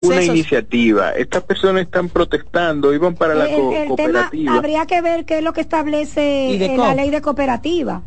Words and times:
una 0.00 0.22
iniciativa. 0.22 1.10
Estas 1.10 1.42
personas 1.42 1.82
están 1.82 2.08
protestando, 2.08 2.94
iban 2.94 3.14
para 3.14 3.34
la 3.34 3.48
cooperativa. 3.48 4.56
habría 4.56 4.86
que 4.86 5.00
ver 5.00 5.24
qué 5.24 5.38
es 5.38 5.44
lo 5.44 5.52
que 5.52 5.60
establece 5.60 6.76
la 6.76 6.94
ley 6.94 7.10
de 7.10 7.20
cooperativa. 7.20 8.02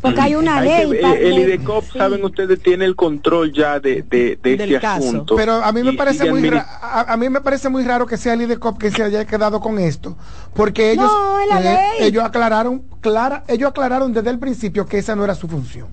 Porque 0.00 0.20
hay 0.20 0.34
una 0.34 0.60
ley. 0.60 0.90
el, 1.00 1.38
IDECOP, 1.38 1.84
saben 1.92 2.24
ustedes, 2.24 2.60
tiene 2.60 2.84
el 2.84 2.96
control 2.96 3.52
ya 3.52 3.78
de, 3.78 4.02
de, 4.02 4.36
este 4.42 4.84
asunto. 4.84 5.36
Pero 5.36 5.62
a 5.62 5.70
mí 5.70 5.84
me 5.84 5.92
parece 5.92 6.28
muy 6.28 6.50
raro, 6.50 6.66
a, 6.82 7.16
mí 7.16 7.28
me 7.28 7.40
parece 7.40 7.68
muy 7.68 7.84
raro 7.84 8.04
que 8.04 8.16
sea 8.16 8.32
el 8.32 8.42
IDECOP 8.42 8.78
que 8.78 8.90
se 8.90 9.04
haya 9.04 9.24
quedado 9.26 9.60
con 9.60 9.78
esto, 9.78 10.16
porque 10.54 10.90
ellos 10.90 11.10
eh, 11.52 11.78
ellos 12.00 12.24
aclararon 12.24 12.82
clara, 13.00 13.44
ellos 13.46 13.70
aclararon 13.70 14.12
desde 14.12 14.30
el 14.30 14.40
principio 14.40 14.86
que 14.86 14.98
esa 14.98 15.14
no 15.14 15.22
era 15.22 15.36
su 15.36 15.46
función. 15.46 15.86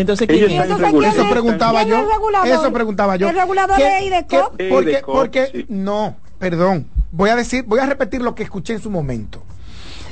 Entonces, 0.00 0.28
¿quién 0.28 0.50
Eso 0.50 1.28
preguntaba 1.28 1.82
yo. 1.82 1.98
Eso 2.44 2.72
preguntaba 2.72 3.16
yo. 3.16 3.28
¿El 3.28 3.34
regulador 3.34 3.76
de 3.78 4.04
IDECOP? 4.04 4.60
Porque, 4.70 5.02
porque 5.04 5.66
no, 5.68 6.16
perdón. 6.38 6.86
Voy 7.10 7.30
a 7.30 7.36
decir, 7.36 7.64
voy 7.64 7.80
a 7.80 7.86
repetir 7.86 8.22
lo 8.22 8.34
que 8.34 8.44
escuché 8.44 8.74
en 8.74 8.80
su 8.80 8.90
momento. 8.90 9.42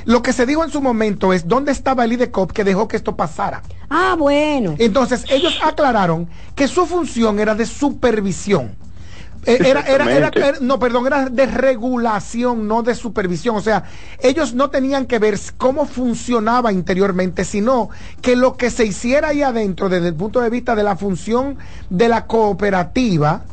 Lo 0.03 0.21
que 0.21 0.33
se 0.33 0.45
dijo 0.45 0.63
en 0.63 0.71
su 0.71 0.81
momento 0.81 1.31
es 1.31 1.47
dónde 1.47 1.71
estaba 1.71 2.03
el 2.03 2.13
IDECOP 2.13 2.51
que 2.51 2.63
dejó 2.63 2.87
que 2.87 2.97
esto 2.97 3.15
pasara. 3.15 3.61
Ah, 3.89 4.15
bueno. 4.17 4.75
Entonces, 4.77 5.23
ellos 5.29 5.57
aclararon 5.63 6.27
que 6.55 6.67
su 6.67 6.85
función 6.85 7.39
era 7.39 7.55
de 7.55 7.65
supervisión. 7.65 8.75
Eh, 9.47 9.59
era, 9.65 9.79
era, 9.81 10.11
era, 10.11 10.31
no, 10.59 10.77
perdón, 10.77 11.07
era 11.07 11.29
de 11.29 11.45
regulación, 11.45 12.67
no 12.67 12.83
de 12.83 12.93
supervisión. 12.93 13.55
O 13.55 13.61
sea, 13.61 13.85
ellos 14.19 14.53
no 14.53 14.69
tenían 14.69 15.05
que 15.05 15.19
ver 15.19 15.39
cómo 15.55 15.85
funcionaba 15.85 16.73
interiormente, 16.73 17.45
sino 17.45 17.89
que 18.21 18.35
lo 18.35 18.57
que 18.57 18.69
se 18.69 18.85
hiciera 18.85 19.29
ahí 19.29 19.43
adentro, 19.43 19.87
desde 19.87 20.09
el 20.09 20.15
punto 20.15 20.41
de 20.41 20.49
vista 20.49 20.75
de 20.75 20.83
la 20.83 20.97
función 20.97 21.57
de 21.89 22.09
la 22.09 22.27
cooperativa, 22.27 23.45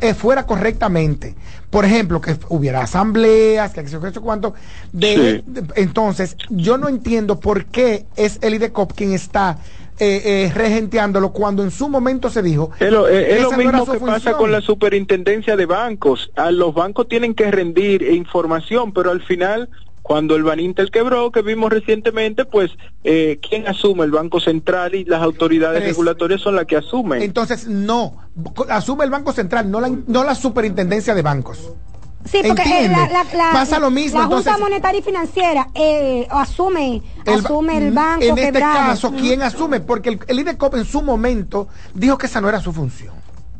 eh, 0.00 0.14
fuera 0.14 0.46
correctamente. 0.46 1.34
Por 1.68 1.84
ejemplo, 1.84 2.20
que 2.20 2.38
hubiera 2.48 2.82
asambleas, 2.82 3.72
que 3.72 3.86
se 3.86 3.98
cuánto. 3.98 4.54
De, 4.92 5.44
entonces, 5.74 6.36
yo 6.48 6.78
no 6.78 6.88
entiendo 6.88 7.38
por 7.38 7.66
qué 7.66 8.06
es 8.16 8.38
el 8.40 8.54
IDECOP 8.54 8.92
quien 8.92 9.12
está 9.12 9.58
eh, 9.98 10.22
eh, 10.24 10.52
regenteándolo 10.54 11.32
cuando 11.32 11.62
en 11.62 11.70
su 11.70 11.88
momento 11.88 12.30
se 12.30 12.42
dijo. 12.42 12.70
Es 12.78 12.92
lo, 12.92 13.08
es 13.08 13.42
lo 13.42 13.52
mismo 13.52 13.86
que 13.86 13.98
pasa 13.98 14.32
con 14.34 14.52
la 14.52 14.60
superintendencia 14.60 15.56
de 15.56 15.66
bancos. 15.66 16.30
A 16.36 16.50
los 16.50 16.74
bancos 16.74 17.08
tienen 17.08 17.34
que 17.34 17.50
rendir 17.50 18.02
información, 18.02 18.92
pero 18.92 19.10
al 19.10 19.22
final 19.22 19.68
cuando 20.06 20.36
el 20.36 20.44
Banintel 20.44 20.92
quebró, 20.92 21.32
que 21.32 21.42
vimos 21.42 21.68
recientemente, 21.68 22.44
pues, 22.44 22.70
eh, 23.02 23.40
¿quién 23.42 23.66
asume? 23.66 24.04
El 24.04 24.12
Banco 24.12 24.38
Central 24.38 24.94
y 24.94 25.04
las 25.04 25.20
autoridades 25.20 25.82
regulatorias 25.82 26.40
son 26.40 26.54
las 26.54 26.64
que 26.66 26.76
asumen. 26.76 27.22
Entonces, 27.22 27.66
no, 27.66 28.14
asume 28.68 29.04
el 29.04 29.10
Banco 29.10 29.32
Central, 29.32 29.68
no 29.68 29.80
la, 29.80 29.90
no 30.06 30.22
la 30.22 30.36
superintendencia 30.36 31.12
de 31.12 31.22
bancos. 31.22 31.72
Sí, 32.30 32.40
porque 32.46 32.84
eh, 32.84 32.88
la, 32.88 33.52
pasa 33.52 33.78
lo 33.78 33.90
mismo. 33.90 34.18
La 34.18 34.26
Junta 34.26 34.58
Monetaria 34.58 35.00
y 35.00 35.02
Financiera 35.02 35.68
eh, 35.74 36.26
asume, 36.30 37.02
el, 37.24 37.44
asume 37.44 37.78
el 37.78 37.92
banco 37.92 38.24
En 38.24 38.38
este 38.38 38.58
caso, 38.60 39.12
¿quién 39.12 39.42
asume? 39.42 39.80
Porque 39.80 40.10
el, 40.10 40.20
el 40.26 40.40
IDECOP 40.40 40.74
en 40.74 40.84
su 40.84 41.02
momento 41.02 41.68
dijo 41.94 42.18
que 42.18 42.26
esa 42.26 42.40
no 42.40 42.48
era 42.48 42.60
su 42.60 42.72
función. 42.72 43.14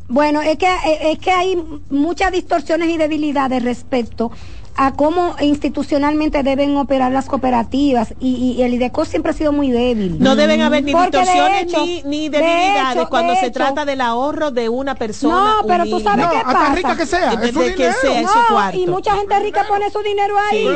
Bueno, 0.09 0.41
es 0.41 0.57
que, 0.57 0.69
es 1.03 1.19
que 1.19 1.33
hay 1.33 1.57
muchas 1.91 2.31
distorsiones 2.31 2.89
y 2.91 2.97
debilidades 2.97 3.63
respecto 3.65 4.31
a 4.77 4.93
cómo 4.93 5.37
institucionalmente 5.41 6.43
deben 6.43 6.77
operar 6.77 7.11
las 7.13 7.27
cooperativas 7.27 8.15
y, 8.21 8.57
el 8.61 8.75
IDECO 8.75 9.05
siempre 9.05 9.31
ha 9.31 9.35
sido 9.35 9.53
muy 9.53 9.71
débil. 9.71 10.17
No 10.19 10.37
deben 10.37 10.61
haber 10.61 10.85
ni 10.85 10.93
distorsiones 10.93 11.67
ni, 12.05 12.29
debilidades 12.29 13.07
cuando 13.09 13.35
se 13.37 13.51
trata 13.51 13.85
del 13.85 14.01
ahorro 14.01 14.51
de 14.51 14.69
una 14.69 14.95
persona. 14.95 15.57
No, 15.61 15.67
pero 15.67 15.85
tú 15.85 16.01
sabes 16.01 16.27
qué 16.27 16.41
pasa. 16.45 16.75
rica 16.75 16.97
que 16.97 17.07
sea, 17.07 17.33
es 17.33 17.53
su 17.53 17.61
que 17.61 17.93
sea, 17.93 18.23
no, 18.23 18.73
y 18.75 18.87
mucha 18.87 19.17
gente 19.17 19.39
rica 19.41 19.65
pone 19.69 19.91
su 19.91 20.01
dinero 20.03 20.35
ahí. 20.51 20.67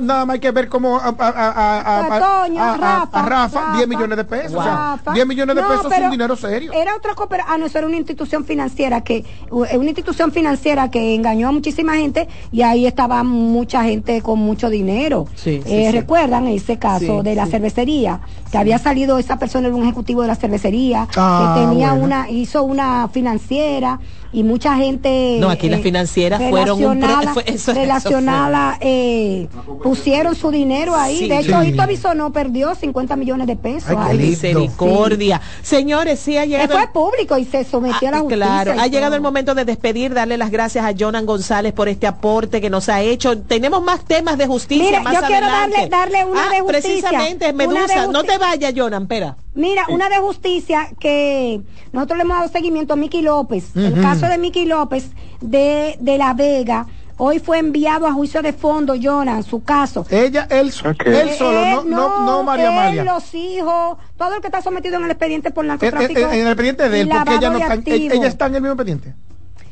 nada 0.00 0.24
más 0.24 0.34
hay 0.34 0.40
que 0.40 0.50
ver 0.50 0.68
cómo 0.68 0.98
a, 0.98 1.14
a, 1.18 2.00
a, 3.12 3.22
Rafa, 3.22 3.76
10 3.76 3.88
millones 3.88 4.16
de 4.16 4.24
pesos. 4.24 4.54
O 4.54 4.62
sea, 4.62 4.98
10 5.12 5.26
millones 5.26 5.56
de 5.56 5.62
pesos 5.62 5.92
es 5.92 5.98
un 6.00 6.10
dinero 6.10 6.36
serio. 6.36 6.72
Era 6.72 6.96
otra 6.96 7.14
cooperativa, 7.14 7.54
ah, 7.54 7.58
no, 7.58 7.66
eso 7.66 7.78
era 7.78 7.86
una 7.86 7.96
institución 7.96 8.44
financiera 8.44 9.02
que, 9.02 9.24
una 9.50 9.84
institución 9.86 10.32
financiera 10.32 10.90
que 10.90 11.14
engañó 11.14 11.48
a 11.48 11.52
muchísima 11.52 11.94
gente 11.94 12.28
y 12.50 12.62
ahí 12.62 12.86
estaba 12.86 13.21
mucha 13.26 13.84
gente 13.84 14.20
con 14.22 14.38
mucho 14.38 14.70
dinero. 14.70 15.26
Eh, 15.44 15.90
¿Recuerdan 15.92 16.46
ese 16.48 16.78
caso 16.78 17.22
de 17.22 17.34
la 17.34 17.46
cervecería? 17.46 18.20
Que 18.52 18.58
había 18.58 18.78
salido 18.78 19.18
esa 19.18 19.38
persona, 19.38 19.68
era 19.68 19.76
un 19.76 19.82
ejecutivo 19.82 20.22
de 20.22 20.28
la 20.28 20.36
cervecería, 20.36 21.06
que 21.06 21.18
ah, 21.18 21.56
tenía 21.56 21.94
una, 21.94 22.28
hizo 22.28 22.62
una 22.62 23.08
financiera 23.08 23.98
y 24.32 24.44
mucha 24.44 24.76
gente 24.76 25.36
no 25.40 25.50
aquí 25.50 25.68
las 25.68 25.80
eh, 25.80 25.82
financieras 25.82 26.42
fueron 26.48 26.82
un 26.82 27.02
relacionada 27.66 28.78
eh, 28.80 29.46
pusieron 29.82 30.34
su 30.34 30.50
dinero 30.50 30.96
ahí. 30.96 31.28
De 31.28 31.40
hecho 31.40 31.62
Hito 31.62 32.14
no 32.14 32.32
perdió 32.32 32.74
50 32.74 33.14
millones 33.16 33.46
de 33.46 33.56
pesos 33.56 33.94
Ay, 33.96 34.16
misericordia. 34.16 35.40
Señores 35.62 36.18
sí 36.18 36.38
ha 36.38 36.46
llegado 36.46 36.74
fue 36.74 36.88
público 36.88 37.36
y 37.36 37.44
se 37.44 37.64
sometió 37.64 38.08
a 38.08 38.12
la 38.12 38.16
ah, 38.18 38.20
justicia 38.20 38.36
claro 38.36 38.74
ha 38.78 38.86
llegado 38.86 39.14
el 39.16 39.20
momento 39.20 39.54
de 39.54 39.64
despedir 39.64 40.14
darle 40.14 40.38
las 40.38 40.50
gracias 40.50 40.84
a 40.84 40.94
Jonan 40.98 41.26
González 41.26 41.74
por 41.74 41.88
este 41.88 42.06
aporte 42.06 42.60
que 42.60 42.70
nos 42.70 42.88
ha 42.88 43.02
hecho. 43.02 43.38
Tenemos 43.38 43.82
más 43.82 44.04
temas 44.04 44.38
de 44.38 44.46
justicia 44.46 45.00
más 45.00 45.14
yo 45.14 45.20
quiero 45.26 45.46
darle, 45.46 45.88
darle 45.88 46.24
una 46.24 46.46
ah, 46.46 46.50
de 46.50 46.60
justicia 46.60 47.10
precisamente 47.10 47.52
Medusa 47.52 48.06
no 48.06 48.24
te 48.24 48.38
vayas 48.42 48.72
Jonan 48.76 49.02
espera 49.02 49.36
Mira, 49.54 49.84
una 49.88 50.08
de 50.08 50.16
justicia 50.16 50.88
que 50.98 51.60
nosotros 51.92 52.18
le 52.18 52.24
hemos 52.24 52.36
dado 52.36 52.48
seguimiento 52.48 52.94
a 52.94 52.96
Miki 52.96 53.22
López, 53.22 53.76
el 53.76 54.00
caso 54.00 54.26
de 54.26 54.38
Miki 54.38 54.64
López 54.64 55.10
de, 55.40 55.96
de 56.00 56.18
La 56.18 56.34
Vega, 56.34 56.86
hoy 57.18 57.38
fue 57.38 57.58
enviado 57.58 58.06
a 58.06 58.12
juicio 58.12 58.42
de 58.42 58.52
fondo, 58.52 58.94
Jonan, 59.00 59.42
su 59.42 59.62
caso. 59.62 60.06
Ella, 60.10 60.46
él, 60.50 60.72
él 61.04 61.30
solo, 61.30 61.64
no, 61.64 61.84
no, 61.84 62.26
no, 62.26 62.42
María 62.42 62.70
él, 62.70 62.74
María. 62.74 63.04
los 63.04 63.34
hijos, 63.34 63.98
todo 64.16 64.34
el 64.34 64.40
que 64.40 64.48
está 64.48 64.62
sometido 64.62 64.96
en 64.96 65.04
el 65.04 65.10
expediente 65.10 65.50
por 65.50 65.64
narcotráfico. 65.64 66.20
En, 66.20 66.40
el 66.40 66.46
expediente 66.48 66.88
de 66.88 67.00
él, 67.02 67.08
porque 67.08 67.34
ella 67.34 67.50
no 67.50 67.58
está, 67.58 67.74
ella 67.74 68.26
está 68.26 68.46
en 68.46 68.54
el 68.54 68.62
mismo 68.62 68.72
expediente. 68.72 69.14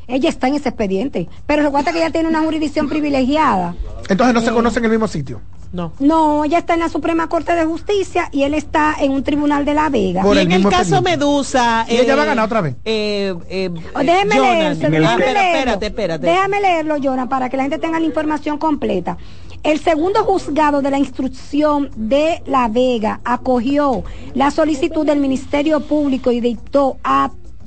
Ella 0.07 0.29
está 0.29 0.47
en 0.47 0.55
ese 0.55 0.69
expediente, 0.69 1.29
pero 1.45 1.63
recuerda 1.63 1.91
que 1.91 1.99
ella 1.99 2.11
tiene 2.11 2.27
una 2.27 2.41
jurisdicción 2.41 2.89
privilegiada. 2.89 3.75
Entonces 4.09 4.33
no 4.33 4.41
se 4.41 4.51
conoce 4.51 4.79
en 4.79 4.85
el 4.85 4.91
mismo 4.91 5.07
sitio. 5.07 5.41
No. 5.73 5.93
No, 5.99 6.43
ella 6.43 6.57
está 6.57 6.73
en 6.73 6.81
la 6.81 6.89
Suprema 6.89 7.29
Corte 7.29 7.55
de 7.55 7.65
Justicia 7.65 8.27
y 8.31 8.43
él 8.43 8.53
está 8.53 8.95
en 8.99 9.11
un 9.11 9.23
tribunal 9.23 9.63
de 9.63 9.73
La 9.73 9.89
Vega. 9.89 10.23
y 10.25 10.37
en 10.39 10.51
el 10.51 10.67
caso 10.67 11.01
Medusa. 11.01 11.85
¿Y 11.89 11.95
ella 11.95 12.15
va 12.15 12.23
a 12.23 12.25
ganar 12.25 12.45
otra 12.45 12.61
vez? 12.61 12.75
Eh, 12.83 13.33
eh, 13.49 13.69
oh, 13.95 13.99
déjeme 13.99 14.39
leerlo. 14.39 14.97
Espérate, 14.97 15.85
espérate. 15.85 16.27
Déjame 16.27 16.59
leerlo, 16.59 16.97
Jonah, 17.01 17.29
para 17.29 17.49
que 17.49 17.57
la 17.57 17.63
gente 17.63 17.79
tenga 17.79 17.99
la 17.99 18.05
información 18.05 18.57
completa. 18.57 19.17
El 19.63 19.79
segundo 19.79 20.23
juzgado 20.23 20.81
de 20.81 20.89
la 20.89 20.97
instrucción 20.97 21.91
de 21.95 22.41
La 22.47 22.67
Vega 22.67 23.21
acogió 23.23 24.03
la 24.33 24.49
solicitud 24.49 25.05
del 25.05 25.19
Ministerio 25.19 25.81
Público 25.81 26.31
y 26.31 26.41
dictó 26.41 26.97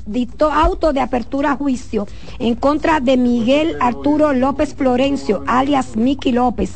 dictó 0.06 0.50
auto 0.52 0.92
de 0.92 1.00
apertura 1.00 1.52
a 1.52 1.56
juicio 1.56 2.06
en 2.38 2.56
contra 2.56 3.00
de 3.00 3.16
Miguel 3.16 3.76
Arturo 3.80 4.32
López 4.32 4.74
Florencio, 4.74 5.44
alias 5.46 5.96
Miki 5.96 6.32
López, 6.32 6.72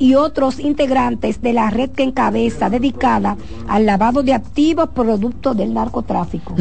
y 0.00 0.14
otros 0.14 0.58
integrantes 0.58 1.40
de 1.42 1.52
la 1.52 1.70
red 1.70 1.90
que 1.90 2.02
encabeza 2.02 2.68
dedicada 2.70 3.36
al 3.68 3.86
lavado 3.86 4.24
de 4.24 4.32
activos 4.32 4.88
producto 4.88 5.54
del 5.54 5.72
narcotráfico. 5.74 6.56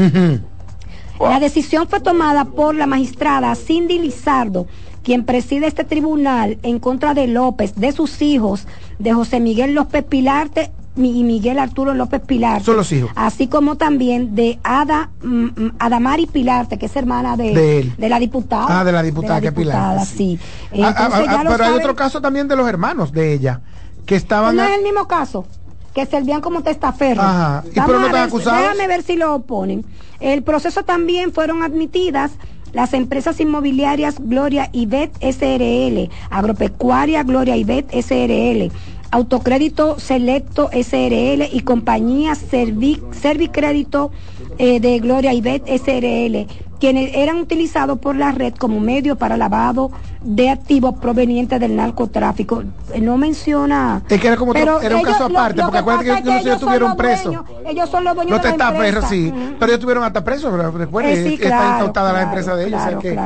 La 1.20 1.40
decisión 1.40 1.88
fue 1.88 2.02
tomada 2.02 2.46
por 2.46 2.76
la 2.76 2.86
magistrada 2.86 3.56
Cindy 3.56 3.98
Lizardo, 3.98 4.68
quien 5.04 5.24
preside 5.24 5.68
este 5.68 5.86
tribunal 5.86 6.60
en 6.64 6.80
contra 6.80 7.14
de 7.14 7.28
López, 7.28 7.76
de 7.76 7.94
sus 7.94 8.22
hijos, 8.22 8.68
de 9.00 9.14
José 9.14 9.40
Miguel 9.40 9.74
López 9.74 10.04
Pilarte 10.04 10.72
y 10.96 11.24
Miguel 11.24 11.60
Arturo 11.60 11.94
López 11.94 12.22
Pilar. 12.22 12.64
Son 12.64 12.76
los 12.76 12.92
hijos. 12.92 13.12
Así 13.16 13.48
como 13.48 13.76
también 13.76 14.36
de 14.36 14.60
Ada, 14.64 15.10
mm, 15.24 15.70
Adamari 15.80 16.26
Pilarte, 16.26 16.78
que 16.78 16.88
es 16.88 16.96
hermana 16.96 17.38
de, 17.38 17.94
de, 17.98 18.10
la 18.10 18.20
diputada. 18.20 18.80
Ah, 18.80 18.84
de 18.84 18.92
la 18.92 19.02
diputada, 19.02 19.40
que 19.42 19.52
Pilar. 19.52 20.06
Sí. 20.06 20.40
Ah, 20.82 20.94
ah, 20.98 21.10
ah, 21.30 21.44
pero 21.48 21.64
hay 21.64 21.74
otro 21.74 21.96
caso 21.96 22.22
también 22.22 22.48
de 22.48 22.56
los 22.56 22.68
hermanos 22.68 23.12
de 23.12 23.34
ella, 23.34 23.62
que 24.06 24.16
estaban... 24.16 24.56
No 24.56 24.64
es 24.64 24.78
el 24.78 24.84
mismo 24.84 25.08
caso, 25.08 25.46
que 25.94 26.06
servían 26.06 26.42
como 26.42 26.64
testaferros. 26.64 27.24
Ajá. 27.24 27.64
¿Y 27.66 27.80
pero 27.80 28.00
no 28.00 28.08
están 28.08 28.28
acusados? 28.28 28.62
Déjame 28.62 28.88
ver 28.88 29.04
si 29.04 29.16
lo 29.16 29.36
oponen. 29.36 29.86
El 30.20 30.44
proceso 30.44 30.84
también 30.84 31.32
fueron 31.32 31.64
admitidas 31.64 32.32
las 32.74 32.94
empresas 32.94 33.40
inmobiliarias 33.40 34.16
Gloria 34.20 34.70
y 34.72 34.86
Bet 34.86 35.12
SRL, 35.22 36.10
Agropecuaria 36.30 37.24
Gloria 37.24 37.56
y 37.56 37.64
Bet 37.64 37.90
SRL, 37.92 38.72
Autocrédito 39.12 40.00
Selecto 40.00 40.70
SRL 40.72 41.50
y 41.52 41.62
compañía 41.62 42.36
Servicrédito 42.36 44.12
eh, 44.58 44.80
de 44.80 45.00
Gloria 45.00 45.34
Ibet 45.34 45.68
SRL, 45.68 46.48
quienes 46.80 47.16
eran 47.16 47.38
utilizados 47.38 48.00
por 48.00 48.16
la 48.16 48.32
red 48.32 48.54
como 48.54 48.80
medio 48.80 49.16
para 49.16 49.36
lavado 49.36 49.92
de 50.22 50.50
activos 50.50 50.96
provenientes 51.00 51.60
del 51.60 51.76
narcotráfico. 51.76 52.64
Eh, 52.94 53.00
no 53.00 53.18
menciona. 53.18 54.02
Es 54.10 54.20
que 54.20 54.28
era 54.28 54.36
como 54.36 54.54
era 54.54 54.78
un 54.78 55.04
caso 55.04 55.26
aparte, 55.26 55.62
porque 55.62 55.78
acuérdate 55.78 56.06
que, 56.06 56.12
ellos, 56.12 56.26
no 56.26 56.42
se 56.42 56.52
estuvieron 56.54 56.98
presos. 56.98 57.36
ellos 57.66 57.90
son 57.90 58.04
los 58.04 58.16
dueños 58.16 58.42
de 58.42 58.58
la 58.58 58.70
empresa. 58.70 59.08
sí, 59.08 59.34
pero 59.60 59.72
ellos 59.72 59.80
tuvieron 59.80 60.04
hasta 60.04 60.24
presos, 60.24 60.74
recuerden, 60.74 61.14
eh, 61.14 61.24
sí, 61.24 61.34
está 61.36 61.76
incautada 61.76 62.14
la 62.14 62.24
empresa 62.24 62.56
de 62.56 62.68
ellos. 62.68 62.82
que, 63.02 63.18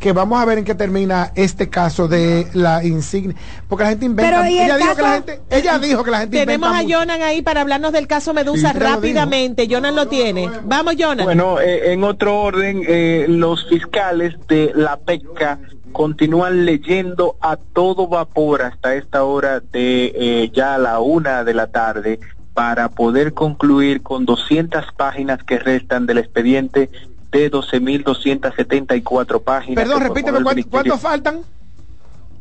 que, 0.00 0.12
vamos 0.12 0.40
a 0.40 0.44
ver 0.44 0.58
en 0.58 0.64
qué 0.64 0.74
termina 0.74 1.32
este 1.34 1.68
caso 1.68 2.08
de 2.08 2.46
la 2.54 2.82
insignia, 2.84 3.36
porque 3.68 3.84
la 3.84 3.90
gente 3.90 4.06
inventa. 4.06 4.48
Ella, 4.48 4.76
dijo 4.76 4.96
que 4.96 5.02
la 5.02 5.12
gente, 5.12 5.40
ella 5.50 5.78
dijo 5.78 6.04
que 6.04 6.10
la 6.10 6.18
gente 6.20 6.38
Tenemos 6.38 6.70
a 6.70 6.82
Jonan 6.82 7.22
ahí 7.22 7.42
para 7.42 7.60
hablarnos 7.60 7.92
del 7.92 8.06
caso 8.06 8.32
Medusa 8.32 8.72
rápidamente. 8.72 9.66
Jonan 9.70 9.94
lo 9.94 10.08
tiene. 10.08 10.50
Vamos, 10.64 10.94
Jonan. 10.98 11.24
Bueno, 11.24 11.60
eh, 11.60 11.92
en 11.92 12.04
otro 12.04 12.40
orden, 12.40 12.82
eh, 12.86 13.26
los 13.28 13.68
fiscales 13.68 14.34
de 14.48 14.72
la 14.74 14.96
PECA 14.96 15.58
continúan 15.92 16.64
leyendo 16.64 17.36
a 17.40 17.56
todo 17.56 18.08
vapor 18.08 18.62
hasta 18.62 18.94
esta 18.94 19.24
hora 19.24 19.60
de 19.60 20.12
eh, 20.14 20.50
ya 20.52 20.78
la 20.78 21.00
una 21.00 21.44
de 21.44 21.54
la 21.54 21.68
tarde 21.68 22.20
para 22.54 22.88
poder 22.88 23.34
concluir 23.34 24.02
con 24.02 24.24
200 24.26 24.84
páginas 24.96 25.42
que 25.44 25.58
restan 25.58 26.06
del 26.06 26.18
expediente 26.18 26.90
de 27.30 27.50
12.274 27.50 29.42
páginas. 29.42 29.84
Perdón, 29.84 30.02
repíteme, 30.02 30.38
¿cuántos 30.68 31.00
faltan? 31.00 31.42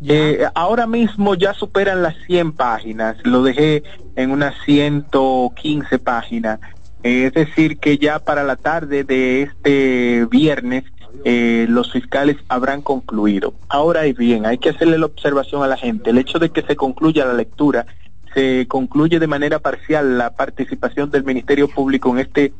Eh, 0.06 0.48
ahora 0.54 0.86
mismo 0.86 1.36
ya 1.36 1.54
superan 1.54 2.04
las 2.04 2.16
100 2.28 2.54
páginas, 2.54 3.18
lo 3.24 3.42
dejé 3.44 3.84
en 4.16 4.32
unas 4.32 4.56
115 4.66 6.00
páginas. 6.00 6.60
es 7.04 7.34
decir, 7.34 7.78
que 7.78 7.98
ya 7.98 8.20
para 8.20 8.44
la 8.44 8.56
tarde 8.56 9.04
de 9.04 9.44
este 9.44 10.26
viernes 10.30 10.84
eh, 11.24 11.66
los 11.70 11.92
fiscales 11.92 12.38
habrán 12.48 12.82
concluido. 12.82 13.54
Ahora 13.70 14.08
y 14.08 14.14
bien, 14.14 14.46
hay 14.46 14.58
que 14.58 14.70
hacerle 14.70 14.98
la 14.98 15.08
observación 15.08 15.64
a 15.64 15.68
la 15.68 15.78
gente. 15.78 16.10
El 16.10 16.18
hecho 16.18 16.40
de 16.40 16.50
que 16.50 16.62
se 16.62 16.76
concluya 16.76 17.26
la 17.26 17.34
lectura, 17.34 17.86
se 18.34 18.68
concluye 18.68 19.20
de 19.20 19.28
manera 19.28 19.60
parcial 19.60 20.18
la 20.18 20.32
participación 20.32 21.10
del 21.10 21.24
Ministerio 21.24 21.68
Público 21.68 22.12
en 22.12 22.20
este 22.20 22.54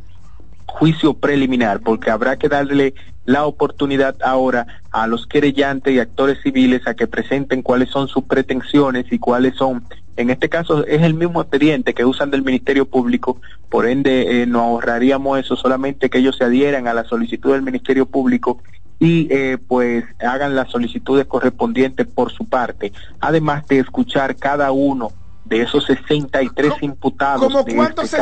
juicio 0.66 1.14
preliminar, 1.14 1.80
porque 1.82 2.12
habrá 2.12 2.38
que 2.38 2.50
darle 2.50 2.94
la 3.28 3.46
oportunidad 3.46 4.16
ahora 4.24 4.66
a 4.90 5.06
los 5.06 5.28
querellantes 5.28 5.94
y 5.94 6.00
actores 6.00 6.42
civiles 6.42 6.88
a 6.88 6.96
que 6.96 7.08
presenten 7.08 7.62
cuáles 7.62 7.90
son 7.90 8.08
sus 8.08 8.24
pretensiones 8.24 9.06
y 9.12 9.20
cuáles 9.20 9.56
son, 9.56 9.84
en 10.16 10.30
este 10.30 10.48
caso 10.48 10.88
es 10.88 11.02
el 11.02 11.14
mismo 11.14 11.42
expediente 11.42 11.94
que 11.94 12.06
usan 12.06 12.32
del 12.32 12.42
Ministerio 12.42 12.86
Público, 12.86 13.42
por 13.70 13.86
ende 13.86 14.42
eh, 14.42 14.46
nos 14.46 14.62
ahorraríamos 14.62 15.40
eso, 15.40 15.58
solamente 15.58 16.10
que 16.10 16.20
ellos 16.20 16.38
se 16.38 16.46
adhieran 16.46 16.88
a 16.88 16.94
la 16.94 17.04
solicitud 17.04 17.52
del 17.52 17.64
Ministerio 17.64 18.06
Público 18.06 18.60
y 18.98 19.28
eh, 19.30 19.58
pues 19.68 20.06
hagan 20.20 20.56
las 20.56 20.72
solicitudes 20.72 21.26
correspondientes 21.26 22.08
por 22.08 22.32
su 22.32 22.46
parte, 22.46 22.94
además 23.20 23.68
de 23.68 23.80
escuchar 23.80 24.38
cada 24.38 24.72
uno 24.72 25.12
de 25.48 25.62
esos 25.62 25.86
63 25.86 26.74
imputados. 26.82 27.42
¿Cómo 27.42 27.66
cuánto 27.66 28.02
este 28.02 28.18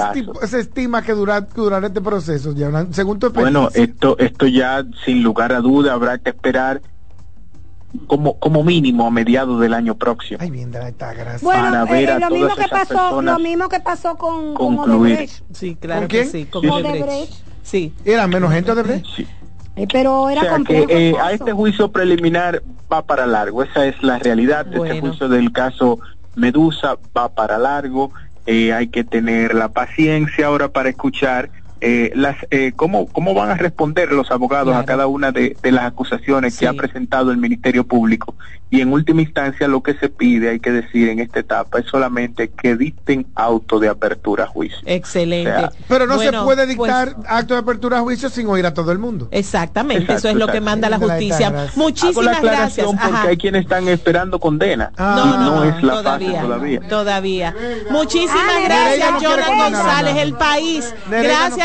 se, 0.47 0.59
estima 0.59 1.01
que, 1.01 1.13
dura, 1.13 1.41
durará 1.41 1.87
este 1.87 2.01
proceso, 2.01 2.53
según 2.91 3.19
tu 3.19 3.29
Bueno, 3.31 3.69
esto, 3.73 4.17
esto 4.19 4.47
ya 4.47 4.83
sin 5.03 5.23
lugar 5.23 5.53
a 5.53 5.59
duda 5.59 5.93
habrá 5.93 6.17
que 6.17 6.29
esperar 6.29 6.81
como 8.07 8.37
como 8.39 8.61
mínimo 8.63 9.07
a 9.07 9.11
mediados 9.11 9.59
del 9.59 9.73
año 9.73 9.95
próximo. 9.95 10.39
Ay, 10.41 10.51
bien, 10.51 10.71
Bueno, 11.41 11.85
eh, 11.85 12.03
eh, 12.03 12.19
lo 12.19 12.29
mismo 12.29 12.55
que 12.55 12.67
pasó, 12.67 13.21
lo 13.21 13.39
mismo 13.39 13.69
que 13.69 13.79
pasó 13.79 14.15
con, 14.15 14.53
concluir. 14.53 15.29
Sí, 15.53 15.75
claro 15.75 16.07
que 16.07 16.25
sí, 16.25 16.45
con 16.45 16.63
sí. 17.63 17.93
Era 18.03 18.27
menos 18.27 18.51
gente 18.51 18.71
Odebrecht. 18.71 19.05
Sí. 19.15 19.27
Eh, 19.77 19.87
pero 19.91 20.29
era 20.29 20.55
o 20.55 20.63
que, 20.63 21.15
a 21.21 21.33
este 21.33 21.51
juicio 21.51 21.91
preliminar 21.91 22.63
va 22.91 23.01
para 23.01 23.25
largo, 23.25 23.63
esa 23.63 23.85
es 23.85 24.01
la 24.01 24.19
realidad 24.19 24.65
de 24.65 24.77
este 24.77 25.01
juicio 25.01 25.27
del 25.27 25.51
caso 25.51 25.99
Medusa 26.35 26.97
va 27.17 27.29
para 27.29 27.57
largo, 27.57 28.11
eh, 28.45 28.73
hay 28.73 28.87
que 28.87 29.03
tener 29.03 29.55
la 29.55 29.69
paciencia 29.69 30.47
ahora 30.47 30.67
para 30.69 30.89
escuchar 30.89 31.49
eh, 31.81 32.11
las, 32.15 32.37
eh, 32.51 32.71
cómo, 32.75 33.07
cómo 33.07 33.33
van 33.33 33.49
a 33.49 33.55
responder 33.55 34.11
los 34.11 34.31
abogados 34.31 34.75
a 34.75 34.85
cada 34.85 35.07
una 35.07 35.31
de, 35.31 35.55
las 35.63 35.85
acusaciones 35.85 36.57
que 36.57 36.67
ha 36.67 36.73
presentado 36.73 37.31
el 37.31 37.37
Ministerio 37.37 37.85
Público. 37.85 38.35
Y 38.71 38.81
en 38.81 38.91
última 38.91 39.21
instancia 39.21 39.67
lo 39.67 39.83
que 39.83 39.93
se 39.93 40.09
pide, 40.09 40.49
hay 40.49 40.59
que 40.59 40.71
decir 40.71 41.09
en 41.09 41.19
esta 41.19 41.39
etapa, 41.39 41.79
es 41.79 41.85
solamente 41.85 42.49
que 42.49 42.75
dicten 42.75 43.27
auto 43.35 43.79
de 43.79 43.89
apertura 43.89 44.45
a 44.45 44.47
juicio. 44.47 44.79
Excelente. 44.85 45.69
pero 45.87 46.07
no 46.07 46.17
se 46.17 46.31
puede 46.31 46.65
pues 46.65 46.69
dictar 46.69 47.15
acto 47.27 47.53
de 47.53 47.59
apertura 47.59 47.99
a 47.99 48.01
juicio 48.01 48.29
sin 48.29 48.47
oír 48.47 48.65
a 48.65 48.73
todo 48.73 48.91
el 48.91 48.97
mundo. 48.97 49.27
Exactamente, 49.31 50.13
eso 50.13 50.29
es 50.29 50.35
lo 50.35 50.47
que 50.47 50.61
manda 50.61 50.89
la 50.89 50.97
justicia. 50.97 51.69
Muchísimas 51.75 52.41
gracias. 52.41 52.87
Porque 52.87 53.27
hay 53.27 53.37
quienes 53.37 53.63
están 53.63 53.87
esperando 53.87 54.39
condena. 54.39 54.91
Ah. 54.97 55.37
no, 55.39 55.55
no, 55.55 55.63
es 55.63 55.83
la 55.83 55.93
todavía, 55.93 56.41
todavía. 56.41 56.79
Todavía. 56.87 57.55
Muchísimas 57.91 58.63
gracias, 58.65 59.21
Jonathan 59.21 59.57
González, 59.57 60.17
el 60.17 60.33
país. 60.33 60.93
Gracias, 61.09 61.64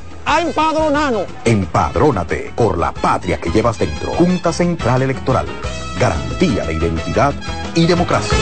a 0.25 0.41
empadronarnos. 0.41 1.25
Empadrónate 1.45 2.53
por 2.55 2.77
la 2.77 2.91
patria 2.91 3.39
que 3.39 3.49
llevas 3.49 3.77
dentro. 3.79 4.11
Junta 4.13 4.51
Central 4.53 5.01
Electoral. 5.01 5.45
Garantía 5.99 6.65
de 6.65 6.73
identidad 6.73 7.33
y 7.75 7.85
democracia. 7.85 8.37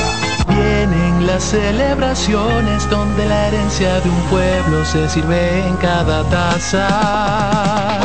Vienen 0.48 1.28
las 1.28 1.44
celebraciones 1.44 2.90
donde 2.90 3.26
la 3.26 3.48
herencia 3.48 4.00
de 4.00 4.10
un 4.10 4.22
pueblo 4.30 4.86
se 4.86 5.10
sirve 5.10 5.68
en 5.68 5.76
cada 5.78 6.24
taza. 6.30 8.00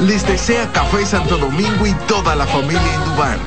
Les 0.00 0.24
desea 0.24 0.70
Café 0.72 1.04
Santo 1.04 1.38
Domingo 1.38 1.84
y 1.84 1.92
toda 2.06 2.36
la 2.36 2.46
familia 2.46 2.94
Indubán. 2.94 3.40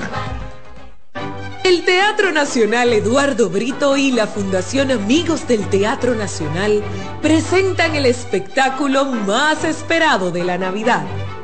El 1.64 1.86
Teatro 1.86 2.34
Nacional 2.34 2.92
Eduardo 2.92 3.50
Brito 3.50 3.96
y 3.96 4.12
la 4.12 4.28
Fundación 4.28 4.92
Amigos 4.92 5.48
del 5.48 5.70
Teatro 5.70 6.14
Nacional 6.14 6.84
presentan 7.22 7.96
el 7.96 8.06
espectáculo 8.06 9.06
más 9.06 9.64
esperado 9.64 10.32
de 10.32 10.44
la 10.44 10.58
Navidad 10.58 11.06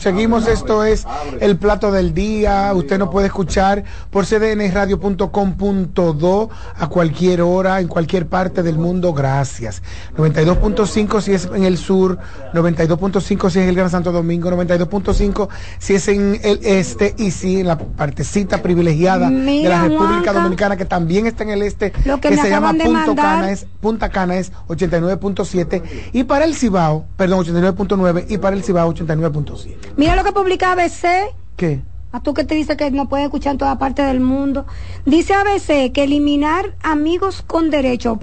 Seguimos, 0.00 0.48
esto 0.48 0.84
es 0.84 1.06
el 1.40 1.56
plato 1.56 1.90
del 1.92 2.14
día. 2.14 2.72
Usted 2.74 2.98
nos 2.98 3.10
puede 3.10 3.26
escuchar 3.26 3.84
por 4.10 4.24
cdnradio.com.do 4.26 6.50
a 6.76 6.88
cualquier 6.88 7.42
hora, 7.42 7.80
en 7.80 7.88
cualquier 7.88 8.26
parte 8.26 8.62
del 8.62 8.78
mundo. 8.78 9.12
Gracias. 9.12 9.82
92.5 10.16 11.20
si 11.20 11.32
es 11.32 11.48
en 11.54 11.64
el 11.64 11.76
sur, 11.78 12.18
92.5 12.54 13.50
si 13.50 13.58
es 13.58 13.64
en 13.64 13.68
el 13.68 13.74
Gran 13.74 13.90
Santo 13.90 14.12
Domingo, 14.12 14.50
92.5 14.50 15.48
si 15.78 15.94
es 15.94 16.08
en 16.08 16.40
el 16.42 16.60
este 16.62 17.14
y 17.18 17.30
si 17.30 17.60
en 17.60 17.68
la 17.68 17.78
partecita 17.78 18.62
privilegiada 18.62 19.30
de 19.30 19.62
la 19.64 19.82
República. 19.82 20.32
Dominicana 20.32 20.76
que 20.76 20.84
también 20.84 21.26
está 21.26 21.44
en 21.44 21.50
el 21.50 21.62
este, 21.62 21.92
Lo 22.04 22.20
que 22.20 22.30
se 22.30 22.48
llama 22.48 22.70
acaban 22.70 22.78
de 22.78 22.84
Punto 22.84 22.98
mandar. 22.98 23.24
Cana 23.24 23.50
es 23.50 23.66
Punta 23.80 24.08
Cana 24.08 24.36
es 24.36 24.52
89.7 24.68 25.82
y 26.12 26.24
para 26.24 26.44
el 26.44 26.54
Cibao, 26.54 27.06
perdón, 27.16 27.44
89.9 27.44 28.26
y 28.28 28.38
para 28.38 28.56
el 28.56 28.62
Cibao 28.62 28.92
89.7. 28.92 29.76
Mira 29.96 30.16
lo 30.16 30.24
que 30.24 30.32
publica 30.32 30.72
ABC. 30.72 31.34
¿Qué? 31.56 31.80
A 32.12 32.20
tú 32.20 32.34
que 32.34 32.44
te 32.44 32.54
dice 32.54 32.76
que 32.76 32.90
no 32.90 33.08
puedes 33.08 33.24
escuchar 33.24 33.52
en 33.52 33.58
toda 33.58 33.78
parte 33.78 34.02
del 34.02 34.20
mundo. 34.20 34.66
Dice 35.06 35.32
ABC 35.34 35.92
que 35.92 36.04
eliminar 36.04 36.74
amigos 36.82 37.42
con 37.46 37.70
derecho 37.70 38.18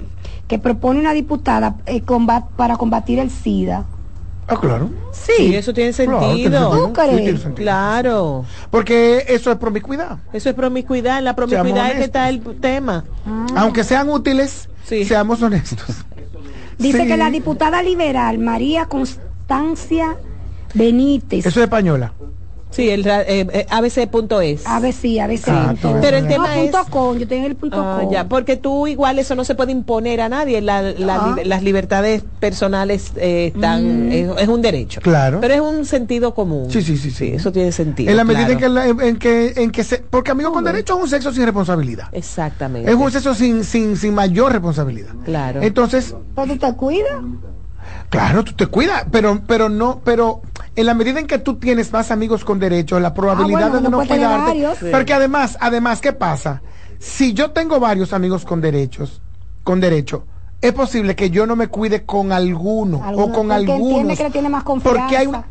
que 0.47 0.59
propone 0.59 0.99
una 0.99 1.13
diputada 1.13 1.75
eh, 1.85 2.01
combat- 2.03 2.47
para 2.55 2.77
combatir 2.77 3.19
el 3.19 3.29
SIDA. 3.31 3.85
Ah, 4.47 4.59
claro. 4.59 4.89
Sí, 5.11 5.53
eso 5.55 5.73
tiene 5.73 5.91
Claro, 5.93 6.19
tiene 6.19 6.33
sentido. 6.35 6.59
sentido. 6.71 6.87
¿Tú 6.87 6.93
crees? 6.93 7.09
Sí, 7.11 7.17
tiene 7.23 7.37
sentido. 7.39 7.55
Claro. 7.55 8.45
Porque 8.71 9.25
eso 9.27 9.51
es 9.51 9.57
promiscuidad. 9.57 10.17
Eso 10.33 10.49
es 10.49 10.55
promiscuidad. 10.55 11.19
En 11.19 11.25
la 11.25 11.35
promiscuidad 11.35 11.91
es 11.91 11.97
que 11.97 12.03
está 12.05 12.29
el 12.29 12.41
tema. 12.59 13.03
Aunque 13.55 13.83
sean 13.83 14.09
útiles, 14.09 14.69
seamos 14.85 15.41
honestos. 15.43 15.85
Dice 16.79 17.01
Sí. 17.01 17.07
que 17.07 17.17
la 17.17 17.29
diputada 17.29 17.83
liberal 17.83 18.39
María 18.39 18.85
Constancia 18.85 20.15
Benítez. 20.73 21.45
Eso 21.45 21.59
es 21.59 21.63
española. 21.63 22.13
Sí, 22.71 22.88
el 22.88 23.03
eh, 23.07 23.65
abc.es. 23.67 24.61
ABC, 24.67 25.19
ABC. 25.19 25.47
Ah. 25.47 25.73
Pero 26.01 26.17
el 26.17 26.23
No, 26.25 26.29
tema 26.29 26.55
es... 26.55 26.69
punto 26.69 26.85
com, 26.91 27.17
yo 27.17 27.27
tengo 27.27 27.47
el 27.47 27.55
punto 27.55 27.77
Ah, 27.81 28.01
com. 28.03 28.11
ya, 28.13 28.29
porque 28.29 28.57
tú 28.57 28.85
igual 28.85 29.17
eso 29.17 29.33
no 29.33 29.43
se 29.43 29.55
puede 29.55 29.71
imponer 29.71 30.21
a 30.21 30.29
nadie. 30.29 30.61
La- 30.61 30.83
la 30.83 31.15
Ah. 31.15 31.35
li- 31.35 31.45
las 31.49 31.63
libertades 31.63 32.23
personales 32.39 33.11
eh, 33.15 33.51
están, 33.55 34.09
Mm. 34.09 34.11
es, 34.11 34.29
es 34.43 34.47
un 34.47 34.61
derecho. 34.61 35.01
Claro. 35.01 35.39
Pero 35.41 35.53
es 35.55 35.61
un 35.61 35.83
sentido 35.85 36.35
común. 36.35 36.69
Sí, 36.69 36.83
sí, 36.83 36.95
sí, 36.97 37.09
sí. 37.09 37.29
eso 37.33 37.51
tiene 37.51 37.71
sentido. 37.71 38.11
En 38.11 38.17
la 38.17 38.23
medida 38.23 38.45
claro. 38.45 38.53
en, 38.53 38.59
que 38.59 38.69
la- 38.69 39.07
en 39.07 39.15
que 39.17 39.63
en 39.63 39.71
que 39.71 39.83
se 39.83 39.97
porque 40.07 40.29
amigo 40.29 40.51
con 40.53 40.63
derecho 40.63 40.95
es 40.95 41.01
un 41.03 41.09
sexo 41.09 41.33
sin 41.33 41.45
responsabilidad. 41.45 42.09
Exactamente. 42.11 42.88
Es 42.91 42.95
un 42.95 43.11
sexo 43.11 43.33
sin 43.33 43.63
sin 43.63 43.97
sin 43.97 44.13
mayor 44.13 44.51
responsabilidad. 44.51 45.15
Claro. 45.25 45.63
Entonces, 45.63 46.15
¿Pero 46.35 46.47
tú 46.53 46.57
te 46.59 46.73
cuidas? 46.75 47.13
Claro, 48.10 48.43
tú 48.43 48.53
te 48.53 48.67
cuidas, 48.67 49.05
pero 49.12 49.41
pero 49.48 49.69
no, 49.69 50.01
pero 50.03 50.41
en 50.75 50.86
la 50.86 50.93
medida 50.93 51.19
en 51.19 51.27
que 51.27 51.39
tú 51.39 51.55
tienes 51.55 51.91
más 51.91 52.12
amigos 52.12 52.43
con 52.46 52.60
derecho, 52.60 53.00
la 53.00 53.13
probabilidad 53.13 53.63
Ah, 53.63 53.69
bueno, 53.69 53.84
de 53.84 53.89
no 53.89 53.98
cuidarte. 54.08 54.75
Sí. 54.79 54.86
porque 54.91 55.13
además, 55.13 55.58
además, 55.60 56.01
¿qué 56.01 56.13
pasa? 56.13 56.62
Si 57.00 57.34
yo 57.34 57.51
tengo 57.51 57.79
varios 57.79 58.13
amigos 58.13 58.46
con 58.46 58.62
derechos, 58.62 59.22
con 59.63 59.79
derecho, 59.79 60.25
es 60.62 60.74
posible 60.74 61.15
que 61.15 61.29
yo 61.29 61.46
no 61.46 61.55
me 61.55 61.67
cuide 61.67 62.03
con 62.05 62.31
alguno 62.31 62.98
o 63.13 63.31
con 63.31 63.48
porque 63.48 63.53
algunos. 63.53 64.17
que 64.17 64.24
le 64.25 64.29
tiene 64.31 64.50
más 64.50 64.63
confianza. 64.63 65.00
Porque 65.01 65.17
hay 65.17 65.27
una, 65.27 65.46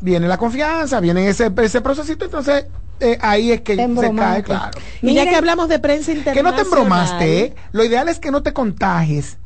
viene 0.00 0.28
la 0.28 0.38
confianza, 0.38 1.00
viene 1.00 1.28
ese, 1.28 1.50
ese 1.62 1.80
procesito, 1.80 2.24
entonces 2.26 2.66
eh, 3.00 3.18
ahí 3.20 3.50
es 3.52 3.60
que 3.62 3.74
se 3.76 4.14
cae, 4.14 4.42
claro. 4.42 4.78
Y 5.02 5.14
ya 5.14 5.24
Miren- 5.24 5.30
que 5.30 5.36
hablamos 5.36 5.68
de 5.68 5.78
prensa 5.80 6.12
Que 6.12 6.18
internacional. 6.18 6.52
no 6.52 6.56
te 6.56 6.62
embromaste, 6.62 7.38
¿eh? 7.40 7.54
Lo 7.72 7.84
ideal 7.84 8.08
es 8.08 8.18
que 8.20 8.30
no 8.30 8.42
te 8.42 8.52
contagies, 8.52 9.36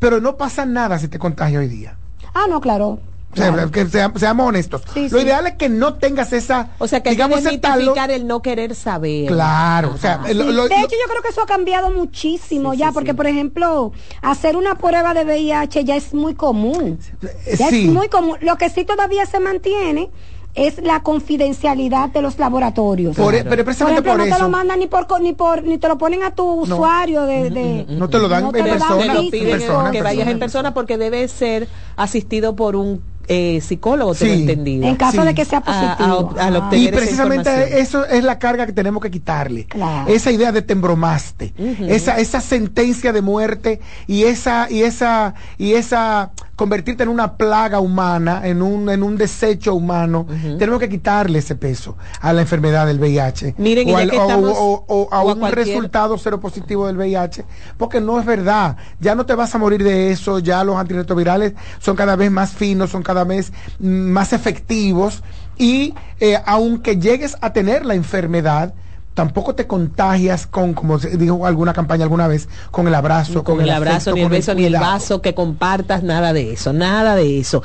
pero 0.00 0.20
no 0.20 0.36
pasa 0.36 0.66
nada 0.66 0.98
si 0.98 1.06
te 1.06 1.20
contagias 1.20 1.60
hoy 1.60 1.68
día. 1.68 1.96
Ah, 2.34 2.46
no, 2.48 2.60
claro. 2.60 2.98
O 3.32 3.36
sea, 3.36 3.52
Claro. 3.52 3.70
que 3.70 3.86
sea- 3.86 4.12
seamos 4.16 4.48
honestos. 4.48 4.82
Sí, 4.92 5.08
Lo 5.08 5.20
sí. 5.20 5.24
ideal 5.24 5.46
es 5.46 5.54
que 5.54 5.68
no 5.68 5.94
tengas 5.94 6.32
esa, 6.32 6.70
O 6.80 6.88
sea, 6.88 7.00
que 7.00 7.10
digamos, 7.10 7.46
hay 7.46 7.60
que 7.60 8.14
el 8.14 8.26
no 8.26 8.42
querer 8.42 8.74
saber. 8.74 9.28
Claro, 9.28 9.92
o 9.94 9.98
sea, 9.98 10.14
Ajá. 10.14 10.30
el- 10.30 10.38
lo- 10.38 10.44
Sí, 10.48 10.52
lo- 10.52 10.68
de 10.68 10.74
hecho, 10.80 10.96
yo 11.00 11.08
creo 11.08 11.22
que 11.22 11.28
eso 11.28 11.42
ha 11.42 11.46
cambiado 11.46 11.92
muchísimo 11.92 12.74
ya, 12.74 12.90
porque, 12.90 13.14
por 13.14 13.28
ejemplo, 13.28 13.92
hacer 14.20 14.56
una 14.56 14.74
prueba 14.76 15.14
de 15.14 15.24
VIH 15.24 15.84
ya 15.84 15.94
es 15.94 16.12
muy 16.12 16.34
común. 16.34 16.98
eh, 17.46 17.54
Ya 17.56 17.68
sí. 17.68 17.86
es 17.86 17.92
muy 17.92 18.08
común. 18.08 18.36
Lo 18.40 18.56
que 18.56 18.68
sí 18.68 18.84
todavía 18.84 19.24
se 19.26 19.38
mantiene 19.38 20.10
es 20.54 20.82
la 20.82 21.00
confidencialidad 21.00 22.08
de 22.10 22.22
los 22.22 22.38
laboratorios. 22.38 23.16
Por- 23.16 23.34
e- 23.34 23.44
pero 23.44 23.64
precisamente 23.64 24.00
ejemplo, 24.00 24.12
por 24.24 24.28
no 24.30 24.36
te 24.36 24.42
lo 24.42 24.48
mandan 24.48 24.78
ni 24.80 24.86
por 24.86 25.06
co- 25.06 25.18
ni 25.18 25.32
por 25.32 25.62
ni 25.62 25.78
te 25.78 25.88
lo 25.88 25.96
ponen 25.96 26.22
a 26.22 26.32
tu 26.34 26.44
usuario 26.62 27.22
de, 27.26 27.50
de- 27.50 27.86
no 27.88 28.08
te 28.08 28.18
lo 28.18 28.28
dan 28.28 28.42
no 28.44 28.52
te 28.52 28.58
en 28.60 28.64
lo 28.66 28.70
dan 28.70 28.78
persona. 28.80 29.14
Lo 29.14 29.20
físico. 29.20 29.30
piden 29.30 29.58
persona, 29.58 29.90
que 29.90 29.98
en 29.98 30.04
vayas 30.04 30.16
persona. 30.18 30.30
en 30.32 30.38
persona 30.38 30.74
porque 30.74 30.98
debe 30.98 31.28
ser 31.28 31.68
asistido 31.96 32.56
por 32.56 32.76
un 32.76 33.02
eh, 33.32 33.60
psicólogo, 33.60 34.12
tengo 34.12 34.32
entendido. 34.34 34.88
En 34.88 34.96
caso 34.96 35.20
Sí. 35.22 35.28
de 35.28 35.34
que 35.36 35.44
sea 35.44 35.58
A- 35.58 35.96
positivo. 35.96 36.34
a- 36.36 36.48
obtener 36.58 36.88
Y 36.88 36.88
precisamente 36.90 37.78
eso 37.80 38.04
es 38.04 38.24
la 38.24 38.40
carga 38.40 38.66
que 38.66 38.72
tenemos 38.72 39.00
que 39.00 39.10
quitarle. 39.12 39.66
Claro. 39.66 40.10
Esa 40.10 40.32
idea 40.32 40.50
de 40.50 40.62
te 40.62 40.72
embromaste, 40.72 41.54
esa, 41.86 42.18
esa 42.18 42.40
sentencia 42.40 43.12
de 43.12 43.22
muerte 43.22 43.78
y 44.08 44.24
esa, 44.24 44.66
y 44.68 44.82
esa, 44.82 45.34
y 45.58 45.74
esa 45.74 46.32
convertirte 46.60 47.04
en 47.04 47.08
una 47.08 47.38
plaga 47.38 47.80
humana, 47.80 48.42
en 48.44 48.60
un, 48.60 48.90
en 48.90 49.02
un 49.02 49.16
desecho 49.16 49.74
humano. 49.74 50.26
Tenemos 50.58 50.78
que 50.78 50.90
quitarle 50.90 51.38
ese 51.38 51.54
peso 51.54 51.96
a 52.20 52.34
la 52.34 52.42
enfermedad 52.42 52.86
del 52.86 53.00
VIH. 53.00 53.54
Miren, 53.56 53.88
o, 53.88 53.96
al- 53.96 54.10
que 54.10 54.18
o- 54.18 54.20
estamos- 54.20 54.52
o- 54.58 54.84
o 54.86 55.08
a 55.10 55.16
a 55.20 55.22
un 55.22 55.38
cualquier- 55.38 55.66
resultado 55.68 56.18
seropositivo 56.18 56.86
del 56.86 56.98
VIH, 56.98 57.46
porque 57.78 58.02
no 58.02 58.20
es 58.20 58.26
verdad. 58.26 58.76
Ya 59.00 59.14
no 59.14 59.24
te 59.24 59.34
vas 59.34 59.54
a 59.54 59.58
morir 59.58 59.82
de 59.82 60.10
eso, 60.10 60.38
ya 60.38 60.62
los 60.62 60.76
antirretrovirales 60.76 61.54
son 61.78 61.96
cada 61.96 62.14
vez 62.14 62.30
más 62.30 62.50
finos, 62.52 62.90
son 62.90 63.02
cada 63.02 63.24
vez 63.24 63.52
mm, 63.78 63.86
más 63.88 64.34
efectivos 64.34 65.22
y 65.56 65.94
eh, 66.20 66.38
aunque 66.44 66.98
llegues 66.98 67.38
a 67.40 67.54
tener 67.54 67.86
la 67.86 67.94
enfermedad, 67.94 68.74
tampoco 69.20 69.54
te 69.54 69.66
contagias 69.66 70.46
con, 70.46 70.72
como 70.72 70.96
dijo 70.96 71.44
alguna 71.44 71.74
campaña 71.74 72.04
alguna 72.04 72.26
vez, 72.26 72.48
con 72.70 72.88
el 72.88 72.94
abrazo, 72.94 73.44
con, 73.44 73.60
el 73.60 73.68
abrazo, 73.68 74.12
afecto, 74.12 74.14
ni 74.14 74.20
el 74.22 74.24
con 74.24 74.32
beso, 74.32 74.54
ni 74.54 74.64
el 74.64 74.72
vaso, 74.72 75.20
que 75.20 75.34
compartas, 75.34 76.02
nada 76.02 76.32
de 76.32 76.54
eso, 76.54 76.72
nada 76.72 77.14
de 77.16 77.38
eso. 77.38 77.62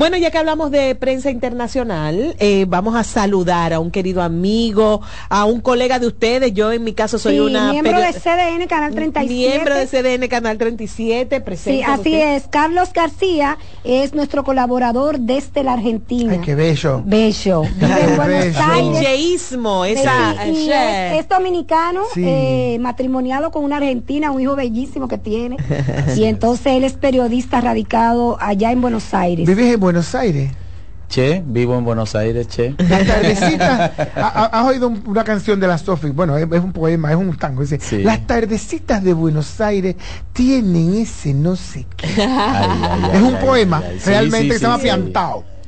Bueno, 0.00 0.16
ya 0.16 0.30
que 0.30 0.38
hablamos 0.38 0.70
de 0.70 0.94
prensa 0.94 1.30
internacional, 1.30 2.34
eh, 2.38 2.64
vamos 2.66 2.96
a 2.96 3.04
saludar 3.04 3.74
a 3.74 3.80
un 3.80 3.90
querido 3.90 4.22
amigo, 4.22 5.02
a 5.28 5.44
un 5.44 5.60
colega 5.60 5.98
de 5.98 6.06
ustedes. 6.06 6.54
Yo 6.54 6.72
en 6.72 6.84
mi 6.84 6.94
caso 6.94 7.18
soy 7.18 7.34
Sí, 7.34 7.40
una 7.40 7.70
miembro 7.70 8.00
de 8.00 8.14
CDN 8.14 8.66
Canal 8.66 8.94
37. 8.94 9.28
miembro 9.50 9.74
de 9.74 9.86
CDN 9.86 10.26
Canal 10.28 10.56
37, 10.56 11.42
presente. 11.42 11.84
Sí, 11.84 11.90
así 11.90 12.14
es. 12.14 12.48
Carlos 12.48 12.94
García 12.94 13.58
es 13.84 14.14
nuestro 14.14 14.42
colaborador 14.42 15.20
desde 15.20 15.62
la 15.64 15.74
Argentina. 15.74 16.32
Ay, 16.32 16.40
qué 16.46 16.54
bello. 16.54 17.02
Bello. 17.04 17.64
El 18.78 18.92
yeísmo, 19.02 19.84
esa. 19.84 20.32
Sí, 20.44 20.50
y 20.50 20.66
Che. 20.66 21.08
es, 21.18 21.20
es 21.20 21.28
dominicano, 21.28 22.04
Sí. 22.14 22.22
eh, 22.26 22.78
matrimoniado 22.80 23.50
con 23.50 23.64
una 23.64 23.76
argentina, 23.76 24.30
un 24.30 24.40
hijo 24.40 24.56
bellísimo 24.56 25.08
que 25.08 25.18
tiene. 25.18 25.58
y 26.16 26.24
entonces 26.24 26.68
él 26.68 26.84
es 26.84 26.94
periodista 26.94 27.60
radicado 27.60 28.38
allá 28.40 28.72
en 28.72 28.80
Buenos 28.80 29.12
Aires. 29.12 29.46
¿Vives 29.46 29.74
en 29.74 29.78
Buenos 29.78 29.89
Aires? 30.14 30.50
Che, 31.08 31.42
vivo 31.44 31.76
en 31.76 31.84
Buenos 31.84 32.14
Aires, 32.14 32.46
Che. 32.46 32.74
Ha- 32.78 33.92
ha- 34.16 34.50
¿has 34.60 34.64
oído 34.66 34.86
un- 34.88 35.02
una 35.06 35.24
canción 35.24 35.58
de 35.58 35.66
la 35.66 35.76
Sophie? 35.76 36.10
Bueno, 36.12 36.36
es, 36.38 36.46
es 36.50 36.60
un 36.62 36.72
poema, 36.72 37.10
es 37.10 37.16
un 37.16 37.36
tango. 37.36 37.62
Dice, 37.62 37.80
Sí. 37.80 38.02
las 38.04 38.24
tardecitas 38.26 39.02
de 39.02 39.12
Buenos 39.12 39.60
Aires 39.60 39.96
tienen 40.32 40.94
ese 40.94 41.34
no 41.34 41.56
sé 41.56 41.86
qué. 41.96 42.06
Ay, 42.22 42.80
ay, 42.82 43.10
es 43.14 43.22
un 43.22 43.36
poema, 43.38 43.82
ay, 43.84 43.98
sí, 43.98 44.08
realmente, 44.10 44.42
sí, 44.44 44.48
que 44.50 44.58
se 44.58 44.64
llama 44.64 44.78
sí, 44.78 44.82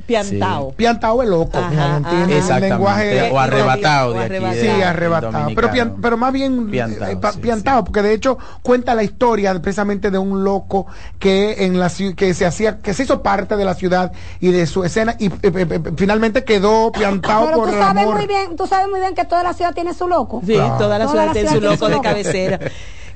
Piantao. 0.06 0.73
Piantao. 0.73 0.73
Piantao 0.76 1.23
es 1.23 1.28
loco, 1.28 1.59
en 1.59 1.64
Ajá, 1.64 1.85
Argentina, 1.97 2.23
ajá. 2.25 2.32
Exactamente, 2.35 2.68
lenguaje... 2.71 3.30
o 3.32 3.38
arrebatado 3.38 4.12
de 4.14 4.21
aquí. 4.25 4.35
Sí, 4.61 4.66
de- 4.66 4.85
arrebatado. 4.85 5.49
Pero, 5.54 5.71
pian- 5.71 5.94
pero 6.02 6.16
más 6.16 6.32
bien 6.32 6.71
Piantao, 6.71 7.09
eh, 7.09 7.16
pa- 7.16 7.32
sí, 7.32 7.38
piantao, 7.40 7.85
porque 7.85 8.02
de 8.02 8.12
hecho 8.14 8.38
cuenta 8.62 8.94
la 8.94 9.02
historia 9.02 9.52
precisamente 9.61 10.11
de 10.11 10.18
un 10.18 10.44
loco 10.44 10.87
que 11.18 11.64
en 11.64 11.78
la 11.78 11.90
que 12.16 12.35
se 12.35 12.47
hacía, 12.47 12.78
que 12.78 12.94
se 12.94 13.04
hizo 13.04 13.23
parte 13.23 13.56
de 13.56 13.64
la 13.64 13.75
ciudad 13.75 14.12
y 14.40 14.50
de 14.52 14.66
su 14.66 14.85
escena 14.85 15.14
y 15.18 15.26
eh, 15.26 15.32
eh, 15.42 15.52
eh, 15.71 15.80
finalmente 15.97 16.44
quedó 16.44 16.90
piantao 16.92 17.44
Pero 17.47 17.56
por 17.56 17.68
tú 17.68 17.75
el 17.75 17.80
sabes 17.80 18.02
amor. 18.02 18.16
muy 18.16 18.26
bien, 18.26 18.56
tú 18.56 18.66
sabes 18.66 18.88
muy 18.88 19.00
bien 19.00 19.14
que 19.14 19.25
toda 19.25 19.42
la 19.42 19.52
ciudad 19.54 19.73
tiene 19.75 19.94
su 19.94 20.09
loco. 20.09 20.42
Sí, 20.47 20.54
toda 20.78 20.99
la 20.99 21.09
ciudad 21.09 21.32
tiene 21.32 21.49
su 21.50 21.61
loco 21.61 21.88
de 21.88 22.00
cabecera. 22.00 22.59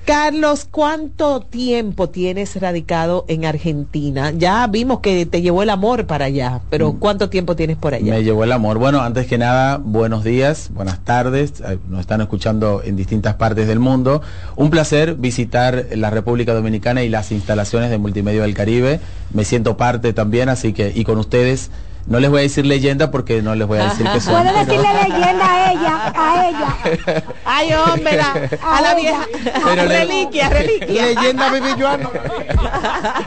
Carlos, 0.06 0.68
¿cuánto 0.70 1.40
tiempo 1.40 2.08
tienes 2.10 2.54
radicado 2.60 3.24
en 3.26 3.44
Argentina? 3.44 4.30
Ya 4.30 4.64
vimos 4.68 5.00
que 5.00 5.26
te 5.26 5.42
llevó 5.42 5.64
el 5.64 5.70
amor 5.70 6.06
para 6.06 6.26
allá, 6.26 6.60
pero 6.70 6.92
¿cuánto 6.92 7.28
tiempo 7.28 7.56
tienes 7.56 7.76
por 7.76 7.92
allá? 7.92 8.14
Me 8.14 8.22
llevó 8.22 8.44
el 8.44 8.52
amor. 8.52 8.78
Bueno, 8.78 9.00
antes 9.00 9.26
que 9.26 9.36
nada, 9.36 9.78
buenos 9.78 10.22
días, 10.22 10.70
buenas 10.72 11.00
tardes. 11.00 11.54
Nos 11.88 12.02
están 12.02 12.20
escuchando 12.20 12.82
en 12.84 12.94
distintas 12.94 13.34
partes 13.34 13.66
del 13.66 13.80
mundo. 13.80 14.22
Un 14.54 14.70
placer 14.70 15.16
visitar 15.16 15.86
la 15.96 16.10
República 16.10 16.54
Dominicana 16.54 17.02
y 17.02 17.08
las 17.08 17.32
instalaciones 17.32 17.90
de 17.90 17.98
Multimedia 17.98 18.42
del 18.42 18.54
Caribe. 18.54 19.00
Me 19.34 19.44
siento 19.44 19.76
parte 19.76 20.12
también, 20.12 20.48
así 20.48 20.72
que, 20.72 20.92
y 20.94 21.02
con 21.02 21.18
ustedes, 21.18 21.72
no 22.06 22.20
les 22.20 22.30
voy 22.30 22.38
a 22.40 22.42
decir 22.42 22.64
leyenda 22.66 23.10
porque 23.10 23.42
no 23.42 23.54
les 23.54 23.66
voy 23.66 23.78
a 23.78 23.90
decir 23.90 24.06
que 24.10 24.20
son. 24.20 24.34
Puede 24.34 24.50
pero- 24.52 24.64
decirle 24.66 24.88
leyenda 25.02 25.52
a 25.52 25.72
ella, 25.72 26.12
a 26.14 26.48
ella. 26.48 27.24
Ay, 27.44 27.70
hombre, 27.74 28.16
la- 28.16 28.48
a 28.62 28.80
la 28.80 28.94
vieja. 28.94 29.26
Pero 29.64 29.84
le- 29.86 29.98
reliquia, 30.04 30.48
reliquia. 30.50 31.06
Leyenda 31.06 31.50
bebí 31.50 31.68
yo 31.78 31.88
anoche. 31.88 32.20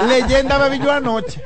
Leyenda 0.07 0.75
yo 0.77 0.91
anoche. 0.91 1.41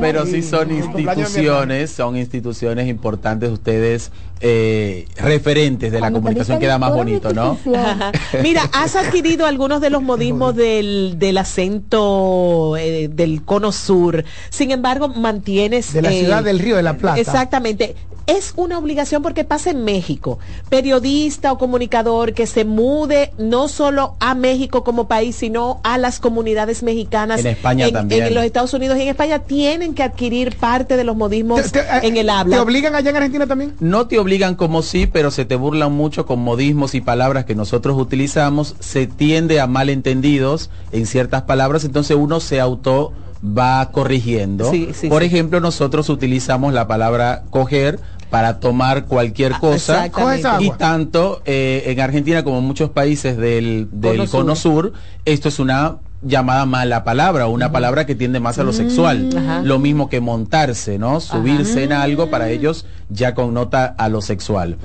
Pero 0.00 0.26
sí 0.26 0.42
son 0.42 0.70
instituciones, 0.70 1.90
son 1.90 2.16
instituciones 2.16 2.88
importantes, 2.88 3.50
ustedes 3.50 4.10
eh, 4.42 5.06
referentes 5.16 5.92
de 5.92 5.98
la 6.00 6.06
Cuando 6.10 6.18
comunicación 6.20 6.58
queda 6.58 6.76
más 6.78 6.90
"Tú 6.90 6.96
eres 6.96 7.06
mi 7.06 7.12
bonito, 7.12 7.32
¿no? 7.32 7.52
institución". 7.52 7.86
Ajá. 7.86 8.12
Mira, 8.42 8.68
has 8.72 8.96
adquirido 8.96 9.46
algunos 9.46 9.80
de 9.80 9.88
los 9.90 10.02
modismos 10.02 10.56
del, 10.56 11.14
del 11.16 11.38
acento 11.38 12.76
eh, 12.76 13.08
del 13.08 13.44
cono 13.44 13.70
sur. 13.70 14.24
Sin 14.50 14.72
embargo, 14.72 15.08
mantienes... 15.08 15.92
De 15.92 16.02
la 16.02 16.12
eh, 16.12 16.20
ciudad 16.20 16.42
del 16.42 16.58
Río 16.58 16.76
de 16.76 16.82
la 16.82 16.96
Plata. 16.96 17.20
Exactamente. 17.20 17.94
Es 18.26 18.52
una 18.56 18.78
obligación 18.78 19.22
porque 19.22 19.44
pasa 19.44 19.70
en 19.70 19.84
México. 19.84 20.38
Periodista 20.68 21.52
o 21.52 21.58
comunicador 21.58 22.34
que 22.34 22.46
se 22.46 22.64
mude 22.64 23.32
no 23.38 23.68
solo 23.68 24.14
a 24.20 24.34
México 24.34 24.84
como 24.84 25.08
país, 25.08 25.36
sino 25.36 25.80
a 25.84 25.98
las 25.98 26.18
comunidades 26.20 26.82
mexicanas. 26.82 27.40
En 27.40 27.48
España 27.48 27.86
en, 27.86 27.92
también. 27.92 28.24
En 28.24 28.34
los 28.34 28.44
Estados 28.44 28.72
Unidos 28.74 28.96
y 28.98 29.02
en 29.02 29.08
España 29.08 29.40
tienen 29.40 29.94
que 29.94 30.02
adquirir 30.02 30.56
parte 30.56 30.96
de 30.96 31.04
los 31.04 31.16
modismos 31.16 31.62
Te- 31.72 31.80
te- 31.80 31.80
eh, 31.80 32.00
en 32.04 32.16
el 32.16 32.26
¿Te 32.26 32.32
habla. 32.32 32.62
obligan 32.62 32.94
allá 32.94 33.10
en 33.10 33.16
Argentina 33.16 33.46
también? 33.46 33.74
No 33.80 34.06
te 34.06 34.18
obligan 34.18 34.54
como 34.54 34.82
sí, 34.82 35.06
pero 35.06 35.30
se 35.30 35.44
te 35.44 35.56
burlan 35.56 35.92
mucho 35.92 36.24
con 36.26 36.40
modismos 36.40 36.94
y 36.94 37.00
palabras 37.00 37.44
que 37.44 37.54
nosotros 37.54 37.98
utilizamos. 37.98 38.76
Se 38.80 39.06
tiende 39.06 39.60
a 39.60 39.66
malentendidos 39.66 40.70
en 40.92 41.06
ciertas 41.06 41.42
palabras, 41.42 41.84
entonces 41.84 42.16
uno 42.16 42.40
se 42.40 42.60
auto 42.60 43.12
va 43.44 43.90
corrigiendo. 43.90 44.70
Sí, 44.70 44.90
sí, 44.94 45.08
Por 45.08 45.22
sí. 45.22 45.26
ejemplo, 45.26 45.58
nosotros 45.58 46.08
utilizamos 46.08 46.72
la 46.72 46.86
palabra 46.86 47.42
coger 47.50 47.98
para 48.32 48.60
tomar 48.60 49.04
cualquier 49.04 49.52
cosa. 49.58 50.06
Exactamente. 50.06 50.48
Coges 50.48 50.66
Y 50.66 50.70
tanto 50.78 51.42
eh, 51.44 51.82
en 51.88 52.00
Argentina 52.00 52.42
como 52.42 52.60
en 52.60 52.64
muchos 52.64 52.88
países 52.88 53.36
del, 53.36 53.88
del 53.92 54.16
Cono 54.16 54.30
cono, 54.30 54.56
sur. 54.56 54.84
sur. 54.84 54.92
esto 55.26 55.50
es 55.50 55.58
una 55.58 55.98
llamada 56.22 56.64
mala 56.64 57.04
palabra, 57.04 57.46
una 57.46 57.70
palabra 57.72 58.06
que 58.06 58.14
tiende 58.14 58.40
más 58.40 58.58
a 58.58 58.62
lo 58.62 58.72
sexual. 58.72 59.28
Mm. 59.34 59.66
Lo 59.66 59.78
mismo 59.78 60.08
que 60.08 60.22
montarse, 60.22 60.98
¿no? 60.98 61.20
Subirse 61.20 61.84
en 61.84 61.92
algo 61.92 62.30
para 62.30 62.48
ellos 62.48 62.86
ya 63.10 63.34
connota 63.34 63.84
a 63.84 64.08
lo 64.08 64.22
sexual. 64.22 64.78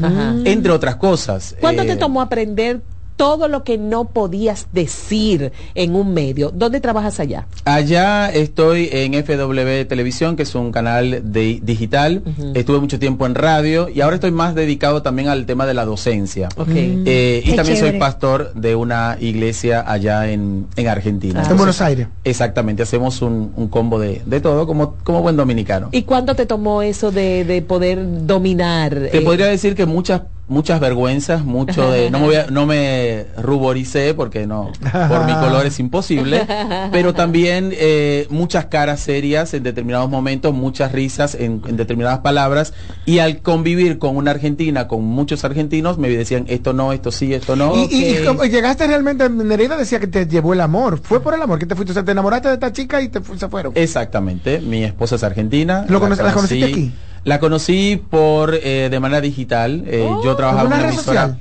Entre 0.43 0.69
otras 0.73 0.97
cosas. 0.97 1.55
¿Cuánto 1.61 1.83
eh, 1.83 1.87
te 1.87 1.95
tomó 1.95 2.19
aprender 2.19 2.81
todo 3.17 3.47
lo 3.47 3.63
que 3.63 3.77
no 3.77 4.05
podías 4.05 4.67
decir 4.71 5.51
en 5.75 5.95
un 5.95 6.13
medio? 6.13 6.51
¿Dónde 6.51 6.79
trabajas 6.79 7.19
allá? 7.19 7.47
Allá 7.65 8.29
estoy 8.29 8.89
en 8.91 9.13
FW 9.13 9.85
Televisión, 9.87 10.35
que 10.35 10.43
es 10.43 10.55
un 10.55 10.71
canal 10.71 11.21
de, 11.33 11.59
digital. 11.61 12.21
Estuve 12.53 12.79
mucho 12.79 12.99
tiempo 12.99 13.25
en 13.25 13.35
radio 13.35 13.89
y 13.89 14.01
ahora 14.01 14.15
estoy 14.15 14.31
más 14.31 14.55
dedicado 14.55 15.01
también 15.01 15.27
al 15.27 15.45
tema 15.45 15.65
de 15.65 15.73
la 15.73 15.83
docencia. 15.83 16.47
Ok. 16.55 16.69
Eh, 16.69 17.41
y 17.43 17.55
también 17.55 17.77
chévere. 17.77 17.91
soy 17.91 17.99
pastor 17.99 18.53
de 18.53 18.75
una 18.75 19.17
iglesia 19.19 19.83
allá 19.85 20.29
en, 20.29 20.67
en 20.75 20.87
Argentina. 20.87 21.43
en 21.49 21.57
Buenos 21.57 21.81
Aires. 21.81 22.07
Exactamente, 22.23 22.83
hacemos 22.83 23.21
un, 23.21 23.51
un 23.55 23.67
combo 23.67 23.99
de, 23.99 24.21
de 24.25 24.39
todo 24.39 24.67
como, 24.67 24.95
como 25.03 25.21
buen 25.21 25.35
dominicano. 25.35 25.89
¿Y 25.91 26.03
cuánto 26.03 26.35
te 26.35 26.45
tomó 26.45 26.83
eso 26.83 27.11
de, 27.11 27.43
de 27.45 27.61
poder 27.63 28.25
dominar? 28.27 28.93
Te 28.93 29.17
eh, 29.17 29.21
podría 29.21 29.47
decir 29.47 29.75
que 29.75 29.85
muchas 29.85 30.21
muchas 30.49 30.79
vergüenzas, 30.79 31.43
mucho 31.43 31.91
de 31.91 32.09
no 32.09 32.19
me, 32.19 32.25
voy 32.25 32.35
a- 32.35 32.47
no 32.47 32.65
me 32.65 33.25
ruboricé 33.37 34.13
porque 34.13 34.47
no 34.47 34.71
por 35.09 35.25
mi 35.25 35.33
color 35.33 35.65
es 35.65 35.79
imposible, 35.79 36.47
pero 36.91 37.13
también 37.13 37.71
eh, 37.73 38.27
muchas 38.29 38.65
caras 38.67 38.99
serias 39.01 39.53
en 39.53 39.63
determinados 39.63 40.09
momentos, 40.09 40.53
muchas 40.53 40.91
risas 40.93 41.35
en, 41.35 41.61
en 41.67 41.75
determinadas 41.77 42.19
palabras 42.19 42.73
y 43.05 43.19
al 43.19 43.41
convivir 43.41 43.99
con 43.99 44.15
una 44.15 44.31
argentina, 44.31 44.87
con 44.87 45.03
muchos 45.03 45.43
argentinos 45.43 45.97
me 45.97 46.09
decían 46.09 46.45
esto 46.47 46.71
no, 46.73 46.93
esto 46.93 47.11
sí, 47.11 47.33
esto 47.33 47.55
no. 47.55 47.75
Y, 47.75 47.89
y- 47.93 48.49
llegaste 48.49 48.87
realmente, 48.87 49.29
Nereida 49.29 49.75
decía 49.77 49.99
que 49.99 50.07
te 50.07 50.25
llevó 50.27 50.53
el 50.53 50.61
amor. 50.61 50.99
Fue 51.03 51.19
por 51.21 51.33
el 51.33 51.41
amor 51.41 51.59
que 51.59 51.65
te 51.65 51.75
fuiste. 51.75 51.91
O 51.91 51.93
sea, 51.93 52.03
te 52.05 52.11
enamoraste 52.11 52.47
de 52.47 52.53
esta 52.53 52.71
chica 52.71 53.01
y 53.01 53.09
te 53.09 53.19
se 53.37 53.49
fueron. 53.49 53.73
Exactamente, 53.75 54.59
mi 54.61 54.83
esposa 54.83 55.15
es 55.15 55.23
argentina. 55.23 55.85
¿Lo 55.89 55.99
la 55.99 55.99
conociste 56.31 56.33
conocí- 56.33 56.63
aquí? 56.71 56.91
La 57.27 57.39
conocí 57.39 58.01
por 58.09 58.55
eh, 58.55 58.87
de 58.89 58.99
manera 58.99 59.21
digital. 59.21 59.83
eh, 59.85 60.09
yo 60.23 60.35
trabajaba 60.35 60.61
¿en 60.61 60.67
una 60.67 60.75
una 60.77 60.87
emisora. 60.87 61.21
social? 61.21 61.37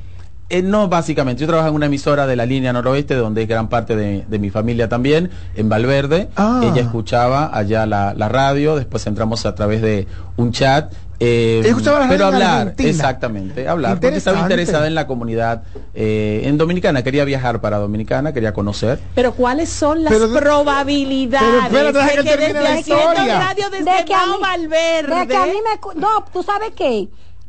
Eh, 0.49 0.63
no, 0.63 0.89
básicamente. 0.89 1.41
Yo 1.41 1.47
trabajaba 1.47 1.71
en 1.71 1.75
una 1.77 1.87
emisora 1.87 2.27
de 2.27 2.37
la 2.37 2.47
línea 2.47 2.73
noroeste, 2.73 3.15
donde 3.15 3.43
es 3.43 3.49
gran 3.49 3.69
parte 3.69 3.97
de, 3.97 4.25
de 4.29 4.39
mi 4.39 4.51
familia 4.51 4.89
también, 4.89 5.31
en 5.57 5.69
Valverde. 5.69 6.29
Ah. 6.37 6.61
Ella 6.63 6.83
escuchaba 6.83 7.51
allá 7.57 7.85
la, 7.87 8.15
la 8.15 8.29
radio, 8.29 8.77
después 8.77 9.07
entramos 9.07 9.45
a 9.47 9.55
través 9.55 9.81
de 9.83 10.07
un 10.37 10.53
chat. 10.53 10.93
Eh, 11.19 11.59
Ella 11.61 11.69
escuchaba 11.69 11.99
la 12.01 12.07
radio 12.07 12.15
pero 12.19 12.27
hablar, 12.27 12.59
Argentina. 12.61 12.89
exactamente, 12.91 13.69
hablar, 13.69 13.99
porque 14.01 14.17
estaba 14.17 14.41
interesada 14.41 14.87
en 14.87 14.95
la 14.95 15.07
comunidad 15.07 15.63
eh, 15.95 16.43
en 16.45 16.59
Dominicana, 16.59 17.03
quería 17.03 17.25
viajar 17.25 17.61
para 17.61 17.79
Dominicana, 17.79 18.33
quería 18.33 18.53
conocer. 18.53 19.01
Pero 19.15 19.33
¿cuáles 19.33 19.69
son 19.71 20.05
las 20.05 20.13
Pero- 20.13 20.33
probabilidades 20.33 21.65
pero 21.71 21.93
deja 21.93 22.07
de 22.09 22.17
que 22.17 22.23
que 22.23 22.37
desde 22.37 22.63
la 22.63 22.79
historia. 22.81 23.39
radio 23.41 23.71
desde 23.71 23.85
De 23.99 24.05
que 24.05 24.15
a 24.15 24.27
Mao 24.27 24.37
mí- 24.37 24.43
Valverde? 24.43 25.17
De 25.21 25.27
que 25.27 25.37
a 25.37 25.47
mí 25.47 25.53
me 25.53 26.01
no, 26.01 26.09
tú 26.33 26.43
sabes 26.43 26.71
qué, 26.77 27.09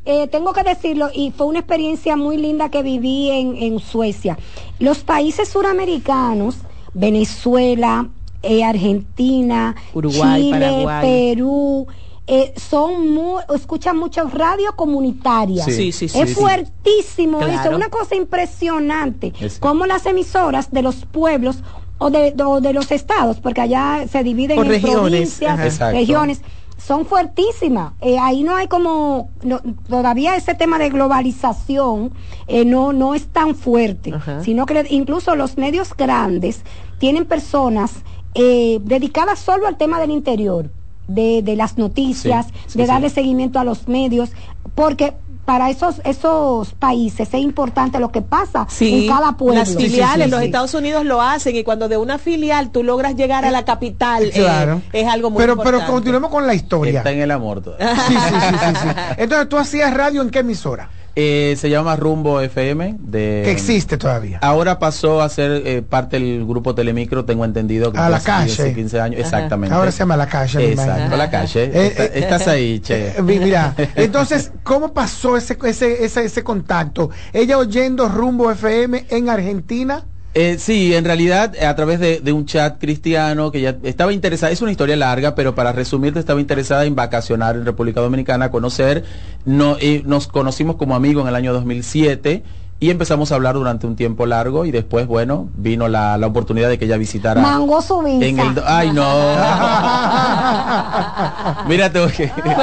Eh, 0.09 0.27
tengo 0.29 0.53
que 0.53 0.63
decirlo 0.63 1.09
y 1.13 1.31
fue 1.31 1.47
una 1.47 1.59
experiencia 1.59 2.15
muy 2.15 2.37
linda 2.37 2.69
que 2.69 2.81
viví 2.81 3.29
en, 3.29 3.57
en 3.57 3.79
Suecia. 3.79 4.37
Los 4.79 4.99
países 4.99 5.49
suramericanos, 5.49 6.55
Venezuela, 6.93 8.07
eh, 8.43 8.63
Argentina, 8.63 9.75
Uruguay, 9.93 10.43
Chile, 10.43 10.59
Paraguay. 10.59 11.01
Perú. 11.35 11.87
Eh, 12.27 12.53
son 12.57 13.13
muy, 13.13 13.41
escuchan 13.55 13.97
mucho 13.97 14.23
radio 14.27 14.75
comunitaria. 14.75 15.63
Sí. 15.63 15.71
Sí, 15.71 15.91
sí, 15.91 16.05
es 16.05 16.11
sí. 16.29 16.35
fuertísimo 16.35 17.39
Claro. 17.39 17.53
eso, 17.69 17.75
una 17.75 17.89
cosa 17.89 18.15
impresionante. 18.15 19.33
Es- 19.39 19.59
Como 19.59 19.85
las 19.85 20.05
emisoras 20.05 20.71
de 20.71 20.81
los 20.81 21.05
pueblos 21.05 21.63
o 21.99 22.09
de, 22.11 22.33
los 22.73 22.91
estados, 22.91 23.39
porque 23.39 23.61
allá 23.61 24.05
se 24.11 24.23
dividen 24.23 24.57
Por 24.57 24.65
en 24.67 24.71
regiones, 24.73 25.37
provincias, 25.39 25.79
regiones, 25.93 26.41
son 26.77 27.05
fuertísimas. 27.07 27.93
Eh, 28.01 28.19
ahí 28.19 28.43
no 28.43 28.55
hay 28.55 28.67
como, 28.67 29.31
no- 29.41 29.61
todavía 29.89 30.35
ese 30.35 30.53
tema 30.53 30.77
de 30.77 30.89
globalización 30.89 32.11
eh, 32.47 32.65
no, 32.65 32.93
no 32.93 33.15
es 33.15 33.27
tan 33.27 33.55
fuerte, 33.55 34.13
Ajá. 34.13 34.43
sino 34.43 34.65
que 34.67 34.85
incluso 34.89 35.35
los 35.35 35.57
medios 35.57 35.95
grandes 35.97 36.61
tienen 36.99 37.25
personas 37.25 38.03
eh, 38.35 38.79
dedicadas 38.83 39.39
solo 39.39 39.65
al 39.65 39.77
tema 39.77 39.99
del 39.99 40.11
interior. 40.11 40.69
De, 41.07 41.41
de 41.41 41.55
las 41.55 41.77
noticias, 41.77 42.47
de 42.73 42.85
darle 42.85 43.09
seguimiento 43.09 43.59
a 43.59 43.63
los 43.63 43.87
medios, 43.87 44.29
porque 44.75 45.13
para 45.47 45.69
esos 45.69 46.01
esos 46.03 46.73
países 46.73 47.29
es 47.33 47.39
importante 47.39 48.01
lo 48.01 48.11
que 48.11 48.21
pasa 48.21 48.67
en 48.81 49.07
cada 49.07 49.37
pueblo. 49.37 49.57
Las 49.57 49.77
filiales, 49.77 50.29
los 50.29 50.41
Estados 50.41 50.73
Unidos 50.73 51.05
lo 51.05 51.21
hacen 51.21 51.55
y 51.55 51.63
cuando 51.63 51.87
de 51.87 51.95
una 51.95 52.17
filial 52.17 52.69
tú 52.69 52.83
logras 52.83 53.15
llegar 53.15 53.45
a 53.45 53.51
la 53.51 53.63
capital, 53.63 54.23
eh, 54.25 54.81
es 54.91 55.07
algo 55.07 55.29
muy 55.29 55.39
pero, 55.39 55.53
importante. 55.53 55.79
pero 55.79 55.93
continuemos 55.93 56.31
con 56.31 56.45
la 56.45 56.53
historia. 56.53 56.99
Está 56.99 57.11
en 57.11 57.21
el 57.21 57.31
amor 57.31 57.61
todavía. 57.61 57.95
Sí, 57.95 58.13
sí, 58.13 58.17
sí, 58.17 58.57
sí, 58.59 58.75
sí. 58.81 58.87
Entonces, 59.19 59.47
¿tú 59.47 59.57
hacías 59.57 59.93
radio 59.93 60.21
en 60.21 60.31
qué 60.31 60.39
emisora? 60.39 60.89
Eh, 61.19 61.55
se 61.57 61.71
llama 61.71 61.95
Rumbo 61.95 62.39
FM. 62.41 62.95
De, 62.99 63.41
Que 63.43 63.49
existe 63.51 63.97
todavía. 63.97 64.37
Ahora 64.43 64.77
pasó 64.77 65.23
a 65.23 65.29
ser 65.29 65.63
eh, 65.65 65.81
parte 65.81 66.19
del 66.19 66.45
grupo 66.45 66.75
Telemicro, 66.75 67.25
tengo 67.25 67.43
entendido. 67.43 67.91
que 67.91 67.97
A 67.97 68.07
la 68.07 68.17
hace 68.17 68.31
10, 68.45 68.57
calle. 68.57 68.73
15 68.75 68.99
años, 69.01 69.19
Ajá. 69.21 69.27
exactamente. 69.37 69.73
Ahora 69.75 69.91
se 69.91 69.97
llama 69.97 70.15
La 70.15 70.27
Calle, 70.27 70.71
Exacto, 70.73 71.17
la 71.17 71.29
calle. 71.31 71.63
Eh, 71.73 71.87
Está- 71.87 72.03
eh, 72.05 72.11
estás 72.13 72.47
ahí, 72.47 72.79
che. 72.81 73.07
Eh, 73.17 73.21
mi- 73.23 73.39
Mira, 73.39 73.73
entonces, 73.95 74.51
¿cómo 74.61 74.93
pasó 74.93 75.37
ese, 75.37 75.57
ese, 75.65 76.05
ese, 76.05 76.23
ese 76.25 76.43
contacto? 76.43 77.09
Ella 77.33 77.57
oyendo 77.57 78.07
Rumbo 78.09 78.51
FM 78.51 79.07
en 79.09 79.29
Argentina. 79.29 80.05
Eh, 80.39 80.59
sí, 80.59 80.93
en 80.93 81.03
realidad 81.03 81.55
a 81.63 81.75
través 81.75 81.99
de, 81.99 82.19
de 82.19 82.31
un 82.31 82.45
chat 82.45 82.79
cristiano 82.79 83.51
que 83.51 83.59
ya 83.59 83.75
estaba 83.81 84.13
interesada, 84.13 84.51
es 84.51 84.61
una 84.61 84.69
historia 84.69 84.95
larga, 84.95 85.33
pero 85.33 85.55
para 85.55 85.71
resumirte 85.71 86.19
estaba 86.19 86.39
interesada 86.39 86.85
en 86.85 86.93
vacacionar 86.93 87.55
en 87.55 87.65
República 87.65 88.01
Dominicana, 88.01 88.51
conocer, 88.51 89.03
no, 89.45 89.77
eh, 89.79 90.03
nos 90.05 90.27
conocimos 90.27 90.75
como 90.75 90.95
amigos 90.95 91.23
en 91.23 91.29
el 91.29 91.35
año 91.35 91.53
2007 91.53 92.43
y 92.79 92.91
empezamos 92.91 93.31
a 93.31 93.35
hablar 93.35 93.55
durante 93.55 93.87
un 93.87 93.95
tiempo 93.95 94.25
largo 94.27 94.65
y 94.65 94.71
después, 94.71 95.07
bueno, 95.07 95.49
vino 95.57 95.87
la, 95.87 96.17
la 96.17 96.27
oportunidad 96.27 96.69
de 96.69 96.77
que 96.77 96.85
ella 96.85 96.97
visitara 96.97 97.41
Mangó 97.41 97.81
su 97.81 98.01
visa. 98.03 98.25
en 98.25 98.39
el... 98.39 98.61
Ay, 98.65 98.91
no. 98.93 99.03
Mira, 101.67 101.91
te 101.91 101.99
voy 101.99 102.11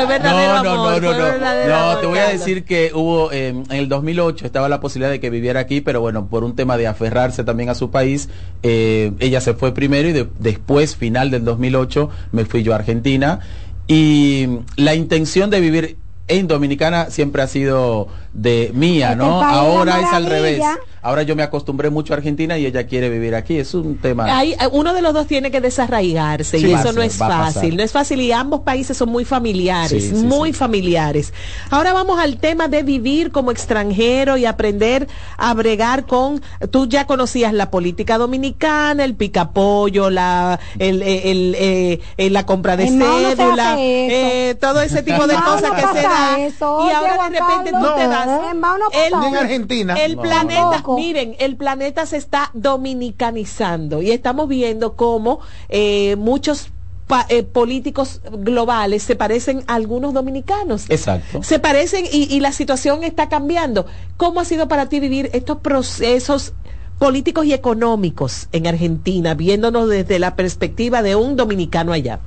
verdadero 0.07 0.63
no, 0.63 0.63
no, 0.63 0.71
amor, 0.71 1.03
no, 1.03 1.13
no, 1.13 1.19
no. 1.19 1.69
No, 1.69 1.75
amor, 1.77 2.01
te 2.01 2.07
voy 2.07 2.19
a 2.19 2.29
decir 2.29 2.65
que 2.65 2.91
hubo 2.95 3.31
eh, 3.33 3.49
en 3.49 3.65
el 3.71 3.89
2008 3.89 4.47
estaba 4.47 4.69
la 4.69 4.81
posibilidad 4.81 5.11
de 5.11 5.21
que 5.21 5.31
viviera 5.31 5.61
aquí, 5.61 5.81
pero 5.81 6.01
bueno, 6.01 6.27
por 6.27 6.45
un 6.45 6.57
tema 6.57 6.77
de 6.77 6.87
aferrarse 6.87 7.45
también 7.45 7.69
a 7.69 7.75
su 7.75 7.91
país, 7.91 8.29
eh, 8.63 9.13
ella 9.19 9.41
se 9.41 9.55
fue 9.55 9.75
primero 9.75 10.09
y 10.09 10.13
de- 10.13 10.29
después, 10.39 10.97
final 10.97 11.31
del 11.31 11.45
2008, 11.45 12.09
me 12.33 12.45
fui 12.45 12.63
yo 12.63 12.73
a 12.73 12.77
Argentina 12.77 13.41
y 13.87 14.49
la 14.77 14.95
intención 14.95 15.51
de 15.51 15.61
vivir 15.61 15.99
en 16.29 16.49
Dominicana 16.49 17.11
siempre 17.11 17.43
ha 17.43 17.47
sido 17.47 18.09
de 18.33 18.71
mía, 18.75 19.11
Este 19.13 19.17
¿no? 19.17 19.43
Ahora 19.43 20.01
es 20.01 20.13
al 20.13 20.27
revés. 20.27 20.63
Ahora 21.05 21.23
yo 21.23 21.37
me 21.37 21.43
acostumbré 21.43 21.91
mucho 21.91 22.15
a 22.15 22.17
Argentina 22.17 22.57
y 22.57 22.65
ella 22.65 22.87
quiere 22.87 23.11
vivir 23.11 23.35
aquí. 23.35 23.59
Es 23.59 23.75
un 23.75 23.99
tema. 23.99 24.25
Hay- 24.39 24.53
eh, 24.55 24.57
uno 24.73 24.95
de 24.95 25.03
los 25.03 25.13
dos 25.13 25.27
tiene 25.27 25.51
que 25.51 25.61
desarraigarse 25.61 26.59
Sí, 26.59 26.67
y 26.67 26.73
eso 26.73 26.93
no 26.95 27.03
es 27.03 27.17
fácil, 27.17 27.77
no 27.77 27.83
es 27.83 27.93
fácil 27.93 28.23
y 28.23 28.33
ambos 28.33 28.61
países 28.61 28.97
son 28.97 29.11
muy 29.11 29.27
familiares, 29.27 29.91
Sí, 30.03 30.17
sí, 30.17 30.25
muy 30.25 30.55
familiares. 30.55 31.35
Ahora 31.69 31.93
vamos 31.93 32.19
al 32.19 32.39
tema 32.39 32.69
de 32.69 32.83
vivir 32.83 33.33
como 33.33 33.51
extranjero 33.51 34.39
y 34.39 34.47
aprender 34.47 35.07
a 35.37 35.53
bregar 35.53 36.07
con, 36.07 36.41
tú 36.71 36.87
ya 36.87 37.07
conocías 37.07 37.53
la 37.53 37.71
política 37.71 38.17
dominicana, 38.17 39.05
el 39.05 39.15
picapollo, 39.15 40.09
la, 40.09 40.59
el, 40.79 41.03
el, 41.03 41.21
el, 41.27 41.55
eh, 41.59 42.01
eh, 42.17 42.31
la 42.31 42.47
compra 42.47 42.79
de 42.79 42.91
no 42.91 43.05
cédula, 43.37 43.77
eh, 43.79 44.57
todo 44.59 44.81
ese 44.81 45.03
tipo 45.03 45.27
de 45.27 45.35
cosas 45.35 45.63
no 45.65 45.75
que 45.75 45.83
se 46.01 46.03
da 46.03 46.39
eso. 46.39 46.87
y 46.89 46.93
ahora 46.93 47.29
de 47.29 47.39
repente 47.41 47.71
tú 47.73 47.87
te 47.95 48.09
das 48.09 48.29
en 48.51 49.25
en 49.35 49.37
Argentina. 49.37 49.95
el 49.95 50.17
No. 50.17 50.23
planeta, 50.23 50.71
Tampoco. 50.71 50.94
Miren, 50.97 51.37
el 51.39 51.57
planeta 51.57 52.07
se 52.07 52.17
está 52.17 52.51
dominicanizando 52.55 54.03
y 54.03 54.11
estamos 54.11 54.49
viendo 54.49 54.95
cómo 54.97 55.41
eh, 55.69 56.17
muchos 56.17 56.69
pa- 57.07 57.27
eh, 57.29 57.43
políticos 57.43 58.21
globales 58.31 59.03
se 59.03 59.17
parecen 59.17 59.65
a 59.67 59.75
algunos 59.75 60.15
dominicanos. 60.15 60.87
Exacto. 60.89 61.43
Se 61.43 61.59
parecen 61.59 62.05
y, 62.11 62.35
y 62.35 62.41
la 62.41 62.53
situación 62.53 63.05
está 63.05 63.29
cambiando. 63.29 63.87
¿Cómo 64.17 64.41
ha 64.41 64.45
sido 64.45 64.69
para 64.69 64.89
ti 64.89 65.01
vivir 65.01 65.31
estos 65.33 65.59
procesos 65.59 66.53
políticos 66.99 67.45
y 67.47 67.53
económicos 67.53 68.49
en 68.53 68.67
Argentina, 68.67 69.35
viéndonos 69.35 69.89
desde 69.89 70.19
la 70.19 70.37
perspectiva 70.37 71.03
de 71.03 71.17
un 71.17 71.37
dominicano 71.37 71.93
allá? 71.93 72.21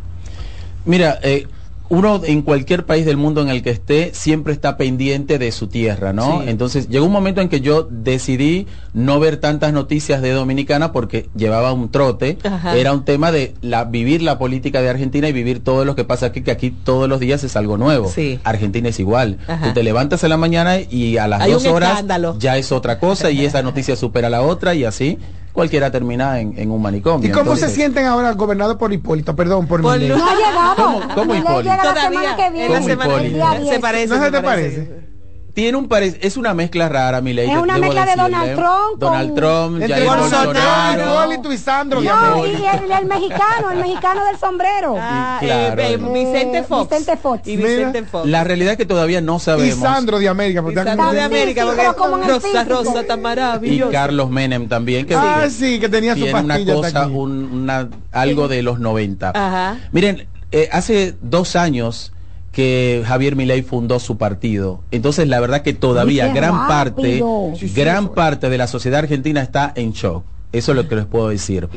Mira, 0.86 1.20
eh, 1.24 1.48
uno 1.90 2.22
en 2.24 2.42
cualquier 2.42 2.86
país 2.86 3.06
del 3.06 3.18
mundo 3.18 3.42
en 3.42 3.50
el 3.50 3.64
que 3.64 3.70
esté 3.70 4.12
siempre 4.14 4.54
está 4.54 4.78
pendiente 4.78 5.40
de 5.40 5.52
su 5.52 5.68
tierra, 5.68 6.14
¿no? 6.14 6.42
Sí. 6.42 6.50
Entonces 6.50 6.90
llegó 6.90 7.06
un 7.06 7.12
momento 7.12 7.42
en 7.42 7.50
que 7.50 7.62
yo 7.62 7.88
decidí 7.90 8.68
no 8.94 9.20
ver 9.20 9.38
tantas 9.38 9.74
noticias 9.74 10.22
de 10.22 10.32
Dominicana 10.32 10.92
porque 10.92 11.30
llevaba 11.36 11.72
un 11.74 11.90
trote. 11.90 12.38
Ajá. 12.44 12.76
Era 12.76 12.94
un 12.94 13.06
tema 13.06 13.32
de 13.32 13.54
la, 13.62 13.86
vivir 13.86 14.22
la 14.22 14.38
política 14.38 14.82
de 14.82 14.90
Argentina 14.90 15.30
y 15.30 15.32
vivir 15.34 15.64
todo 15.64 15.86
lo 15.86 15.96
que 15.96 16.04
pasa 16.04 16.28
aquí, 16.28 16.42
que 16.42 16.52
aquí 16.52 16.72
todos 16.72 17.08
los 17.08 17.20
días 17.20 17.44
es 17.44 17.56
algo 17.56 17.78
nuevo. 17.78 18.10
Sí. 18.14 18.40
Argentina 18.44 18.90
es 18.90 19.00
igual. 19.00 19.38
Ajá. 19.48 19.68
Tú 19.68 19.74
te 19.74 19.84
levantas 19.84 20.24
en 20.24 20.30
la 20.30 20.38
mañana 20.38 20.80
y 20.80 21.18
a 21.18 21.28
las 21.28 21.42
Hay 21.42 21.52
dos 21.52 21.66
horas 21.66 21.92
escándalo. 21.92 22.36
ya 22.40 22.58
es 22.58 22.72
otra 22.72 23.00
cosa 23.00 23.32
y 23.32 23.46
esa 23.46 23.62
noticia 23.64 23.96
supera 23.96 24.30
la 24.30 24.42
otra 24.42 24.76
y 24.76 24.84
así 24.84 25.18
cualquiera 25.58 25.90
termina 25.90 26.40
en, 26.40 26.54
en 26.56 26.70
un 26.70 26.80
manicomio. 26.80 27.28
¿Y 27.28 27.32
cómo 27.32 27.46
se 27.56 27.66
Entonces- 27.66 27.74
sienten 27.74 28.06
ahora 28.06 28.32
gobernados 28.34 28.78
por 28.78 28.94
Hipólito? 28.94 29.36
Perdón, 29.36 29.66
por, 29.66 29.82
Por. 29.82 30.00
Lu- 30.00 30.16
No 30.16 30.24
ha 30.24 30.36
llegado. 30.36 30.76
¿Cómo- 30.76 31.00
cómo 31.16 31.36
Hipólito? 31.36 31.62
llega 31.64 31.78
la 31.78 31.82
Todavía, 31.94 32.10
semana 32.22 32.36
que 32.38 32.50
viene. 32.52 32.66
en 32.68 32.72
la 32.74 32.78
¿Cómo 32.78 32.88
semana 32.90 33.14
Hipólito? 33.14 33.28
el 33.28 33.34
día 33.34 33.54
se 33.58 33.62
10. 33.64 33.80
parece. 33.80 34.08
¿No 34.08 34.16
se 34.16 34.22
me 34.22 34.32
te 34.38 34.44
parece? 34.44 35.17
Tiene 35.58 35.76
un 35.76 35.88
pare- 35.88 36.20
es 36.22 36.38
una 36.38 36.54
mezcla 36.54 36.88
rara 36.88 37.20
mi 37.20 37.34
ley 37.34 37.50
Es 37.50 37.58
una 37.58 37.80
mezcla 37.80 38.06
de 38.06 38.16
Donald 38.16 38.54
Trump 38.56 39.00
Donald 39.00 39.34
Trump 39.36 39.82
Entre 39.82 39.96
Jair 40.06 40.08
Bolsonaro. 40.08 41.52
Y 41.52 41.58
Sandro. 41.58 42.04
Y 42.04 42.06
No, 42.06 42.46
y 42.46 42.50
el, 42.64 42.92
el 42.92 43.06
mexicano, 43.08 43.72
el 43.72 43.80
mexicano 43.80 44.24
del 44.26 44.38
sombrero. 44.38 44.96
Ah, 45.00 45.38
claro. 45.42 45.82
eh, 45.82 45.94
eh, 45.94 45.98
Vicente 45.98 46.58
Eh, 46.60 46.64
Fox. 46.64 46.90
Vicente 46.92 47.18
Fox. 47.18 47.48
Y 47.48 47.58
Mira. 47.58 47.70
Vicente 47.70 48.04
Fox. 48.04 48.28
la 48.30 48.44
realidad 48.44 48.74
es 48.74 48.78
que 48.78 48.86
todavía 48.86 49.20
no 49.20 49.38
Y 49.38 49.40
sabemos 49.40 49.80
Sandro 49.80 50.20
de 50.20 50.30
América. 50.30 50.62
porque 50.62 50.80
Y 50.80 50.84
Sandro 50.84 51.12
de 51.12 51.22
América, 51.22 51.62
Sí, 51.64 51.68
sí, 51.70 51.74
porque 51.76 51.82
pero 51.82 51.96
como 51.96 52.18
en 52.18 52.24
el 52.24 52.30
Rosa 52.30 52.48
físico. 52.48 52.70
Rosa 52.70 53.04
tan 53.08 53.20
y 53.20 53.22
maravillosa. 53.24 53.92
Carlos 53.92 54.30
Menem 54.30 54.68
también 54.68 55.08
que 55.08 55.16
Ah, 55.16 55.48
sí, 55.50 55.80
que 55.80 55.90
tenía 55.90 56.14
su 56.14 56.22
tiene 56.22 56.40
una 56.40 56.64
cosa 56.64 57.08
un- 57.08 57.50
una 57.64 57.90
algo 58.12 58.48
de 58.48 58.62
los 58.62 58.80
90 58.80 59.32
Ajá. 59.34 59.78
miren 59.92 60.28
eh, 60.52 60.70
hace 60.72 61.16
dos 61.22 61.56
años 61.56 62.14
que 62.58 63.04
Javier 63.06 63.36
Milei 63.36 63.62
fundó 63.62 64.00
su 64.00 64.18
partido. 64.18 64.82
Entonces, 64.90 65.28
la 65.28 65.40
verdad 65.40 65.62
que 65.62 65.74
todavía 65.74 66.34
gran 66.34 66.68
parte, 66.68 67.02
rápido. 67.20 67.52
Sí, 67.56 67.70
sí, 67.70 67.74
gran 67.80 68.10
parte 68.16 68.50
de 68.50 68.58
la 68.58 68.66
sociedad 68.66 68.98
argentina 69.02 69.44
está 69.44 69.72
en 69.76 69.92
shock. 69.92 70.24
Eso 70.52 70.72
es 70.72 70.76
lo 70.76 70.88
que 70.90 70.96
les 70.96 71.06
puedo 71.06 71.30
decir. 71.30 71.70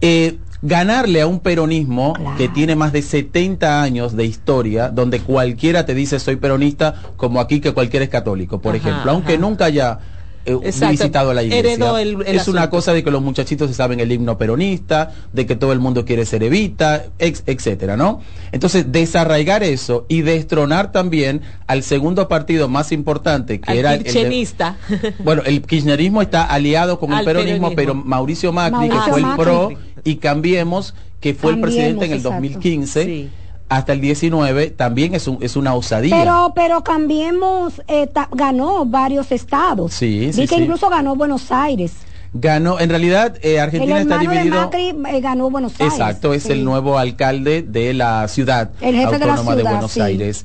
Eh, 0.00 0.38
ganarle 0.62 1.20
a 1.20 1.26
un 1.26 1.40
peronismo 1.40 2.14
Claro. 2.14 2.34
que 2.38 2.48
tiene 2.48 2.76
más 2.76 2.94
de 2.94 3.02
70 3.02 3.82
años 3.82 4.16
de 4.16 4.24
historia, 4.24 4.88
donde 4.88 5.20
cualquiera 5.20 5.84
te 5.84 5.92
dice 5.94 6.18
soy 6.18 6.36
peronista, 6.36 6.94
como 7.18 7.38
aquí 7.38 7.60
que 7.60 7.72
cualquiera 7.74 8.02
es 8.04 8.10
católico, 8.10 8.58
por 8.62 8.74
Ajá, 8.74 8.88
ejemplo, 8.88 9.10
aunque 9.12 9.34
ajá. 9.34 9.40
nunca 9.42 9.66
haya 9.66 9.98
Exacto. 10.46 10.90
visitado 10.92 11.34
la 11.34 11.42
iglesia. 11.42 11.60
Heredó 11.72 11.98
el- 11.98 12.22
el 12.26 12.36
es 12.36 12.48
una 12.48 12.70
cosa 12.70 12.92
de 12.92 13.04
que 13.04 13.10
los 13.10 13.20
muchachitos 13.22 13.68
se 13.68 13.74
saben 13.74 14.00
el 14.00 14.10
himno 14.10 14.38
peronista, 14.38 15.12
de 15.32 15.46
que 15.46 15.54
todo 15.56 15.72
el 15.72 15.80
mundo 15.80 16.04
quiere 16.04 16.24
ser 16.24 16.42
evita, 16.42 17.04
ex- 17.18 17.42
etcétera, 17.46 17.96
¿no? 17.96 18.20
Entonces, 18.52 18.90
desarraigar 18.90 19.62
eso 19.62 20.06
y 20.08 20.22
destronar 20.22 20.92
también 20.92 21.42
al 21.66 21.82
segundo 21.82 22.26
partido 22.28 22.68
más 22.68 22.90
importante, 22.92 23.60
que 23.60 23.70
Al 23.70 23.78
era 23.78 23.90
el- 23.94 23.98
el 23.98 24.04
de- 24.04 24.10
kirchnerista. 24.12 24.76
bueno, 25.24 25.42
el 25.44 25.62
kirchnerismo 25.62 26.22
está 26.22 26.44
aliado 26.44 26.98
con 26.98 27.12
el 27.12 27.24
peronismo, 27.24 27.70
peronismo. 27.70 27.76
pero 27.76 27.94
Mauricio 27.94 28.52
Macri, 28.52 28.88
Mauricio 28.88 29.04
que 29.04 29.10
fue 29.10 29.20
el. 29.20 29.36
PRO, 29.36 29.72
y 30.04 30.16
Cambiemos, 30.16 30.94
que 31.20 31.34
fue 31.34 31.52
el 31.52 31.60
presidente 31.60 32.06
en 32.06 32.12
el 32.12 32.18
exacto. 32.18 32.30
2015, 32.36 33.04
Sí. 33.04 33.28
Hasta 33.70 33.92
el 33.94 34.00
19, 34.02 34.70
también 34.70 35.14
es, 35.14 35.26
un, 35.26 35.38
es 35.40 35.56
una 35.56 35.74
osadía. 35.74 36.14
Pero, 36.18 36.52
pero 36.54 36.82
Cambiemos 36.84 37.80
eh, 37.88 38.06
ta- 38.06 38.28
ganó 38.32 38.84
varios 38.84 39.32
estados. 39.32 39.94
Sí, 39.94 40.26
Vi 40.26 40.32
sí, 40.34 40.40
que 40.46 40.56
sí. 40.56 40.62
incluso 40.62 40.90
ganó 40.90 41.16
Buenos 41.16 41.50
Aires. 41.50 41.92
Ganó, 42.32 42.78
en 42.78 42.90
realidad, 42.90 43.36
eh, 43.42 43.58
Argentina 43.58 43.96
el 43.96 44.02
está 44.02 44.14
hermano 44.16 44.30
de 44.30 44.36
dividido. 44.38 44.62
Macri 44.62 45.16
eh, 45.16 45.20
ganó 45.20 45.50
Buenos 45.50 45.72
Aires. 45.80 45.92
Exacto, 45.94 46.34
es 46.34 46.42
Sí. 46.44 46.52
el 46.52 46.64
nuevo 46.64 46.98
alcalde 46.98 47.62
de 47.62 47.94
la 47.94 48.28
ciudad 48.28 48.70
El 48.80 48.94
jefe 48.94 49.18
de 49.18 49.26
la 49.26 49.32
autónoma 49.32 49.52
de, 49.56 49.62
ciudad, 49.62 49.72
Buenos 49.72 49.90
sí. 49.92 50.00
Aires. 50.00 50.44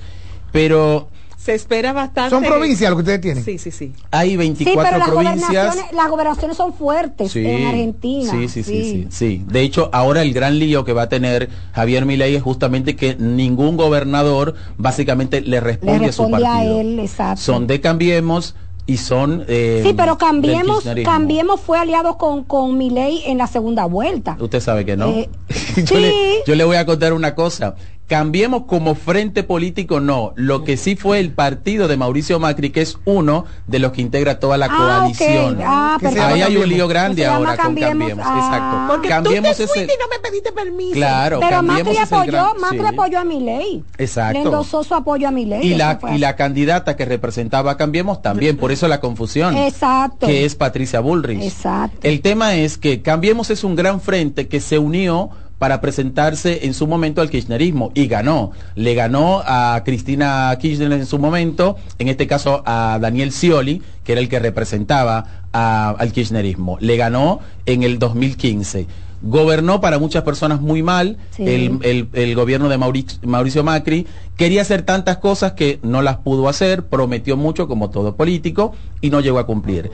Pero 0.51 1.09
Se 1.45 1.53
espera 1.53 1.93
bastante. 1.93 2.31
Son 2.31 2.43
provincias 2.43 2.89
lo 2.89 2.95
que 2.95 3.01
ustedes 3.03 3.21
tienen. 3.21 3.43
Sí, 3.43 3.59
sí, 3.59 3.69
sí. 3.69 3.93
hay 4.09 4.31
Sí, 4.31 4.37
24 4.37 4.83
pero 4.83 4.97
las 4.97 5.07
provincias. 5.09 5.47
gobernaciones, 5.47 5.93
las 5.93 6.09
gobernaciones 6.09 6.57
son 6.57 6.73
fuertes 6.73 7.35
en 7.35 7.67
Argentina. 7.67 8.31
Sí, 8.31 8.47
sí, 8.49 8.63
sí, 8.63 8.83
sí, 8.83 9.07
sí. 9.11 9.43
De 9.47 9.61
hecho, 9.61 9.89
ahora 9.93 10.23
el 10.23 10.33
gran 10.33 10.57
lío 10.57 10.83
que 10.83 10.93
va 10.93 11.03
a 11.03 11.09
tener 11.09 11.49
Javier 11.73 12.05
Milei 12.07 12.35
es 12.35 12.41
justamente 12.41 12.95
que 12.95 13.15
ningún 13.15 13.77
gobernador 13.77 14.55
básicamente 14.77 15.41
le 15.41 15.49
Le 15.49 15.59
responde, 15.59 15.93
a 16.07 16.11
su 16.11 16.23
responde 16.23 16.47
a 16.47 16.49
partido. 16.51 16.81
él, 16.81 16.99
exacto. 16.99 17.41
Son 17.41 17.67
de 17.67 17.79
Cambiemos 17.79 18.55
y 18.87 18.97
son 18.97 19.45
eh, 19.47 19.81
Sí, 19.83 19.93
pero 19.95 20.17
Cambiemos. 20.17 20.83
Cambiemos 21.03 21.59
fue 21.61 21.77
aliado 21.79 22.17
con, 22.17 22.43
con 22.43 22.77
Milei 22.77 23.21
en 23.25 23.37
la 23.37 23.47
segunda 23.47 23.85
vuelta. 23.85 24.35
Usted 24.39 24.59
sabe 24.59 24.85
que 24.85 24.95
no. 24.97 25.09
Eh, 25.09 25.29
yo, 25.77 25.85
sí. 25.85 25.95
le, 25.95 26.13
yo 26.45 26.55
le 26.55 26.63
voy 26.63 26.77
a 26.77 26.85
contar 26.85 27.13
una 27.13 27.33
cosa. 27.35 27.75
Cambiemos 28.07 28.65
como 28.67 28.93
frente 28.93 29.41
político, 29.41 29.99
no. 29.99 30.31
Lo 30.35 30.63
que 30.63 30.77
sí 30.77 30.95
fue 30.95 31.19
el 31.19 31.31
partido 31.31 31.87
de 31.87 31.97
Mauricio 31.97 32.39
Macri, 32.39 32.69
que 32.69 32.81
es 32.81 32.99
uno 33.05 33.45
de 33.65 33.79
los 33.79 33.93
que 33.93 34.01
integra 34.01 34.39
toda 34.39 34.57
la 34.59 34.67
Ah, 34.69 34.77
coalición. 34.77 35.55
ok. 35.55 35.61
Ah. 35.65 35.97
Ahí 36.27 36.41
hay 36.43 36.55
un 36.57 36.69
lío 36.69 36.87
grande 36.87 37.23
se 37.23 37.27
ahora 37.27 37.55
con 37.57 37.65
Cambiemos. 37.75 37.89
Cambiemos. 38.09 38.25
Ah. 38.27 38.37
Exacto. 38.45 38.93
Porque 38.93 39.09
Cambiemos 39.09 39.51
tú 39.51 39.57
te 39.57 39.63
ese- 39.63 39.73
fuiste 39.73 39.93
y 39.93 39.97
no 39.97 40.05
me 40.07 40.19
pediste 40.19 40.51
permiso. 40.51 40.93
Claro, 40.93 41.39
Pero 41.39 41.49
Cambiemos 41.49 41.97
Macri 41.97 41.97
apoyó, 42.15 42.31
gran- 42.31 42.61
Macri 42.61 42.79
sí. 42.79 42.85
apoyó 42.85 43.19
a 43.19 43.23
mi 43.23 43.39
ley. 43.39 43.83
Exacto. 43.97 44.33
Le 44.39 44.45
endosó 44.45 44.83
su 44.83 44.93
apoyo 44.93 45.27
a 45.27 45.31
mi 45.31 45.45
ley. 45.45 45.65
Y 45.65 45.73
la, 45.75 45.99
y 46.13 46.19
la 46.19 46.35
candidata 46.35 46.95
que 46.95 47.05
representaba 47.05 47.71
a 47.71 47.77
Cambiemos 47.77 48.21
también, 48.21 48.57
por 48.57 48.71
eso 48.71 48.87
la 48.87 48.99
confusión. 48.99 49.57
Exacto. 49.57 50.27
Que 50.27 50.45
es 50.45 50.53
Patricia 50.53 50.99
Bullrich. 50.99 51.41
Exacto. 51.41 51.97
El 52.03 52.21
tema 52.21 52.53
es 52.55 52.77
que 52.77 53.01
Cambiemos 53.01 53.49
es 53.49 53.63
un 53.63 53.75
gran 53.75 53.99
frente 53.99 54.47
que 54.47 54.59
se 54.61 54.77
unió 54.77 55.31
para 55.65 55.81
presentarse 55.81 56.67
en 56.67 56.75
su 56.75 56.85
momento 56.85 57.21
al 57.21 57.31
kirchnerismo 57.31 57.89
y 57.95 58.05
ganó. 58.05 58.51
Le 58.75 58.93
ganó 58.93 59.41
a 59.43 59.81
Cristina 59.83 60.55
Kirchner 60.61 60.91
en 60.91 61.07
su 61.07 61.17
momento, 61.17 61.75
en 61.97 62.07
este 62.07 62.27
caso 62.27 62.61
a 62.67 62.99
Daniel 63.01 63.31
Scioli, 63.31 63.81
que 64.03 64.11
era 64.11 64.21
el 64.21 64.29
que 64.29 64.37
representaba 64.37 65.47
a- 65.53 65.89
al 65.97 66.11
kirchnerismo. 66.11 66.77
Le 66.81 66.97
ganó 66.97 67.39
en 67.65 67.81
el 67.81 67.97
2015. 67.97 68.85
Gobernó 69.23 69.81
para 69.81 69.97
muchas 69.97 70.21
personas 70.21 70.61
muy 70.61 70.83
mal 70.83 71.17
Sí. 71.31 71.41
el, 71.47 71.79
el- 71.81 72.09
el 72.13 72.35
gobierno 72.35 72.69
de 72.69 72.77
Mauricio, 72.77 73.17
Mauricio 73.23 73.63
Macri. 73.63 74.05
Quería 74.37 74.61
hacer 74.61 74.83
tantas 74.83 75.17
cosas 75.17 75.53
que 75.53 75.79
no 75.81 76.03
las 76.03 76.17
pudo 76.17 76.47
hacer, 76.47 76.83
prometió 76.85 77.37
mucho 77.37 77.67
como 77.67 77.89
todo 77.89 78.15
político 78.15 78.75
y 79.01 79.09
no 79.09 79.19
llegó 79.19 79.39
a 79.39 79.47
cumplir. 79.47 79.89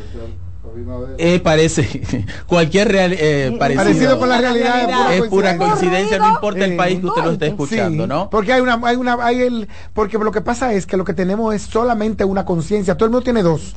Eh, 1.18 1.40
parece, 1.44 2.02
cualquier 2.48 2.90
real, 2.92 3.14
eh, 3.18 3.56
parecido, 3.60 3.84
Parecido 3.84 4.20
con 4.20 4.30
la 4.30 4.38
realidad 4.40 4.80
es 5.14 5.24
pura 5.28 5.52
es 5.52 5.58
pura 5.58 5.58
coincidencia, 5.58 6.18
no 6.18 6.30
importa 6.30 6.66
el 6.66 6.74
Eh, 6.74 6.78
país 6.78 7.00
que 7.00 7.06
usted 7.08 7.24
lo 7.24 7.32
esté 7.32 7.46
Sí, 7.48 7.52
escuchando, 7.52 8.08
¿no? 8.08 8.30
Porque 8.30 8.54
hay 8.54 8.62
una, 8.62 8.80
hay 8.84 8.96
una, 8.96 9.18
hay 9.24 9.42
el, 9.42 9.68
porque 9.94 10.18
lo 10.18 10.32
que 10.32 10.42
pasa 10.42 10.74
es 10.74 10.86
que 10.86 10.98
lo 10.98 11.04
que 11.06 11.14
tenemos 11.14 11.54
es 11.54 11.64
solamente 11.64 12.24
una 12.26 12.46
conciencia. 12.46 12.96
Todo 12.96 13.06
el 13.08 13.12
mundo 13.12 13.24
tiene 13.24 13.44
dos. 13.44 13.74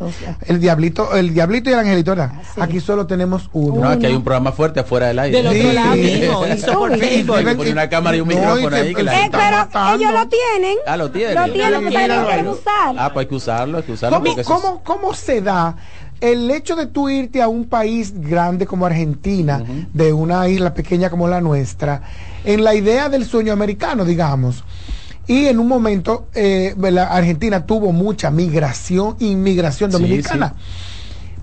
El 0.47 0.61
diablito, 0.61 1.15
el 1.15 1.35
diablito 1.35 1.71
y 1.71 1.73
el 1.73 1.79
angelito, 1.81 2.13
¿verdad? 2.13 2.33
Aquí 2.61 2.81
solo 2.81 3.07
tenemos 3.07 3.49
uno. 3.53 3.83
No, 3.83 3.89
aquí 3.89 4.07
hay 4.07 4.15
un 4.15 4.25
programa 4.25 4.53
fuerte 4.53 4.81
afuera 4.81 5.09
del 5.09 5.19
aire. 5.19 5.37
Del 5.43 5.47
otro 5.49 5.61
Sí. 5.71 5.73
lado, 5.75 5.97
mijo, 5.97 6.47
hizo 6.55 6.73
por 6.79 6.95
Sí, 6.95 7.01
Facebook. 7.01 7.37
Hay 7.37 7.45
que 7.45 7.55
poner 7.55 7.73
una 7.73 7.89
cámara 7.89 8.17
y 8.17 8.21
un 8.21 8.29
No, 8.29 8.35
y 8.35 8.37
micrófono 8.37 8.69
que- 8.71 8.77
ahí 8.77 8.95
que 8.95 9.03
la 9.03 9.13
Eh, 9.15 9.23
gente- 9.23 9.39
pero 9.39 9.57
matando. 9.57 9.95
ellos 10.03 10.13
lo 10.13 10.29
tienen. 10.29 10.79
Ah, 10.87 10.97
lo 10.97 11.11
tiene. 11.11 11.35
Lo 11.35 11.45
tienen, 11.53 11.73
lo 11.73 11.81
míralo 11.83 12.25
quieren 12.27 12.47
ahí. 12.47 12.53
usar. 12.53 12.95
Ah, 12.99 13.11
pues 13.13 13.25
hay 13.25 13.29
que 13.29 13.35
usarlo, 13.35 13.79
hay 13.79 13.85
que 13.85 13.93
usarlo. 13.93 14.17
¿Cómo, 14.19 14.27
porque 14.27 14.41
eso 14.43 14.55
es- 14.55 14.61
cómo, 14.61 14.83
cómo 14.85 15.15
se 15.15 15.41
da 15.41 15.77
el 16.33 16.51
hecho 16.51 16.75
de 16.75 16.87
tú 16.87 17.11
irte 17.11 17.43
a 17.43 17.49
un 17.49 17.67
país 17.67 18.15
grande 18.19 18.65
como 18.67 18.87
Argentina, 18.87 19.63
de 19.93 20.13
una 20.15 20.49
isla 20.49 20.73
pequeña 20.73 21.11
como 21.11 21.29
la 21.29 21.43
nuestra, 21.43 22.01
en 22.45 22.65
la 22.65 22.75
idea 22.75 23.11
del 23.11 23.27
sueño 23.27 23.53
americano, 23.53 24.07
digamos? 24.07 24.65
Y 25.27 25.47
en 25.47 25.59
un 25.59 25.69
momento, 25.69 26.29
eh, 26.35 26.75
la 26.79 27.05
Argentina 27.09 27.67
tuvo 27.67 27.93
mucha 27.93 28.31
migración, 28.31 29.17
inmigración 29.21 29.91
Sí, 29.91 29.99
dominicana. 29.99 30.55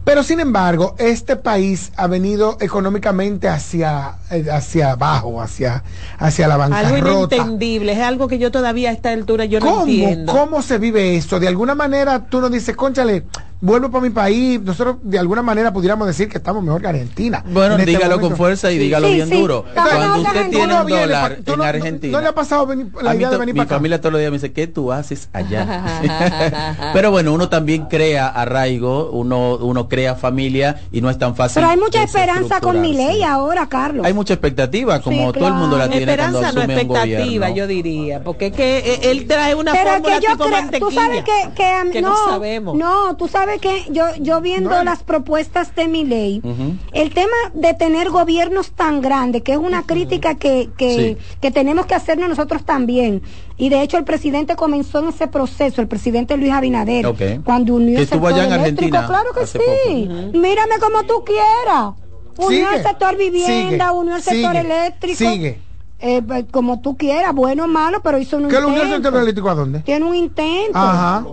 Pero 0.03 0.23
sin 0.23 0.39
embargo, 0.39 0.95
este 0.97 1.35
país 1.35 1.91
ha 1.95 2.07
venido 2.07 2.57
económicamente 2.59 3.47
hacia, 3.47 4.15
eh, 4.31 4.47
hacia 4.51 4.93
abajo, 4.93 5.39
hacia, 5.43 5.83
hacia 6.17 6.47
la 6.47 6.55
Algo 6.55 6.69
bancarrota. 6.75 7.35
inentendible, 7.35 7.91
es 7.91 7.99
algo 7.99 8.27
que 8.27 8.39
yo 8.39 8.49
todavía 8.49 8.89
a 8.89 8.93
esta 8.93 9.11
altura 9.11 9.45
yo 9.45 9.59
no 9.59 9.67
¿Cómo, 9.67 9.81
entiendo. 9.81 10.33
¿Cómo 10.33 10.63
se 10.63 10.79
vive 10.79 11.15
eso? 11.17 11.39
De 11.39 11.47
alguna 11.47 11.75
manera 11.75 12.25
tú 12.25 12.41
nos 12.41 12.51
dices, 12.51 12.75
conchale, 12.75 13.25
vuelvo 13.61 13.89
para 13.91 14.01
mi 14.03 14.09
país. 14.09 14.59
Nosotros 14.61 14.97
de 15.03 15.17
alguna 15.19 15.41
manera 15.41 15.71
pudiéramos 15.71 16.07
decir 16.07 16.27
que 16.27 16.37
estamos 16.39 16.63
mejor 16.63 16.81
que 16.81 16.87
Argentina. 16.87 17.43
Bueno, 17.47 17.75
en 17.75 17.81
este 17.81 17.91
dígalo 17.91 18.19
con 18.19 18.35
fuerza 18.35 18.71
y 18.71 18.77
dígalo 18.77 19.07
Sí, 19.07 19.13
bien 19.15 19.29
sí. 19.29 19.39
duro. 19.39 19.65
Cuando 19.73 20.21
usted 20.21 20.49
tiene 20.49 20.73
un 20.81 20.87
dólar 20.87 21.37
en 21.45 21.57
no- 21.57 21.63
Argentina. 21.63 22.17
No, 22.17 22.21
le 22.21 22.27
ha 22.29 22.35
pasado 22.35 22.65
venir- 22.67 22.91
la 23.01 23.15
idea 23.15 23.29
de 23.29 23.37
venir 23.37 23.53
mi 23.53 23.59
para 23.59 23.65
acá? 23.65 23.75
familia 23.75 24.01
todos 24.01 24.13
los 24.13 24.19
días 24.19 24.31
me 24.31 24.37
dice, 24.37 24.51
¿qué 24.51 24.67
tú 24.67 24.91
haces 24.91 25.29
allá? 25.33 26.91
Pero 26.93 27.11
bueno, 27.11 27.33
uno 27.33 27.49
también 27.49 27.85
crea 27.85 28.27
arraigo, 28.27 29.09
uno, 29.11 29.55
uno 29.57 29.87
crea 29.87 30.15
familia 30.15 30.81
y 30.91 31.01
no 31.01 31.09
es 31.09 31.17
tan 31.17 31.35
fácil. 31.35 31.55
Pero 31.61 31.69
hay 31.69 31.77
mucha 31.77 32.03
esperanza 32.03 32.59
con 32.61 32.81
mi 32.81 32.93
ley 32.93 33.23
ahora, 33.23 33.67
Carlos. 33.67 34.05
Hay 34.05 34.13
mucha 34.13 34.33
expectativa, 34.33 35.01
como 35.01 35.31
Sí, 35.31 35.39
todo 35.39 35.47
el 35.47 35.53
mundo 35.53 35.77
la 35.77 35.89
tiene 35.89 36.05
cuando 36.15 36.39
Esperanza 36.39 36.41
no 36.41 36.47
asume 36.61 36.73
un 36.73 36.79
expectativa, 36.79 37.19
gobierno. 37.47 37.55
yo 37.55 37.67
diría, 37.67 38.23
porque 38.23 38.47
es 38.47 38.53
que 38.53 38.77
eh, 38.79 38.99
él 39.11 39.27
trae 39.27 39.55
una 39.55 39.71
pero 39.71 39.91
fórmula 39.91 40.19
que 40.19 40.25
yo 40.25 40.31
tipo 40.31 40.49
mantequilla. 40.49 40.79
tú 40.89 40.91
sabes 40.95 41.23
que, 41.23 41.49
que 41.55 41.65
a 41.65 41.83
mí- 41.83 41.91
que 41.91 42.01
no, 42.01 42.09
no 42.09 42.29
sabemos. 42.31 42.75
no, 42.77 43.15
tú 43.17 43.27
sabes 43.27 43.50
que 43.59 43.85
yo, 43.91 44.05
yo 44.19 44.41
viendo 44.41 44.83
las 44.83 45.03
propuestas 45.03 45.75
de 45.75 45.87
mi 45.87 46.05
ley, 46.05 46.41
el 46.93 47.13
tema 47.13 47.35
de 47.53 47.73
tener 47.73 48.09
gobiernos 48.09 48.71
tan 48.71 49.01
grandes, 49.01 49.41
que 49.43 49.53
es 49.53 49.57
una 49.57 49.83
crítica 49.83 50.35
que, 50.35 50.69
que, 50.77 50.95
Sí. 50.95 51.17
que 51.41 51.51
tenemos 51.51 51.85
que 51.85 51.95
hacernos 51.95 52.29
nosotros 52.29 52.63
también. 52.65 53.21
Y 53.57 53.69
de 53.69 53.81
hecho 53.81 53.97
el 53.97 54.03
presidente 54.03 54.55
comenzó 54.55 54.99
en 54.99 55.09
ese 55.09 55.27
proceso, 55.27 55.81
el 55.81 55.87
presidente 55.87 56.35
Luis 56.37 56.51
Abinader, 56.51 57.05
Ok. 57.05 57.21
cuando 57.43 57.75
unió 57.75 57.99
el 57.99 58.07
sector 58.07 58.33
allá 58.33 58.45
en 58.45 58.53
eléctrico. 58.53 58.97
Argentina 58.97 59.07
Claro 59.07 59.29
que 59.33 59.45
sí. 59.47 60.37
Mírame 60.37 60.79
como 60.79 61.03
tú 61.03 61.23
quieras. 61.23 61.93
Unió 62.37 62.49
Sigue, 62.69 62.75
el 62.77 62.83
sector 62.83 63.17
vivienda, 63.17 63.89
sigue, 63.89 63.99
unió 63.99 64.15
el 64.15 64.21
sector 64.21 64.51
sigue, 64.55 64.59
eléctrico. 64.61 65.17
sigue. 65.17 65.59
Eh, 65.99 66.23
pues, 66.25 66.45
como 66.49 66.81
tú 66.81 66.97
quieras, 66.97 67.35
bueno 67.35 67.65
o 67.65 67.67
malo, 67.67 68.01
pero 68.01 68.17
hizo 68.17 68.37
un 68.37 68.47
¿Qué 68.47 68.53
lo 68.53 68.69
intento. 68.69 68.81
unió 68.81 68.83
el 68.83 68.89
sector 69.03 69.21
eléctrico 69.21 69.49
a 69.49 69.53
dónde? 69.55 69.79
Tiene 69.81 70.05
un 70.05 70.15
intento. 70.15 70.71
Ajá. 70.79 71.23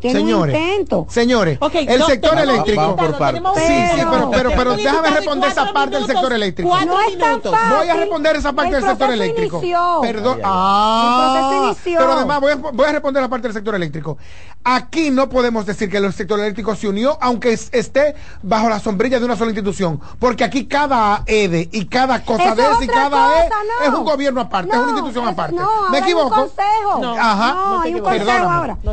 Tiene 0.00 0.20
Señores, 0.20 0.54
un 0.56 0.62
intento. 0.62 1.06
señores, 1.08 1.58
el 1.60 1.98
no, 1.98 2.06
sector 2.06 2.30
tenemos- 2.30 2.54
eléctrico. 2.54 2.80
Vamos 2.80 2.96
por 2.96 3.26
tenemos 3.26 3.58
Sí, 3.58 3.64
sí, 3.64 3.72
Pero- 4.10 4.30
pero, 4.30 4.50
pero, 4.56 4.76
déjame 4.76 5.10
responder 5.10 5.50
esa 5.50 5.72
parte 5.72 5.96
del 5.96 6.06
sector 6.06 6.32
eléctrico. 6.32 6.68
cuatro 6.70 6.86
No 6.94 7.00
es 7.00 7.18
tan 7.18 7.28
minutos. 7.30 7.52
fácil. 7.52 7.76
Voy 7.76 7.88
a 7.88 7.94
responder 7.94 8.36
esa 8.36 8.52
parte 8.52 8.74
El 8.76 8.80
del 8.82 8.90
sector 8.90 9.10
eléctrico. 9.12 9.56
inició. 9.58 9.98
Perdón. 10.02 10.38
Ay, 10.38 10.42
ay, 10.44 10.44
ay. 10.44 11.72
Ah, 11.74 11.74
pero 11.84 12.12
además 12.12 12.40
voy 12.40 12.52
a, 12.52 12.56
voy 12.56 12.86
a 12.86 12.92
responder 12.92 13.22
la 13.22 13.28
parte 13.28 13.48
del 13.48 13.54
sector 13.54 13.74
eléctrico. 13.74 14.18
Aquí 14.64 15.10
no 15.10 15.28
podemos 15.28 15.66
decir 15.66 15.88
que 15.90 15.96
el 15.96 16.12
sector 16.12 16.38
eléctrico 16.38 16.74
se 16.76 16.88
unió, 16.88 17.16
aunque 17.20 17.52
es- 17.52 17.68
esté 17.72 18.14
bajo 18.42 18.68
la 18.68 18.80
sombrilla 18.80 19.18
de 19.18 19.24
una 19.24 19.36
sola 19.36 19.50
institución, 19.50 20.00
porque 20.18 20.44
aquí 20.44 20.66
cada 20.66 21.22
EDE 21.26 21.68
y 21.72 21.86
cada 21.86 22.24
cosa 22.24 22.54
de 22.54 22.62
y 22.82 22.86
cada 22.86 23.44
E 23.46 23.48
no. 23.48 23.84
es 23.92 23.94
un 23.98 24.04
gobierno 24.04 24.40
aparte, 24.42 24.70
es 24.72 24.76
una 24.78 24.90
institución 24.90 25.24
es- 25.24 25.30
aparte. 25.32 25.54
¿Me 25.54 25.96
hay 25.96 26.02
un 26.02 26.08
equivoco? 26.08 26.30
consejo. 26.30 26.98
No, 27.00 27.14
Ajá. 27.18 27.54
No, 27.54 27.68
No 27.76 27.82
te 27.82 27.88
hay 27.88 27.94
un 27.94 28.00
consejo 28.00 28.24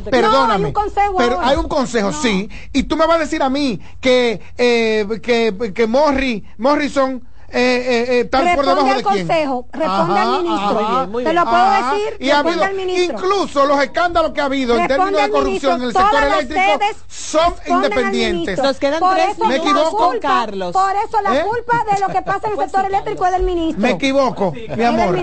te 0.03 0.11
perdóname. 0.11 0.73
Consejo 0.95 1.17
pero 1.17 1.35
ahora. 1.35 1.47
hay 1.49 1.57
un 1.57 1.67
consejo, 1.67 2.11
No. 2.11 2.21
sí. 2.21 2.49
Y 2.73 2.83
tú 2.83 2.95
me 2.95 3.05
vas 3.05 3.17
a 3.17 3.19
decir 3.19 3.43
a 3.43 3.49
mí 3.49 3.79
que 4.01 4.41
eh, 4.57 5.05
que, 5.21 5.73
que 5.73 5.87
Morri, 5.87 6.43
Morrison 6.57 7.21
eh, 7.55 7.85
eh, 8.09 8.19
eh, 8.19 8.25
por 8.25 8.41
Responde 8.41 8.69
debajo 8.69 8.87
al 8.89 8.97
de 8.97 9.03
quién. 9.03 9.27
consejo, 9.27 9.67
responde 9.71 10.19
al 10.19 10.43
ministro. 10.43 10.73
Muy 10.73 10.85
bien, 10.95 11.11
muy 11.11 11.23
Te 11.23 11.33
lo 11.33 11.43
puedo 11.43 11.55
Ajá. 11.57 11.93
decir, 11.93 12.17
Y 12.19 12.29
ha 12.29 12.33
responde 12.43 12.49
habido, 12.51 12.63
al 12.65 12.73
ministro. 12.87 13.17
incluso 13.17 13.65
los 13.65 13.79
escándalos 13.81 14.31
que 14.33 14.41
ha 14.41 14.45
habido 14.45 14.73
en 14.75 14.87
Responde 14.89 15.03
términos 15.03 15.21
de 15.23 15.31
corrupción 15.31 15.75
en 15.81 15.87
el 15.87 15.93
sector 15.93 16.23
eléctrico 16.23 16.79
son 17.07 17.53
independientes. 17.67 18.59
Nos 18.59 18.77
quedan 18.77 18.99
Por 18.99 19.13
tres 19.15 19.29
eso 19.37 19.45
¿Me 19.45 19.57
la 19.57 19.63
equivoco? 19.63 20.07
culpa- 20.09 20.19
Carlos. 20.27 20.71
Por 20.73 20.91
eso 21.07 21.21
la 21.21 21.35
¿Eh? 21.39 21.43
culpa 21.45 21.85
de 21.93 21.99
lo 22.01 22.07
que 22.07 22.21
pasa 22.21 22.47
en 22.47 22.53
el 22.53 22.59
sector 22.65 22.85
eléctrico 22.85 23.25
es 23.25 23.31
del 23.31 23.43
ministro. 23.43 23.81
Me 23.81 23.91
equivoco, 23.91 24.53
mi 24.75 24.83
amor. 24.83 25.17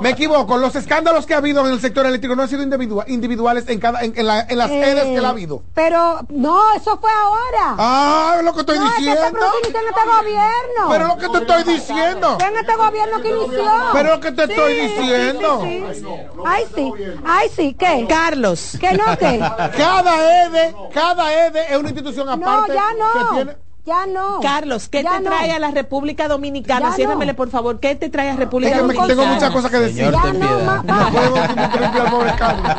Me 0.00 0.10
equivoco. 0.10 0.56
Los 0.56 0.74
escándalos 0.76 1.26
que 1.26 1.34
ha 1.34 1.38
habido 1.38 1.66
en 1.66 1.72
el 1.72 1.80
sector 1.80 2.06
eléctrico 2.06 2.34
no 2.36 2.42
han 2.42 2.48
sido 2.48 2.62
individua- 2.62 3.04
individuales 3.08 3.64
en 3.68 3.78
cada 3.80 4.02
en, 4.02 4.12
en 4.16 4.26
la- 4.26 4.40
en 4.48 4.58
las 4.58 4.70
Eh, 4.70 4.82
sedes 4.84 5.04
que 5.04 5.20
la 5.20 5.28
ha 5.28 5.30
habido. 5.32 5.62
Pero 5.74 6.20
no, 6.30 6.72
eso 6.74 6.98
fue 6.98 7.10
ahora. 7.10 7.74
Ah, 7.78 8.34
es 8.38 8.44
lo 8.44 8.54
que 8.54 8.60
estoy 8.60 8.78
no, 8.78 8.86
es 8.86 8.92
que 8.92 9.02
se 9.04 9.10
diciendo. 9.10 9.38
en 9.68 9.86
este 9.86 10.00
gobierno. 10.18 10.88
Pero 10.90 11.06
lo 11.08 11.16
que 11.18 11.28
te 11.28 11.38
estoy 11.38 11.56
diciendo. 11.58 11.73
Fue 11.80 12.48
en 12.48 12.56
este 12.56 12.76
gobierno 12.76 13.20
que 13.20 13.28
inició. 13.30 13.64
Pero 13.92 14.08
lo 14.14 14.20
que 14.20 14.32
te 14.32 14.44
estoy 14.44 14.74
diciendo. 14.74 15.60
Sí, 15.62 15.84
sí, 15.94 16.00
sí. 16.00 16.06
Ay, 16.44 16.64
sí. 16.74 16.92
Ay, 17.24 17.48
sí. 17.54 17.76
¿Qué? 17.78 18.06
Carlos. 18.08 18.76
¿Qué 18.80 18.92
no, 18.92 19.16
qué? 19.18 19.38
Cada 19.76 20.46
EDE, 20.46 20.74
cada 20.92 21.46
EDE 21.46 21.72
es 21.72 21.76
una 21.78 21.88
institución 21.90 22.26
No, 22.26 22.32
aparte. 22.32 22.74
ya 22.74 22.88
que 22.92 22.98
no. 22.98 23.34
tiene- 23.34 23.56
Ya 23.86 24.06
no. 24.06 24.40
Carlos, 24.40 24.88
¿qué 24.88 25.02
Ya 25.02 25.12
te 25.18 25.20
no. 25.20 25.30
trae 25.30 25.52
a 25.52 25.58
la 25.58 25.70
República 25.70 26.26
Dominicana? 26.26 26.88
Ya 26.90 26.96
Ciérramele, 26.96 27.32
no. 27.32 27.36
por 27.36 27.50
favor. 27.50 27.80
¿Qué 27.80 27.94
te 27.94 28.08
trae 28.08 28.30
a 28.30 28.36
República 28.36 28.70
Es 28.70 28.76
que 28.76 28.80
Dominicana? 28.82 29.08
tengo 29.14 29.26
muchas 29.26 29.50
cosas 29.50 29.70
que 29.70 29.76
decir. 29.78 30.04
Señor, 30.06 30.12
Ya 30.14 30.32
no, 30.32 30.38
piedad. 30.38 30.64
ma- 30.64 30.82
No 31.04 31.12
podemos 31.12 31.48
interrumpir 31.50 32.00
al 32.00 32.10
pobre 32.10 32.32
Carlos. 32.38 32.72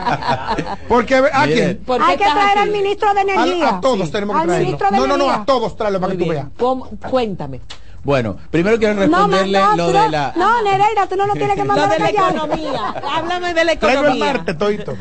Porque, 0.87 1.15
¿a 1.31 1.43
quién? 1.45 1.77
¿Por 1.85 1.97
qué 1.99 2.03
Hay 2.05 2.17
que 2.17 2.23
traer 2.23 2.49
aquí? 2.57 2.59
al 2.59 2.71
ministro 2.71 3.13
de 3.13 3.21
Energía. 3.21 3.69
a 3.69 3.81
todos 3.81 4.11
tenemos 4.11 4.41
que 4.41 4.47
traerlo. 4.77 4.99
No, 4.99 5.05
no, 5.07 5.17
no, 5.17 5.29
a 5.31 5.45
todos 5.45 5.75
tráelo 5.77 5.99
para 5.99 6.13
Muy 6.13 6.17
que 6.17 6.23
tú 6.25 6.31
bien. 6.31 6.43
veas. 6.45 6.57
¿Cómo? 6.57 6.89
Cuéntame. 7.09 7.61
Bueno, 8.05 8.37
primero 8.51 8.77
quiero 8.77 8.93
No, 8.93 8.99
responderle 9.01 9.59
no, 9.59 9.75
lo 9.75 9.87
de 9.87 9.93
no- 9.93 10.09
la... 10.09 10.33
No, 10.37 10.61
Nereida, 10.61 11.07
tú 11.09 11.15
no 11.15 11.25
lo 11.25 11.33
tienes 11.33 11.55
que 11.55 11.61
Lo 11.63 11.65
mandar 11.65 11.89
de 11.89 11.99
la 11.99 12.09
economía. 12.11 12.81
Háblame 13.15 13.53
de 13.55 13.65
la 13.65 13.71
economía. 13.73 14.43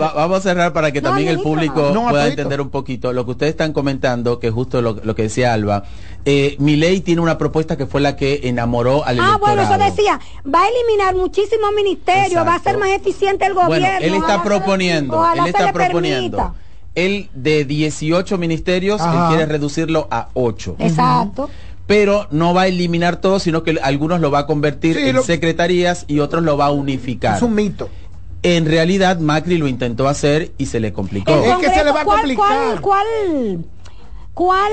Va- 0.00 0.12
vamos 0.14 0.38
a 0.38 0.40
cerrar 0.40 0.72
para 0.72 0.90
que 0.90 1.02
No, 1.02 1.10
también 1.10 1.28
el 1.28 1.38
público 1.40 1.92
pueda 2.08 2.26
entender 2.28 2.62
un 2.62 2.70
poquito 2.70 3.12
lo 3.12 3.26
que 3.26 3.32
ustedes 3.32 3.50
están 3.50 3.74
comentando, 3.74 4.40
que 4.40 4.50
justo 4.50 4.80
lo, 4.80 4.94
lo 5.04 5.14
que 5.14 5.22
decía 5.24 5.52
Alba. 5.52 5.84
Eh, 6.24 6.56
mi 6.58 6.76
ley 6.76 7.02
tiene 7.02 7.20
una 7.20 7.36
propuesta 7.36 7.76
que 7.76 7.84
fue 7.86 8.00
la 8.00 8.16
que 8.16 8.40
enamoró 8.44 9.04
al 9.04 9.20
Ah, 9.20 9.36
bueno, 9.38 9.60
eso 9.62 9.74
electorado. 9.74 9.90
decía, 9.96 10.20
va 10.52 10.62
a 10.62 10.68
eliminar 10.68 11.14
muchísimos 11.14 11.72
ministerios, 11.76 12.46
va 12.46 12.54
a 12.54 12.58
ser 12.60 12.78
más 12.78 12.88
eficiente 12.88 13.44
el 13.44 13.52
gobierno. 13.52 13.76
Bueno, 13.86 13.98
él 14.00 14.14
está 14.14 14.36
se 14.38 14.48
proponiendo, 14.48 15.18
ojalá 15.18 15.42
él 15.42 15.48
está 15.50 15.72
proponiendo. 15.74 16.36
permita. 16.38 16.60
Él 16.94 17.28
de 17.34 17.64
18 17.64 18.38
ministerios, 18.38 19.00
él 19.02 19.08
quiere 19.28 19.46
reducirlo 19.46 20.06
a 20.10 20.28
8. 20.34 20.76
Exacto. 20.78 21.50
Pero 21.86 22.26
no 22.30 22.54
va 22.54 22.62
a 22.62 22.66
eliminar 22.68 23.16
todo, 23.16 23.38
sino 23.38 23.62
que 23.62 23.78
algunos 23.82 24.20
lo 24.20 24.30
va 24.30 24.40
a 24.40 24.46
convertir 24.46 24.96
Sí, 24.96 25.02
en 25.08 25.16
lo- 25.16 25.22
secretarías 25.22 26.04
y 26.08 26.20
otros 26.20 26.42
lo 26.42 26.56
va 26.56 26.66
a 26.66 26.70
unificar. 26.70 27.36
Es 27.36 27.42
un 27.42 27.54
mito. 27.54 27.88
En 28.42 28.66
realidad 28.66 29.18
Macri 29.20 29.56
lo 29.58 29.66
intentó 29.68 30.08
hacer 30.08 30.52
y 30.58 30.66
se 30.66 30.80
le 30.80 30.92
complicó. 30.92 31.30
Es 31.32 31.56
que 31.58 31.70
se 31.70 31.84
le 31.84 31.92
va 31.92 32.00
a 32.02 32.04
¿cuál- 32.04 32.18
complicar. 32.18 32.80
¿Cuál, 32.80 32.80
cuál, 32.80 33.64
cuál, 34.34 34.72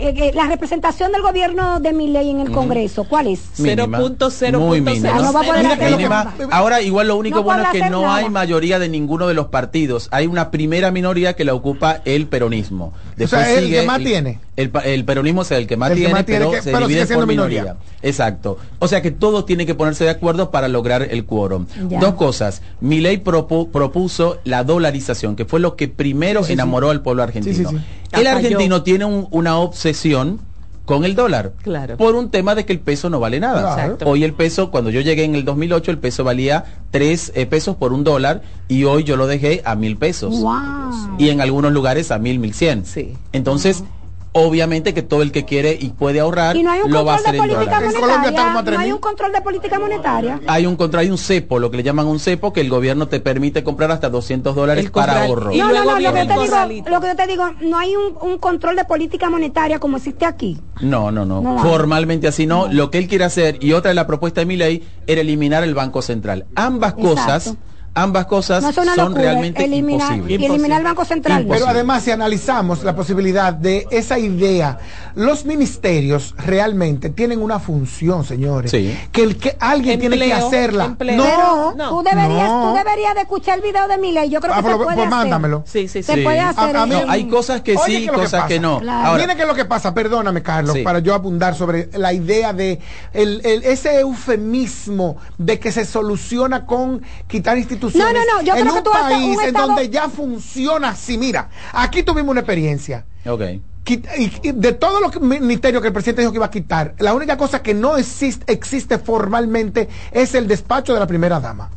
eh, 0.00 0.14
eh, 0.16 0.32
la 0.34 0.46
representación 0.46 1.10
del 1.12 1.22
gobierno 1.22 1.80
de 1.80 1.92
Milei 1.92 2.30
en 2.30 2.40
el 2.40 2.50
Congreso? 2.52 3.04
¿Cuál 3.04 3.28
es? 3.28 3.58
Mínima, 3.58 3.98
0.0.0. 3.98 4.58
muy 4.58 4.80
mínima. 4.80 6.34
Ah. 6.38 6.46
Ahora 6.50 6.80
igual 6.82 7.08
lo 7.08 7.16
único 7.16 7.38
No 7.38 7.42
bueno 7.42 7.62
es 7.64 7.68
que 7.70 7.90
no 7.90 8.02
nada. 8.02 8.16
hay 8.16 8.30
mayoría 8.30 8.78
de 8.78 8.88
ninguno 8.88 9.26
de 9.28 9.34
los 9.34 9.46
partidos. 9.48 10.08
Hay 10.10 10.26
una 10.26 10.50
primera 10.50 10.90
minoría 10.90 11.34
que 11.36 11.44
la 11.44 11.54
ocupa 11.54 12.00
el 12.04 12.26
peronismo. 12.26 12.92
Después 13.16 13.42
sea, 13.44 13.54
el 13.58 13.64
sigue 13.64 13.80
que 13.80 13.86
más 13.86 13.98
tiene. 13.98 14.40
El, 14.58 14.70
pa- 14.70 14.80
el 14.80 15.04
peronismo 15.04 15.42
es 15.42 15.50
el 15.52 15.66
que 15.68 15.76
más 15.76 15.90
El 15.90 15.94
que 15.96 16.00
tiene, 16.00 16.14
más 16.14 16.26
tiene, 16.26 16.40
pero 16.40 16.50
que- 16.50 16.62
se 16.62 16.72
pero 16.72 16.88
divide 16.88 17.06
por 17.14 17.26
minoría. 17.28 17.62
minoría. 17.62 17.80
Exacto. 18.02 18.58
O 18.80 18.88
sea 18.88 19.00
que 19.02 19.10
todos 19.12 19.46
tienen 19.46 19.66
que 19.68 19.74
ponerse 19.76 20.02
de 20.04 20.10
acuerdo 20.10 20.50
para 20.50 20.66
lograr 20.66 21.02
el 21.10 21.24
quórum. 21.24 21.66
Ya. 21.88 22.00
Dos 22.00 22.14
cosas. 22.14 22.60
Milei 22.80 23.22
propu- 23.22 23.70
propuso 23.70 24.38
la 24.44 24.64
dolarización, 24.64 25.36
que 25.36 25.44
fue 25.44 25.60
lo 25.60 25.76
que 25.76 25.86
primero 25.86 26.40
Sí, 26.40 26.46
sí, 26.46 26.48
sí. 26.48 26.52
enamoró 26.54 26.90
al 26.90 27.02
pueblo 27.02 27.22
argentino. 27.22 27.54
Sí, 27.56 27.64
sí, 27.64 27.76
sí. 27.76 28.18
El 28.20 28.26
argentino 28.26 28.82
tiene 28.82 29.04
un- 29.04 29.28
una 29.30 29.58
obsesión 29.58 30.40
con 30.84 31.04
el 31.04 31.14
dólar. 31.14 31.52
Claro. 31.62 31.96
Por 31.96 32.14
un 32.16 32.30
tema 32.30 32.54
de 32.54 32.64
que 32.66 32.72
el 32.72 32.80
peso 32.80 33.10
no 33.10 33.20
vale 33.20 33.38
nada. 33.38 33.74
Exacto. 33.74 34.06
Hoy 34.08 34.24
el 34.24 34.32
peso, 34.32 34.70
cuando 34.72 34.90
yo 34.90 35.02
llegué 35.02 35.22
en 35.22 35.34
el 35.36 35.44
2008, 35.44 35.90
el 35.92 35.98
peso 35.98 36.24
valía 36.24 36.64
3 36.90 37.30
pesos 37.48 37.76
por 37.76 37.92
un 37.92 38.02
dólar 38.04 38.42
y 38.68 38.84
hoy 38.84 39.04
yo 39.04 39.16
lo 39.16 39.26
dejé 39.28 39.62
a 39.64 39.76
mil 39.76 39.96
pesos. 39.98 40.40
Wow. 40.40 41.16
Y 41.18 41.28
en 41.28 41.40
algunos 41.42 41.72
lugares 41.72 42.10
a 42.10 42.18
mil, 42.18 42.38
mil 42.38 42.54
cien. 42.54 42.84
Sí. 42.86 43.12
Entonces, 43.32 43.84
obviamente 44.32 44.94
que 44.94 45.02
todo 45.02 45.22
el 45.22 45.32
que 45.32 45.44
quiere 45.44 45.76
y 45.80 45.90
puede 45.90 46.20
ahorrar 46.20 46.56
Y 46.56 46.62
no 46.62 46.70
hay 46.70 46.80
un 46.80 46.90
lo 46.90 47.04
va 47.04 47.14
a 47.14 47.16
control 47.16 47.28
hacer 47.28 47.32
de 47.32 47.38
en 47.38 47.54
política 47.54 47.76
dólares. 47.76 47.94
En 47.94 48.52
monetaria. 48.52 48.78
No 48.78 48.80
hay 48.80 48.92
un 48.92 48.98
control 48.98 49.32
de 49.32 49.40
política 49.40 49.78
monetaria. 49.78 50.40
Hay 50.46 50.66
un 50.66 50.76
contra, 50.76 51.00
hay 51.00 51.10
un 51.10 51.18
cepo, 51.18 51.58
lo 51.58 51.70
que 51.70 51.78
le 51.78 51.82
llaman 51.82 52.06
un 52.06 52.20
cepo, 52.20 52.52
que 52.52 52.60
el 52.60 52.68
gobierno 52.68 53.08
te 53.08 53.20
permite 53.20 53.64
comprar 53.64 53.90
hasta 53.90 54.08
200 54.10 54.54
dólares 54.54 54.84
El 54.84 54.90
para 54.90 55.24
ahorro. 55.24 55.52
Y 55.52 55.58
no, 55.58 55.66
no, 55.66 55.72
luego 55.72 55.90
no, 55.92 56.00
lo 56.00 56.12
que, 56.12 56.18
yo 56.18 56.26
te 56.26 56.40
digo, 56.40 56.90
lo 56.90 57.00
que 57.00 57.06
yo 57.08 57.16
te 57.16 57.26
digo, 57.26 57.50
no 57.62 57.78
hay 57.78 57.96
un, 57.96 58.16
un 58.20 58.38
control 58.38 58.76
de 58.76 58.84
política 58.84 59.30
monetaria 59.30 59.78
como 59.78 59.96
existe 59.96 60.24
aquí. 60.24 60.58
No, 60.80 61.10
no, 61.10 61.24
no. 61.24 61.58
Formalmente 61.58 62.28
así 62.28 62.46
no. 62.46 62.68
Lo 62.68 62.90
que 62.90 62.98
él 62.98 63.08
quiere 63.08 63.24
hacer, 63.24 63.58
y 63.60 63.72
otra 63.72 63.90
de 63.90 63.94
la 63.94 64.06
propuesta 64.06 64.40
de 64.40 64.46
mi 64.46 64.56
ley, 64.56 64.86
era 65.06 65.20
eliminar 65.20 65.64
el 65.64 65.74
Banco 65.74 66.02
Central. 66.02 66.46
Ambas 66.54 66.94
Exacto. 66.98 67.14
cosas, 67.14 67.54
ambas 68.02 68.26
cosas 68.26 68.62
No 68.62 68.72
son 68.72 69.14
realmente 69.14 69.64
eliminar, 69.64 70.12
imposibles. 70.14 70.40
y 70.40 70.44
eliminar 70.52 70.78
el 70.80 70.84
Banco 70.84 71.04
Central. 71.04 71.42
Imposible. 71.42 71.66
Pero 71.66 71.70
además, 71.76 72.02
si 72.02 72.10
analizamos 72.10 72.82
la 72.84 72.94
posibilidad 72.94 73.52
de 73.52 73.86
esa 73.90 74.18
idea, 74.18 74.78
los 75.14 75.44
ministerios 75.44 76.34
realmente 76.38 77.10
tienen 77.10 77.42
una 77.42 77.58
función, 77.58 78.24
señores. 78.24 78.70
Sí. 78.70 78.96
Que 79.12 79.22
el 79.22 79.36
que 79.36 79.56
alguien 79.60 80.00
tiene 80.00 80.18
que 80.18 80.32
hacerla. 80.32 80.84
empleo. 80.86 81.16
No, 81.16 81.24
Pero 81.24 81.74
no. 81.76 81.88
tú 81.90 82.02
deberías, 82.02 82.48
No. 82.48 82.70
tú 82.70 82.76
deberías 82.78 83.14
de 83.14 83.20
escuchar 83.22 83.56
el 83.58 83.62
video 83.64 83.88
de 83.88 83.98
Milei. 83.98 84.28
Yo 84.30 84.40
creo 84.40 84.52
Ah, 84.54 84.56
que 84.56 84.62
pues, 84.62 84.72
se 84.74 84.78
lo- 84.78 84.84
puede 84.84 84.96
pues 84.96 85.06
hacer. 85.06 85.18
mándamelo. 85.18 85.62
Sí, 85.66 85.88
sí, 85.88 85.88
sí. 85.88 86.02
Se 86.04 86.14
Sí. 86.14 86.22
puede 86.22 86.40
hacer. 86.40 86.76
A- 86.76 86.82
a 86.82 86.86
mí- 86.86 86.94
No, 86.94 87.10
hay 87.10 87.28
cosas 87.28 87.60
que 87.62 87.76
sí, 87.76 87.80
¿qué 87.92 87.96
es 87.98 88.06
lo 88.06 88.12
cosas 88.14 88.44
que 88.44 88.60
no. 88.60 88.80
Claro. 88.80 89.06
Ahora, 89.08 89.22
Mira 89.22 89.34
qué 89.36 89.42
es 89.42 89.48
lo 89.48 89.54
que 89.54 89.64
pasa, 89.64 89.92
perdóname 89.94 90.42
Carlos, 90.42 90.74
Sí. 90.76 90.82
para 90.82 91.00
yo 91.00 91.14
abundar 91.14 91.54
sobre 91.54 91.90
la 91.94 92.12
idea 92.12 92.52
de 92.52 92.78
el, 93.12 93.40
el- 93.44 93.64
ese 93.64 94.00
eufemismo 94.00 95.16
de 95.38 95.58
que 95.58 95.72
se 95.72 95.84
soluciona 95.84 96.64
con 96.66 97.02
quitar 97.26 97.58
instituciones 97.58 97.87
No, 97.94 98.12
no, 98.12 98.20
no, 98.24 98.42
yo 98.42 98.54
en 98.54 98.60
creo 98.62 98.72
que 98.72 98.78
un 98.78 98.84
tú 98.84 98.90
país 98.90 99.36
un 99.36 99.42
en 99.42 99.48
estado- 99.48 99.66
donde 99.68 99.88
ya 99.88 100.08
funciona 100.08 100.88
así. 100.90 101.16
Mira, 101.18 101.48
aquí 101.72 102.02
tuvimos 102.02 102.30
una 102.30 102.40
experiencia. 102.40 103.04
ok. 103.26 103.42
Y- 103.86 104.32
y 104.42 104.52
de 104.52 104.72
todos 104.74 105.00
los 105.00 105.18
ministerios 105.22 105.80
que 105.80 105.88
el 105.88 105.94
presidente 105.94 106.20
dijo 106.20 106.30
que 106.32 106.36
iba 106.36 106.44
a 106.46 106.50
quitar, 106.50 106.94
la 106.98 107.14
única 107.14 107.38
cosa 107.38 107.62
que 107.62 107.72
no 107.72 107.96
existe, 107.96 108.52
existe 108.52 108.98
formalmente 108.98 109.88
es 110.12 110.34
el 110.34 110.46
despacho 110.46 110.92
de 110.92 111.00
la 111.00 111.06
primera 111.06 111.40
dama. 111.40 111.70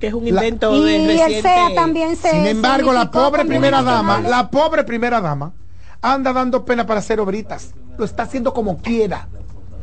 Que 0.00 0.08
es 0.08 0.14
un 0.14 0.24
La- 0.24 0.30
invento 0.44 0.74
Y 0.74 0.82
de 0.84 0.96
el 0.96 1.06
reciente. 1.06 1.42
SEA 1.42 1.74
también 1.76 2.16
se. 2.16 2.30
Sin 2.30 2.44
embargo, 2.46 2.92
la 2.92 3.10
pobre 3.12 3.44
primera 3.44 3.82
dama, 3.82 4.20
la 4.20 4.50
pobre 4.50 4.82
primera 4.82 5.20
dama, 5.20 5.52
anda 6.02 6.32
dando 6.32 6.64
pena 6.64 6.86
para 6.86 6.98
hacer 7.00 7.20
obritas. 7.20 7.70
Lo 7.96 8.04
está 8.04 8.24
haciendo 8.24 8.52
como 8.52 8.78
quiera. 8.82 9.28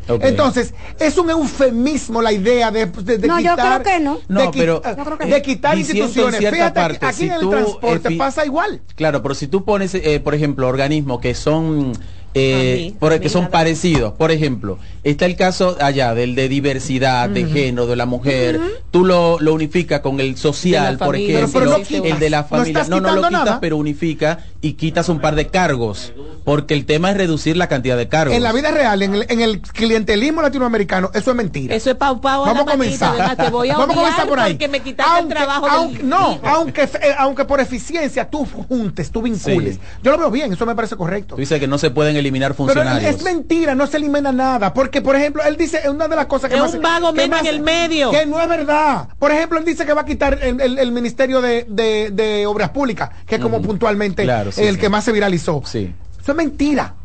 Entonces, 0.07 0.73
es 0.99 1.17
un 1.17 1.29
eufemismo 1.29 2.21
la 2.21 2.31
idea 2.31 2.71
de, 2.71 2.85
de- 2.85 3.17
de 3.17 3.27
No, 3.27 3.39
yo 3.39 3.51
quitar, 3.51 3.81
creo 3.81 3.93
que 3.95 4.03
no. 4.03 4.15
de, 4.15 4.21
No, 4.27 4.51
pero- 4.51 4.81
eh, 4.85 4.93
Yo 4.97 5.03
creo 5.03 5.17
que 5.17 5.25
de 5.25 5.37
no. 5.37 5.41
quitar 5.41 5.77
instituciones. 5.77 6.39
Fíjate, 6.39 6.73
parte, 6.79 7.05
aquí 7.05 7.17
si 7.17 7.25
en 7.25 7.33
el 7.33 7.39
tú, 7.39 7.49
transporte 7.49 8.07
eh, 8.07 8.11
fi- 8.11 8.17
pasa 8.17 8.45
igual. 8.45 8.81
Claro, 8.95 9.21
pero 9.21 9.33
si 9.35 9.47
tú 9.47 9.63
pones, 9.65 9.95
eh, 9.95 10.19
por 10.23 10.35
ejemplo, 10.35 10.67
organismos 10.67 11.19
que 11.19 11.33
son 11.35 11.93
eh, 12.37 12.89
mí, 12.91 12.95
por- 12.99 13.13
mí 13.13 13.19
que 13.21 13.29
son 13.29 13.43
nada. 13.43 13.51
parecidos, 13.51 14.13
por 14.13 14.29
ejemplo, 14.29 14.77
está 15.05 15.25
el 15.25 15.37
caso 15.37 15.77
allá 15.79 16.13
del 16.13 16.35
de 16.35 16.49
diversidad, 16.49 17.29
de 17.29 17.45
género, 17.45 17.87
de 17.87 17.95
la 17.95 18.05
mujer, 18.05 18.59
tú 18.91 19.05
lo, 19.05 19.39
lo 19.39 19.53
unificas 19.53 20.01
con 20.01 20.19
el 20.19 20.35
social, 20.35 20.97
por 20.97 21.15
ejemplo, 21.15 21.47
Pero- 21.53 21.65
pero 21.65 21.77
no 21.77 21.83
quitas, 21.85 22.11
el 22.11 22.19
de 22.19 22.29
la 22.29 22.41
no 22.41 22.47
familia, 22.49 22.71
estás 22.81 22.89
no, 22.89 22.99
no, 22.99 23.07
lo 23.15 23.21
quitas, 23.27 23.31
nada. 23.31 23.59
pero 23.61 23.77
unifica 23.77 24.39
y 24.65 24.73
quitas 24.73 25.09
un 25.09 25.19
par 25.19 25.35
de 25.35 25.45
cargos, 25.47 26.11
porque 26.43 26.73
el 26.73 26.85
tema 26.85 27.11
es 27.11 27.17
reducir 27.17 27.55
la 27.55 27.67
cantidad 27.67 27.95
de 27.97 28.07
cargos. 28.07 28.35
En 28.35 28.41
la 28.41 28.51
vida 28.51 28.71
real, 28.71 29.03
en 29.03 29.13
el, 29.13 29.25
en 29.29 29.41
el 29.41 29.61
clientelismo 29.61 30.41
latinoamericano, 30.41 31.11
eso 31.13 31.29
es 31.29 31.37
mentira. 31.37 31.75
Eso 31.75 31.91
es 31.91 31.95
pau 31.97 32.19
pau 32.19 32.43
a 32.43 32.47
Vamos 32.53 32.73
a 32.73 32.75
manita, 32.77 33.09
comenzar. 33.11 33.35
te 33.37 33.49
voy 33.51 33.69
a 33.69 33.73
Vamos 33.77 33.95
a 33.95 33.99
comenzar 33.99 34.27
por 34.27 34.39
ahí. 34.39 34.53
porque 34.53 34.67
me 34.67 34.79
quitaste 34.79 35.19
el 35.21 35.27
trabajo 35.27 35.65
del 35.67 35.75
aunque- 35.75 36.03
no, 36.03 36.39
aunque, 36.43 36.81
eh, 36.83 36.89
aunque 37.19 37.45
por 37.45 37.59
eficiencia 37.59 38.27
tú 38.29 38.45
juntes, 38.67 39.11
tú 39.11 39.21
vincules. 39.21 39.75
Sí. 39.75 39.81
Yo 40.01 40.11
lo 40.11 40.17
veo 40.17 40.31
bien, 40.31 40.51
eso 40.53 40.65
me 40.65 40.73
parece 40.75 40.95
correcto. 40.95 41.35
Tú 41.35 41.41
dices 41.41 41.59
que 41.59 41.67
no 41.67 41.77
se 41.77 41.91
pueden 41.91 42.15
eliminar 42.15 42.53
Pero 42.53 42.65
funcionarios. 42.65 43.15
es 43.15 43.21
mentira, 43.23 43.75
no 43.75 43.85
se 43.85 43.97
elimina 43.97 44.31
nada. 44.31 44.73
Porque, 44.73 45.01
por 45.03 45.15
ejemplo, 45.15 45.43
él 45.43 45.57
dice, 45.57 45.77
es 45.83 45.89
una 45.89 46.07
de 46.07 46.15
las 46.15 46.25
cosas 46.25 46.49
que 46.49 46.55
Es 46.55 46.61
más. 46.63 46.73
un 46.73 46.81
vago 46.81 47.13
que 47.13 47.21
menos 47.21 47.39
más- 47.41 47.47
en 47.47 47.55
el 47.55 47.61
medio. 47.61 48.09
Que 48.09 48.25
no 48.25 48.41
es 48.41 48.49
verdad. 48.49 49.09
Por 49.19 49.31
ejemplo, 49.31 49.59
él 49.59 49.65
dice 49.65 49.85
que 49.85 49.93
va 49.93 50.01
a 50.01 50.05
quitar 50.05 50.39
el, 50.41 50.59
el- 50.59 50.79
el 50.79 50.91
Ministerio 50.91 51.39
de, 51.41 51.65
de- 51.69 52.09
de 52.11 52.47
Obras 52.47 52.69
Públicas, 52.71 53.09
que 53.27 53.35
es 53.35 53.41
como 53.41 53.61
puntualmente 53.61 54.23
Claro, 54.23 54.51
sí, 54.55 54.63
el 54.63 54.75
sí. 54.75 54.81
que 54.81 54.89
más 54.89 55.03
se 55.03 55.11
viralizó. 55.11 55.61
Sí. 55.65 55.93
Eso 56.19 56.31
es 56.31 56.35
mentira. 56.35 56.95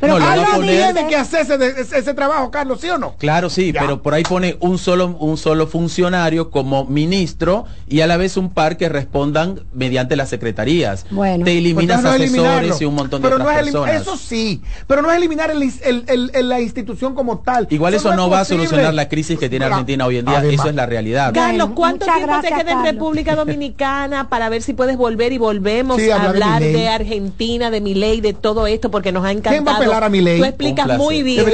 Pero 0.00 0.14
No, 0.14 0.18
le 0.18 0.24
va 0.24 0.30
a 0.30 0.34
Alguien 0.54 0.56
poner- 0.56 0.94
tiene 0.94 1.08
que 1.08 1.16
hacer 1.16 1.40
ese, 1.42 1.80
ese- 1.80 1.98
ese 1.98 2.14
trabajo, 2.14 2.50
Carlos, 2.50 2.80
¿sí 2.80 2.88
o 2.88 2.98
no? 2.98 3.14
Claro, 3.18 3.50
sí, 3.50 3.72
Ya. 3.72 3.80
pero 3.80 4.02
por 4.02 4.14
ahí 4.14 4.22
pone 4.22 4.56
un 4.60 4.78
solo, 4.78 5.16
un 5.20 5.36
solo 5.36 5.66
funcionario 5.66 6.50
como 6.50 6.84
ministro 6.86 7.66
y 7.88 8.00
a 8.00 8.06
la 8.06 8.16
vez 8.16 8.36
un 8.36 8.50
par 8.50 8.76
que 8.76 8.88
respondan 8.88 9.60
mediante 9.74 10.16
las 10.16 10.28
secretarías. 10.30 11.04
Bueno. 11.10 11.44
Te 11.44 11.58
eliminas 11.58 12.00
Pues 12.00 12.04
no 12.10 12.14
eliminarlo. 12.24 12.50
asesores 12.58 12.80
y 12.80 12.84
un 12.86 12.94
montón 12.94 13.20
de 13.22 13.28
pero 13.28 13.38
no 13.38 13.44
otras 13.44 13.58
es 13.58 13.62
elim- 13.66 13.72
personas. 13.72 14.00
Eso 14.02 14.16
sí, 14.16 14.62
pero 14.86 15.02
no 15.02 15.10
es 15.10 15.16
eliminar 15.18 15.50
el, 15.50 15.62
el- 15.62 16.04
el- 16.06 16.30
el- 16.34 16.48
la 16.48 16.60
institución 16.60 17.14
como 17.14 17.40
tal. 17.40 17.66
Igual 17.70 17.94
eso, 17.94 18.14
no, 18.14 18.26
es 18.26 18.32
va 18.32 18.40
a 18.40 18.44
solucionar 18.44 18.94
la 18.94 19.08
crisis 19.08 19.38
que 19.38 19.48
tiene. 19.48 19.66
Argentina 19.66 20.06
hoy 20.06 20.16
en 20.18 20.24
día. 20.24 20.38
Además. 20.38 20.60
eso 20.60 20.68
es 20.70 20.74
la 20.74 20.86
realidad. 20.86 21.32
Carlos, 21.34 21.70
¿cuánto 21.74 22.06
muchas 22.06 22.16
tiempo 22.16 22.34
te 22.40 22.48
gracias, 22.48 22.60
queda 22.64 22.72
en. 22.72 22.84
República 22.84 23.34
Dominicana 23.36 24.28
para 24.28 24.48
ver 24.48 24.62
si 24.62 24.72
puedes 24.72 24.96
volver 24.96 25.32
y 25.32 25.38
volvemos 25.38 25.98
Sí, 26.00 26.10
a 26.10 26.22
hablar 26.22 26.62
de 26.62 26.70
de, 26.72 26.88
Argentina, 26.88 27.70
de 27.70 27.80
mi 27.80 27.94
ley, 27.94 28.20
de 28.20 28.32
todo 28.32 28.66
esto, 28.66 28.90
porque 28.90 29.12
nos 29.12 29.24
ha 29.24 29.32
encantado. 29.32 29.89
¿Quién 29.90 30.02
va 30.02 30.06
a 30.06 30.08
Milei? 30.10 30.38
Tú 30.38 30.44
explicas 30.44 30.98
muy 30.98 31.22
bien. 31.22 31.44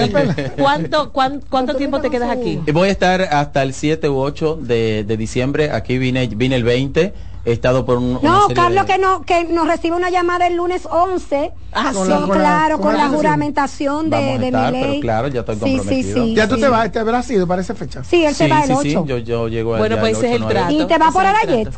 ¿Cuánto, 0.57 1.13
cuán- 1.13 1.43
cuánto 1.49 1.75
tiempo 1.77 2.01
te 2.01 2.11
quedas 2.11 2.31
aquí? 2.31 2.61
Eh, 2.67 2.73
Voy 2.73 2.89
a 2.89 2.93
estar 2.93 3.21
hasta 3.23 3.63
el 3.63 3.75
7 3.75 4.09
u 4.09 4.19
8 4.19 4.59
de, 4.61 5.05
de 5.05 5.17
diciembre. 5.17 5.71
Aquí 5.71 5.99
vine, 5.99 6.27
vine 6.29 6.57
el 6.57 6.65
20. 6.65 7.15
He 7.49 7.53
estado 7.53 7.87
por 7.87 7.99
un. 7.99 8.19
No, 8.23 8.49
Carlos, 8.57 8.87
de- 8.89 8.93
que, 8.95 8.99
no, 8.99 9.23
que 9.23 9.45
nos 9.45 9.69
recibe 9.69 9.95
una 9.95 10.11
llamada 10.11 10.49
el 10.49 10.57
lunes 10.57 10.83
11. 10.91 11.53
Ah, 11.73 11.91
sí, 11.93 11.97
con 11.97 12.09
la- 12.09 12.27
claro, 12.27 12.77
con 12.79 12.87
con, 12.89 12.97
la 12.97 13.09
juramentación 13.09 14.11
de, 14.11 14.17
Vamos 14.17 14.35
a 14.35 14.39
de 14.39 14.47
estar, 14.47 14.73
mi 14.73 14.79
ley. 14.81 14.89
pero 14.91 15.01
claro, 15.01 15.29
ya 15.29 15.41
estoy 15.41 15.57
Sí, 15.63 15.81
sí, 15.89 16.03
sí, 16.13 16.35
Ya 16.35 16.49
tú 16.49 16.57
sí. 16.57 16.63
te 16.63 16.69
vas, 16.69 16.91
te 16.91 16.99
habrás 16.99 17.31
ido 17.31 17.47
para 17.47 17.63
esa 17.63 17.77
fecha. 17.77 18.03
Sí, 18.03 18.25
él 18.25 18.35
se 18.35 18.47
Sí, 18.47 18.51
va 18.51 18.61
el 18.63 18.67
sí, 18.67 18.73
8. 18.73 18.83
sí, 18.83 19.09
yo, 19.09 19.19
yo 19.19 19.47
llego 19.49 19.77
Bueno, 19.77 19.95
allá 19.95 20.01
pues 20.01 20.17
ese 20.19 20.27
es 20.27 20.33
el 20.37 20.43
8, 20.43 20.53
9. 20.55 20.61
trato. 20.61 20.83
Y 20.83 20.87
te 20.89 20.99
va 20.99 21.11
por 21.13 21.23
el 21.23 21.29
Arayet. 21.29 21.69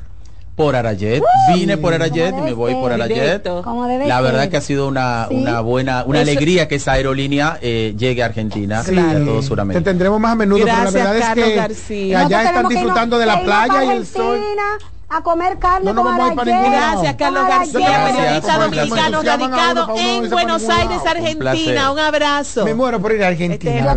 Por 0.59 0.75
Arayet. 0.77 1.23
Vine 1.55 1.79
por 1.79 1.95
Arayet 1.95 2.35
y 2.37 2.41
me 2.43 2.53
voy 2.53 2.75
por. 2.75 2.93
Arayet. 2.93 3.47
La 3.47 4.17
ser. 4.17 4.23
verdad 4.23 4.49
que 4.51 4.57
ha 4.57 4.61
sido 4.61 4.89
una, 4.89 5.27
Sí. 5.29 5.35
una 5.37 5.61
buena, 5.61 6.03
una 6.05 6.21
Eso- 6.21 6.31
alegría 6.31 6.69
que 6.69 6.75
esa 6.75 6.93
aerolínea 6.93 7.59
eh, 7.63 7.95
llegue 7.97 8.23
a 8.23 8.27
Argentina 8.27 8.83
y 8.91 8.99
a 8.99 9.25
todo 9.25 9.41
Te 9.41 9.47
Sudamérica. 9.47 9.85
tendremos 9.85 10.21
más 10.21 10.33
a 10.33 10.35
menudo, 10.35 10.65
Gracias, 10.65 10.93
pero 10.93 11.05
la 11.05 11.11
verdad 11.13 11.27
Carlos 11.29 11.47
es 11.47 11.53
que 11.53 11.57
García. 11.57 12.21
allá 12.21 12.43
están 12.45 12.69
disfrutando 12.69 13.19
de 13.19 13.27
la 13.27 13.41
playa 13.43 13.85
y 13.85 13.89
el 13.97 14.07
sol. 14.07 14.35
Argentina 14.37 14.63
A 15.11 15.23
comer 15.23 15.59
carne 15.59 15.91
No 15.95 16.03
con 16.03 16.19
vamos. 16.19 16.45
Gracias, 16.45 17.15
Carlos 17.17 17.49
García, 17.49 18.13
periodista 18.13 18.59
dominicano 18.59 19.23
radicado 19.23 19.97
en 19.97 20.29
Buenos 20.29 20.69
Aires. 20.69 20.99
Argentina. 21.07 21.93
Un 21.93 21.99
abrazo. 21.99 22.65
Me 22.67 22.75
muero 22.75 23.01
por 23.01 23.13
ir 23.13 23.23
a 23.25 23.31
Este 23.31 23.45
Argentina. 23.45 23.97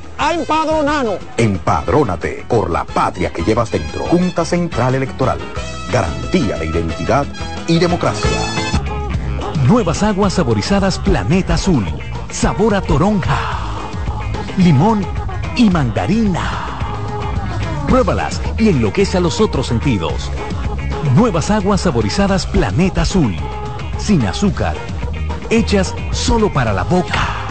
a 0.17 0.33
empadronarnos. 0.33 1.17
Empadrónate 1.37 2.45
por 2.47 2.69
la 2.69 2.83
patria 2.83 3.31
que 3.31 3.43
llevas 3.43 3.71
dentro. 3.71 4.03
Junta 4.05 4.45
Central 4.45 4.95
Electoral. 4.95 5.39
Garantía 5.91 6.57
de 6.57 6.67
identidad 6.67 7.25
y 7.67 7.79
democracia. 7.79 8.29
Nuevas 9.67 10.03
aguas 10.03 10.33
saborizadas 10.33 10.99
Planeta 10.99 11.55
Azul. 11.55 11.85
Sabor 12.29 12.75
a 12.75 12.81
toronja, 12.81 13.37
limón 14.57 15.05
y 15.55 15.69
mandarina. 15.69 16.49
Pruébalas 17.87 18.41
y 18.57 18.69
enloquece 18.69 19.17
a 19.17 19.19
los 19.19 19.41
otros 19.41 19.67
sentidos. 19.67 20.31
Nuevas 21.15 21.51
aguas 21.51 21.81
saborizadas 21.81 22.47
Planeta 22.47 23.01
Azul. 23.01 23.35
Sin 23.97 24.25
azúcar. 24.25 24.75
Hechas 25.49 25.93
solo 26.11 26.51
para 26.51 26.71
la 26.71 26.83
boca. 26.83 27.50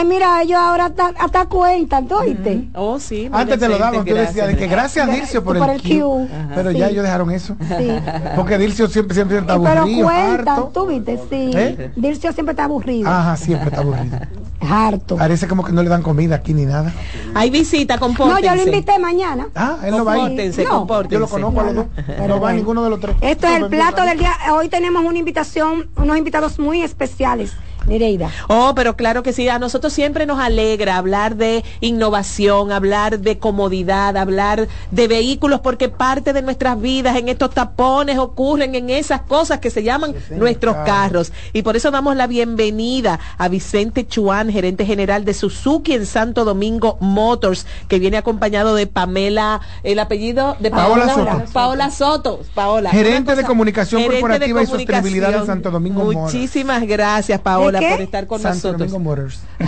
Ay, 0.00 0.06
mira, 0.06 0.40
ellos 0.42 0.58
ahora 0.58 0.86
hasta, 0.86 1.08
hasta 1.18 1.44
cuentan, 1.46 2.08
¿tú 2.08 2.14
oíste? 2.16 2.68
Oh, 2.74 2.98
sí. 2.98 3.28
Antes 3.30 3.58
te 3.58 3.68
lo 3.68 3.76
daban, 3.76 4.02
tú 4.04 4.14
decías 4.14 4.46
de 4.48 4.56
que 4.56 4.66
gracias 4.66 4.80
Gracias. 5.06 5.10
Dircio 5.14 5.44
por, 5.44 5.58
Por 5.58 5.68
el 5.68 5.74
el 5.76 5.82
Q. 5.82 5.88
Q. 5.88 6.28
Pero 6.54 6.70
Sí. 6.72 6.78
ya 6.78 6.88
ellos 6.88 7.02
dejaron 7.04 7.30
eso. 7.30 7.54
Sí. 7.78 7.88
Porque 8.34 8.56
Dircio 8.56 8.88
siempre, 8.88 9.14
siempre 9.14 9.38
está 9.38 9.58
Pero 9.60 9.80
aburrido, 9.82 10.06
cuentan, 10.06 10.48
harto. 10.48 10.70
tú 10.72 10.86
viste, 10.86 11.18
sí. 11.28 11.50
¿Eh? 11.54 11.90
Dircio 11.96 12.32
siempre 12.32 12.52
está 12.52 12.64
aburrido. 12.64 13.10
Ajá, 13.10 13.36
siempre 13.36 13.68
está 13.68 13.82
aburrido. 13.82 14.18
Harto. 14.62 15.16
Parece 15.16 15.48
como 15.48 15.64
que 15.64 15.72
no 15.72 15.82
le 15.82 15.88
dan 15.88 16.02
comida 16.02 16.36
aquí 16.36 16.52
ni 16.52 16.66
nada. 16.66 16.92
Hay 17.34 17.48
visita, 17.50 17.94
No, 17.94 18.00
compórtense. 18.00 18.42
yo 18.46 18.54
lo 18.54 18.62
invité 18.62 18.98
mañana. 18.98 19.48
Ah, 19.54 19.78
él 19.84 19.90
no 19.96 20.04
va 20.04 20.12
a 20.12 20.16
ir. 20.16 20.22
Compórtense, 20.24 20.64
No. 20.64 20.70
compórtense. 20.70 21.14
Yo 21.14 21.18
lo 21.20 21.28
conozco 21.28 21.60
a 21.60 21.64
los 21.64 21.74
dos. 21.76 21.86
Pero 22.06 22.28
no 22.28 22.34
va 22.34 22.40
bueno. 22.40 22.56
ninguno 22.56 22.84
de 22.84 22.90
los 22.90 23.00
tres. 23.00 23.16
Esto 23.22 23.46
es 23.46 23.58
No, 23.58 23.66
el 23.66 23.70
plato 23.70 24.02
del 24.02 24.18
día. 24.18 24.32
Hoy 24.52 24.68
tenemos 24.68 25.02
una 25.04 25.18
invitación, 25.18 25.88
unos 25.96 26.16
invitados 26.18 26.58
muy 26.58 26.82
especiales. 26.82 27.52
Nereida. 27.86 28.30
Oh, 28.48 28.72
pero 28.74 28.96
claro 28.96 29.22
que 29.22 29.32
sí, 29.32 29.48
a 29.48 29.58
nosotros 29.58 29.92
siempre 29.92 30.26
nos 30.26 30.38
alegra 30.38 30.96
hablar 30.96 31.36
de 31.36 31.64
innovación, 31.80 32.72
hablar 32.72 33.20
de 33.20 33.38
comodidad, 33.38 34.16
hablar 34.16 34.68
de 34.90 35.08
vehículos, 35.08 35.60
porque 35.60 35.88
parte 35.88 36.32
de 36.32 36.42
nuestras 36.42 36.80
vidas 36.80 37.16
en 37.16 37.28
estos 37.28 37.50
tapones 37.50 38.18
ocurren 38.18 38.74
en 38.74 38.90
esas 38.90 39.22
cosas 39.22 39.60
que 39.60 39.70
se 39.70 39.82
llaman 39.82 40.14
nuestros 40.30 40.76
carros. 40.84 41.32
Y 41.52 41.62
por 41.62 41.76
eso 41.76 41.90
damos 41.90 42.16
la 42.16 42.26
bienvenida 42.26 43.18
a 43.38 43.48
Vicente 43.48 44.06
Chuan, 44.06 44.50
gerente 44.50 44.84
general 44.84 45.24
de 45.24 45.34
Suzuki 45.34 45.94
en 45.94 46.06
Santo 46.06 46.44
Domingo 46.44 46.98
Motors, 47.00 47.66
que 47.88 47.98
viene 47.98 48.16
acompañado 48.16 48.74
de 48.74 48.86
Pamela, 48.86 49.60
el 49.82 49.98
apellido 49.98 50.56
de 50.60 50.70
Paola 50.70 50.90
Paola, 50.90 51.14
Soto. 51.14 51.52
Paola 51.52 51.90
Soto. 51.90 52.40
Paola. 52.54 52.90
Gerente 52.90 53.36
de 53.36 53.44
comunicación 53.44 54.02
gerente 54.02 54.16
de 54.16 54.20
corporativa 54.22 54.62
y 54.62 54.66
sostenibilidad 54.66 55.34
en. 55.34 55.46
Santo 55.46 55.70
Domingo 55.70 56.04
Motors. 56.04 56.34
Muchísimas 56.34 56.86
gracias, 56.86 57.40
Paola, 57.40 57.69
¿De 57.78 57.78
qué? 57.86 57.90
por 57.92 58.00
estar 58.00 58.26
con 58.26 58.40
Santo 58.40 58.54
nosotros. 58.72 58.90
Domingo 58.90 58.98
Motors. 59.10 59.40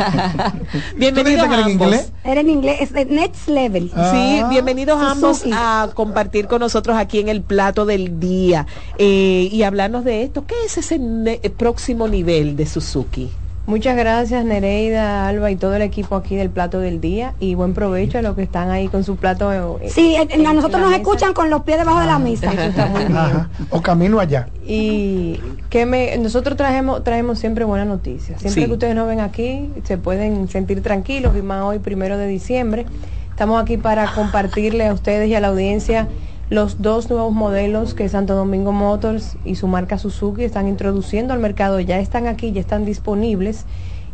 Bienvenidos 0.96 1.14
¿Tú 1.14 1.24
dijiste 1.24 1.24
que 1.48 1.54
era 1.54 1.54
en 1.56 1.72
ambos. 1.72 1.86
inglés? 1.88 2.12
Era 2.24 2.40
en 2.40 2.50
inglés, 2.50 2.76
es 2.80 2.92
de 2.92 3.04
Next 3.06 3.48
Level. 3.48 3.88
Sí, 3.90 4.40
Ah. 4.42 4.46
bienvenidos 4.50 5.00
ambos 5.02 5.44
a 5.52 5.88
compartir 5.94 6.46
con 6.46 6.60
nosotros 6.60 6.96
aquí 6.96 7.18
en 7.20 7.28
el 7.28 7.42
plato 7.42 7.86
del 7.86 8.18
día 8.20 8.66
eh, 8.98 9.48
y 9.50 9.62
hablarnos 9.62 10.04
de 10.04 10.22
esto. 10.22 10.46
¿Qué 10.46 10.54
es 10.66 10.78
ese 10.78 10.98
ne- 10.98 11.40
próximo 11.56 12.08
nivel 12.08 12.56
de 12.56 12.66
Suzuki? 12.66 13.30
Muchas 13.64 13.96
gracias 13.96 14.44
Nereida, 14.44 15.28
Alba 15.28 15.50
y 15.52 15.56
todo 15.56 15.74
el 15.76 15.82
equipo 15.82 16.16
aquí 16.16 16.34
del 16.34 16.50
plato 16.50 16.80
del 16.80 17.00
día 17.00 17.34
y 17.38 17.54
buen 17.54 17.74
provecho 17.74 18.18
a 18.18 18.22
los 18.22 18.34
que 18.34 18.42
están 18.42 18.70
ahí 18.72 18.88
con 18.88 19.04
su 19.04 19.14
plato. 19.16 19.52
eh, 19.52 19.88
Sí, 19.88 20.16
eh, 20.16 20.26
en 20.30 20.44
a 20.48 20.52
nosotros 20.52 20.80
la 20.80 20.86
nos 20.86 20.90
mesa. 20.90 21.02
escuchan 21.02 21.32
con 21.32 21.48
los 21.48 21.62
pies 21.62 21.78
debajo 21.78 22.00
de 22.00 22.06
la 22.06 22.18
mesa. 22.18 22.52
Eso 22.52 22.60
está 22.62 22.86
muy 22.86 23.04
bien. 23.04 23.16
Ajá. 23.16 23.48
O 23.70 23.80
camino 23.80 24.18
allá. 24.18 24.48
Y 24.66 25.38
que 25.70 25.86
me, 25.86 26.18
nosotros 26.18 26.56
traemos, 26.56 27.04
traemos 27.04 27.38
siempre 27.38 27.64
buenas 27.64 27.86
noticias. 27.86 28.40
Siempre 28.40 28.62
Sí. 28.62 28.66
que 28.66 28.72
ustedes 28.72 28.96
nos 28.96 29.06
ven 29.06 29.20
aquí, 29.20 29.70
se 29.84 29.96
pueden 29.96 30.48
sentir 30.48 30.82
tranquilos 30.82 31.36
y 31.38 31.42
más 31.42 31.62
hoy, 31.62 31.78
primero 31.78 32.18
de 32.18 32.26
diciembre. 32.26 32.84
Estamos 33.30 33.62
aquí 33.62 33.76
para 33.76 34.12
compartirle 34.12 34.88
a 34.88 34.92
ustedes 34.92 35.28
y 35.28 35.36
a 35.36 35.40
la 35.40 35.48
audiencia 35.48 36.08
los 36.52 36.82
dos 36.82 37.08
nuevos 37.08 37.32
modelos 37.32 37.94
que 37.94 38.10
Santo 38.10 38.34
Domingo 38.34 38.72
Motors 38.72 39.36
y 39.42 39.54
su 39.54 39.68
marca 39.68 39.96
Suzuki 39.96 40.44
están 40.44 40.68
introduciendo 40.68 41.32
al 41.32 41.40
mercado, 41.40 41.80
ya 41.80 41.98
están 41.98 42.26
aquí, 42.26 42.52
ya 42.52 42.60
están 42.60 42.84
disponibles. 42.84 43.64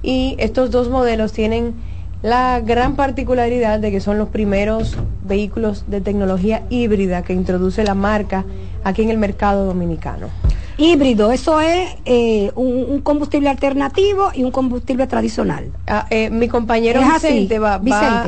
Y 0.05 0.37
estos 0.39 0.71
dos 0.71 0.89
modelos 0.89 1.33
tienen 1.33 1.75
la 2.23 2.61
gran 2.61 2.95
particularidad 2.95 3.81
de 3.81 3.91
que 3.91 3.99
son 3.99 4.19
los 4.19 4.29
primeros 4.29 4.97
vehículos 5.25 5.85
de 5.89 6.01
tecnología 6.01 6.63
híbrida 6.71 7.23
que 7.23 7.33
introduce 7.33 7.83
la 7.83 7.95
marca 7.95 8.45
aquí 8.85 9.03
en 9.03 9.11
el 9.11 9.19
mercado 9.19 9.67
dominicano. 9.67 10.29
Híbrido, 10.77 11.33
eso 11.33 11.61
es 11.61 11.97
eh, 12.05 12.53
un, 12.55 12.87
un 12.89 13.01
combustible 13.01 13.49
alternativo 13.49 14.31
y 14.33 14.45
un 14.45 14.53
combustible 14.53 15.09
tradicional. 15.09 15.73
Ah, 15.89 16.07
eh, 16.11 16.31
mi 16.31 16.47
compañero 16.47 17.01
Vicente 17.01 17.59
va, 17.59 17.81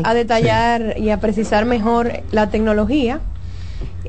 a 0.02 0.14
detallar 0.14 0.96
y 0.98 1.10
a 1.10 1.20
precisar 1.20 1.64
mejor 1.64 2.10
la 2.32 2.50
tecnología. 2.50 3.20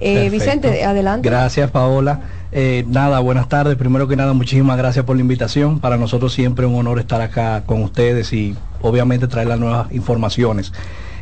Eh. 0.02 0.30
Vicente, 0.32 0.84
adelante. 0.84 1.30
Gracias, 1.30 1.70
Paola. 1.70 2.22
Eh, 2.52 2.84
nada, 2.88 3.20
buenas 3.20 3.48
tardes. 3.48 3.76
Primero 3.76 4.08
que 4.08 4.16
nada, 4.16 4.34
muchísimas 4.34 4.78
gracias 4.78 5.06
por 5.06 5.16
la 5.16 5.22
invitación. 5.22 5.80
Para 5.80 5.98
nosotros 5.98 6.34
siempre 6.34 6.66
un 6.66 6.76
honor 6.76 7.00
estar 7.00 7.22
acá 7.22 7.64
con 7.66 7.84
ustedes 7.84 8.34
y 8.34 8.56
obviamente 8.82 9.28
traer 9.28 9.48
las 9.48 9.60
nuevas 9.60 9.92
informaciones. 9.92 10.74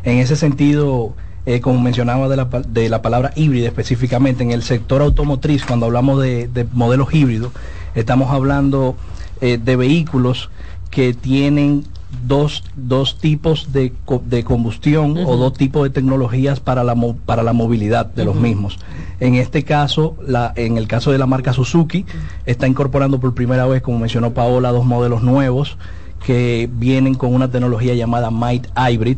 En 0.03 0.17
ese 0.17 0.37
sentido, 0.37 1.13
eh, 1.45 1.59
como 1.59 1.81
mencionaba 1.81 2.29
de 2.29 2.37
la, 2.37 2.45
de 2.45 2.87
la 2.87 3.01
palabra 3.01 3.33
híbrida 3.35 3.67
específicamente, 3.67 4.43
en 4.43 4.51
el 4.51 4.63
sector 4.63 5.01
automotriz, 5.01 5.65
cuando 5.65 5.85
hablamos 5.85 6.21
de, 6.21 6.47
de 6.47 6.65
modelos 6.71 7.13
híbridos, 7.13 7.51
estamos 7.95 8.31
hablando 8.31 8.95
de 9.41 9.75
vehículos 9.77 10.49
que 10.91 11.13
tienen 11.13 11.85
dos, 12.27 12.63
dos 12.75 13.17
tipos 13.19 13.71
de, 13.73 13.93
co- 14.05 14.21
de 14.25 14.43
combustión 14.43 15.17
o 15.25 15.37
dos 15.37 15.53
tipos 15.53 15.83
de 15.83 15.89
tecnologías 15.89 16.59
para 16.59 16.83
la, 16.83 16.95
mo- 16.95 17.15
para 17.25 17.43
la 17.43 17.53
movilidad 17.53 18.05
de 18.05 18.25
los 18.25 18.35
mismos. 18.35 18.77
En 19.19 19.35
este 19.35 19.63
caso, 19.63 20.15
la, 20.25 20.53
en 20.55 20.77
el 20.77 20.87
caso 20.87 21.11
de 21.11 21.17
la 21.17 21.25
marca 21.25 21.53
Suzuki, 21.53 22.05
está 22.45 22.67
incorporando 22.67 23.19
por 23.19 23.33
primera 23.33 23.65
vez, 23.67 23.81
como 23.81 23.99
mencionó 23.99 24.31
Paola, 24.33 24.71
dos 24.71 24.85
modelos 24.85 25.23
nuevos 25.23 25.77
que 26.25 26.69
vienen 26.71 27.15
con 27.15 27.33
una 27.33 27.49
tecnología 27.49 27.93
llamada 27.95 28.29
Might 28.29 28.67
Hybrid 28.77 29.17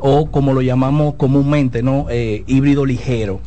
o 0.00 0.26
como 0.30 0.52
lo 0.52 0.62
llamamos 0.62 1.14
comúnmente, 1.14 1.82
¿no? 1.82 2.06
Eh, 2.08 2.44
híbrido 2.46 2.84
ligero. 2.86 3.40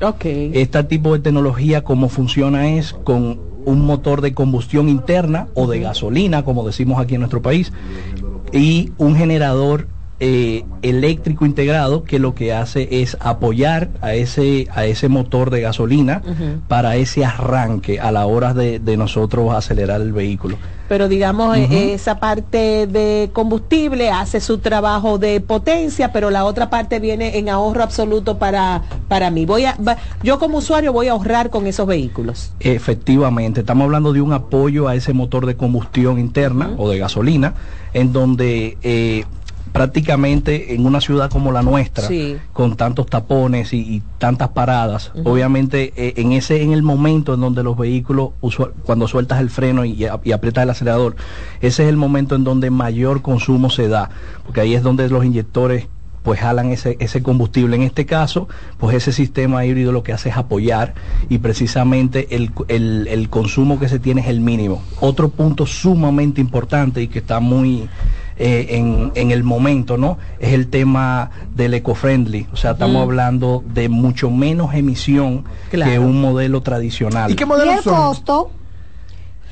Este 0.53 0.83
tipo 0.83 1.13
de 1.13 1.19
tecnología, 1.19 1.83
como 1.85 2.09
funciona 2.09 2.69
es 2.71 2.91
con 2.91 3.39
un 3.65 3.85
motor 3.85 4.21
de 4.21 4.33
combustión 4.33 4.89
interna 4.89 5.47
o 5.53 5.67
de 5.67 5.79
gasolina, 5.79 6.43
como 6.43 6.65
decimos 6.65 6.99
aquí 6.99 7.15
en 7.15 7.21
nuestro 7.21 7.41
país, 7.41 7.71
y 8.53 8.91
un 8.97 9.15
generador 9.15 9.87
eh, 10.21 10.65
eléctrico 10.81 11.45
integrado 11.45 12.03
que 12.03 12.19
lo 12.19 12.35
que 12.35 12.53
hace 12.53 13.01
es 13.01 13.15
apoyar 13.21 13.89
a 14.01 14.15
ese 14.15 14.67
a 14.71 14.85
ese 14.85 15.07
motor 15.07 15.49
de 15.49 15.61
gasolina 15.61 16.21
para 16.67 16.97
ese 16.97 17.23
arranque 17.23 18.01
a 18.01 18.11
la 18.11 18.25
hora 18.25 18.53
de, 18.53 18.79
de 18.79 18.97
nosotros 18.97 19.53
acelerar 19.53 20.01
el 20.01 20.11
vehículo. 20.11 20.57
Pero 20.89 21.07
digamos, 21.07 21.55
eh, 21.55 21.93
esa 21.93 22.19
parte 22.19 22.87
de 22.87 23.29
combustible 23.31 24.09
hace 24.09 24.41
su 24.41 24.57
trabajo 24.57 25.19
de 25.19 25.39
potencia, 25.39 26.11
pero 26.11 26.31
la 26.31 26.43
otra 26.45 26.69
parte 26.71 26.99
viene 26.99 27.37
en 27.37 27.47
ahorro 27.47 27.83
absoluto 27.83 28.39
para, 28.39 28.81
para 29.07 29.29
mí. 29.29 29.45
Voy 29.45 29.65
a, 29.65 29.75
va- 29.75 29.97
yo 30.23 30.39
como 30.39 30.57
usuario 30.57 30.91
voy 30.91 31.07
a 31.07 31.11
ahorrar 31.11 31.51
con 31.51 31.67
esos 31.67 31.85
vehículos. 31.85 32.51
Efectivamente, 32.59 33.59
estamos 33.59 33.85
hablando 33.85 34.13
de 34.13 34.21
un 34.21 34.33
apoyo 34.33 34.87
a 34.87 34.95
ese 34.95 35.13
motor 35.13 35.45
de 35.45 35.55
combustión 35.55 36.17
interna 36.17 36.71
o 36.77 36.89
de 36.89 36.97
gasolina, 36.97 37.53
en 37.93 38.11
donde 38.11 38.77
eh, 38.81 39.25
prácticamente 39.71 40.73
en 40.75 40.85
una 40.85 41.01
ciudad 41.01 41.29
como 41.29 41.51
la 41.51 41.61
nuestra, 41.61 42.07
Sí. 42.07 42.37
con 42.53 42.75
tantos 42.75 43.05
tapones 43.07 43.73
y, 43.73 43.77
y 43.79 44.01
tantas 44.17 44.49
paradas, 44.49 45.11
obviamente 45.25 45.93
eh, 45.95 46.13
en 46.17 46.31
ese 46.33 46.61
en 46.63 46.73
el 46.73 46.83
momento 46.83 47.33
en 47.33 47.39
donde 47.41 47.63
los 47.63 47.77
vehículos 47.77 48.31
cuando 48.83 49.07
sueltas 49.07 49.39
el 49.39 49.49
freno 49.49 49.85
y, 49.85 50.05
y 50.23 50.31
aprietas 50.31 50.63
el 50.63 50.69
acelerador, 50.69 51.15
ese 51.61 51.83
es 51.83 51.89
el 51.89 51.97
momento 51.97 52.35
en 52.35 52.43
donde 52.43 52.69
mayor 52.69 53.21
consumo 53.21 53.69
se 53.69 53.87
da, 53.87 54.09
porque 54.45 54.61
ahí 54.61 54.75
es 54.75 54.83
donde 54.83 55.09
los 55.09 55.23
inyectores 55.25 55.87
pues 56.23 56.41
jalan 56.41 56.69
ese, 56.71 56.97
ese 56.99 57.23
combustible. 57.23 57.77
En 57.77 57.81
este 57.83 58.05
caso, 58.05 58.49
pues 58.77 58.93
ese 58.95 59.13
sistema 59.13 59.65
híbrido 59.65 59.93
lo 59.93 60.03
que 60.03 60.11
hace 60.11 60.27
es 60.29 60.35
apoyar 60.37 60.93
y 61.29 61.37
precisamente 61.37 62.35
el, 62.35 62.51
el- 62.67 63.07
el 63.07 63.29
consumo 63.29 63.79
que 63.79 63.87
se 63.87 63.99
tiene 63.99 64.19
es 64.21 64.27
el 64.27 64.41
mínimo. 64.41 64.83
Otro 64.99 65.29
punto 65.29 65.65
sumamente 65.65 66.41
importante 66.41 67.01
y 67.01 67.07
que 67.07 67.19
está 67.19 67.39
muy 67.39 67.87
eh, 68.39 68.67
en, 68.77 69.11
en 69.15 69.31
el 69.31 69.43
momento, 69.43 69.97
¿no? 69.97 70.17
Es 70.39 70.53
el 70.53 70.67
tema 70.69 71.29
del 71.55 71.73
eco-friendly. 71.73 72.47
O 72.53 72.55
sea, 72.55 72.71
estamos 72.71 72.97
Mm. 73.01 73.03
hablando 73.03 73.63
de 73.67 73.89
mucho 73.89 74.29
menos 74.31 74.73
emisión 74.73 75.43
Claro. 75.69 75.91
que 75.91 75.99
un 75.99 76.21
modelo 76.21 76.61
tradicional. 76.61 77.29
¿Y 77.31 77.35
el 77.63 77.81
costo? 77.83 78.51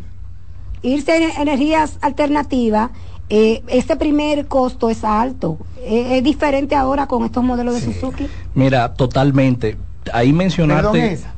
irse 0.81 1.11
a 1.11 1.41
energías 1.41 1.97
alternativas, 2.01 2.89
eh, 3.29 3.63
ese 3.67 3.95
primer 3.95 4.47
costo 4.47 4.89
es 4.89 5.03
alto. 5.03 5.57
Eh, 5.77 6.17
es 6.17 6.23
diferente 6.23 6.75
ahora 6.75 7.07
con 7.07 7.23
estos 7.23 7.43
modelos 7.43 7.75
de 7.75 7.81
Suzuki. 7.81 8.27
Mira, 8.53 8.93
totalmente. 8.93 9.77
Ahí 10.11 10.33
mencionaste. 10.33 11.13
Esa. 11.13 11.33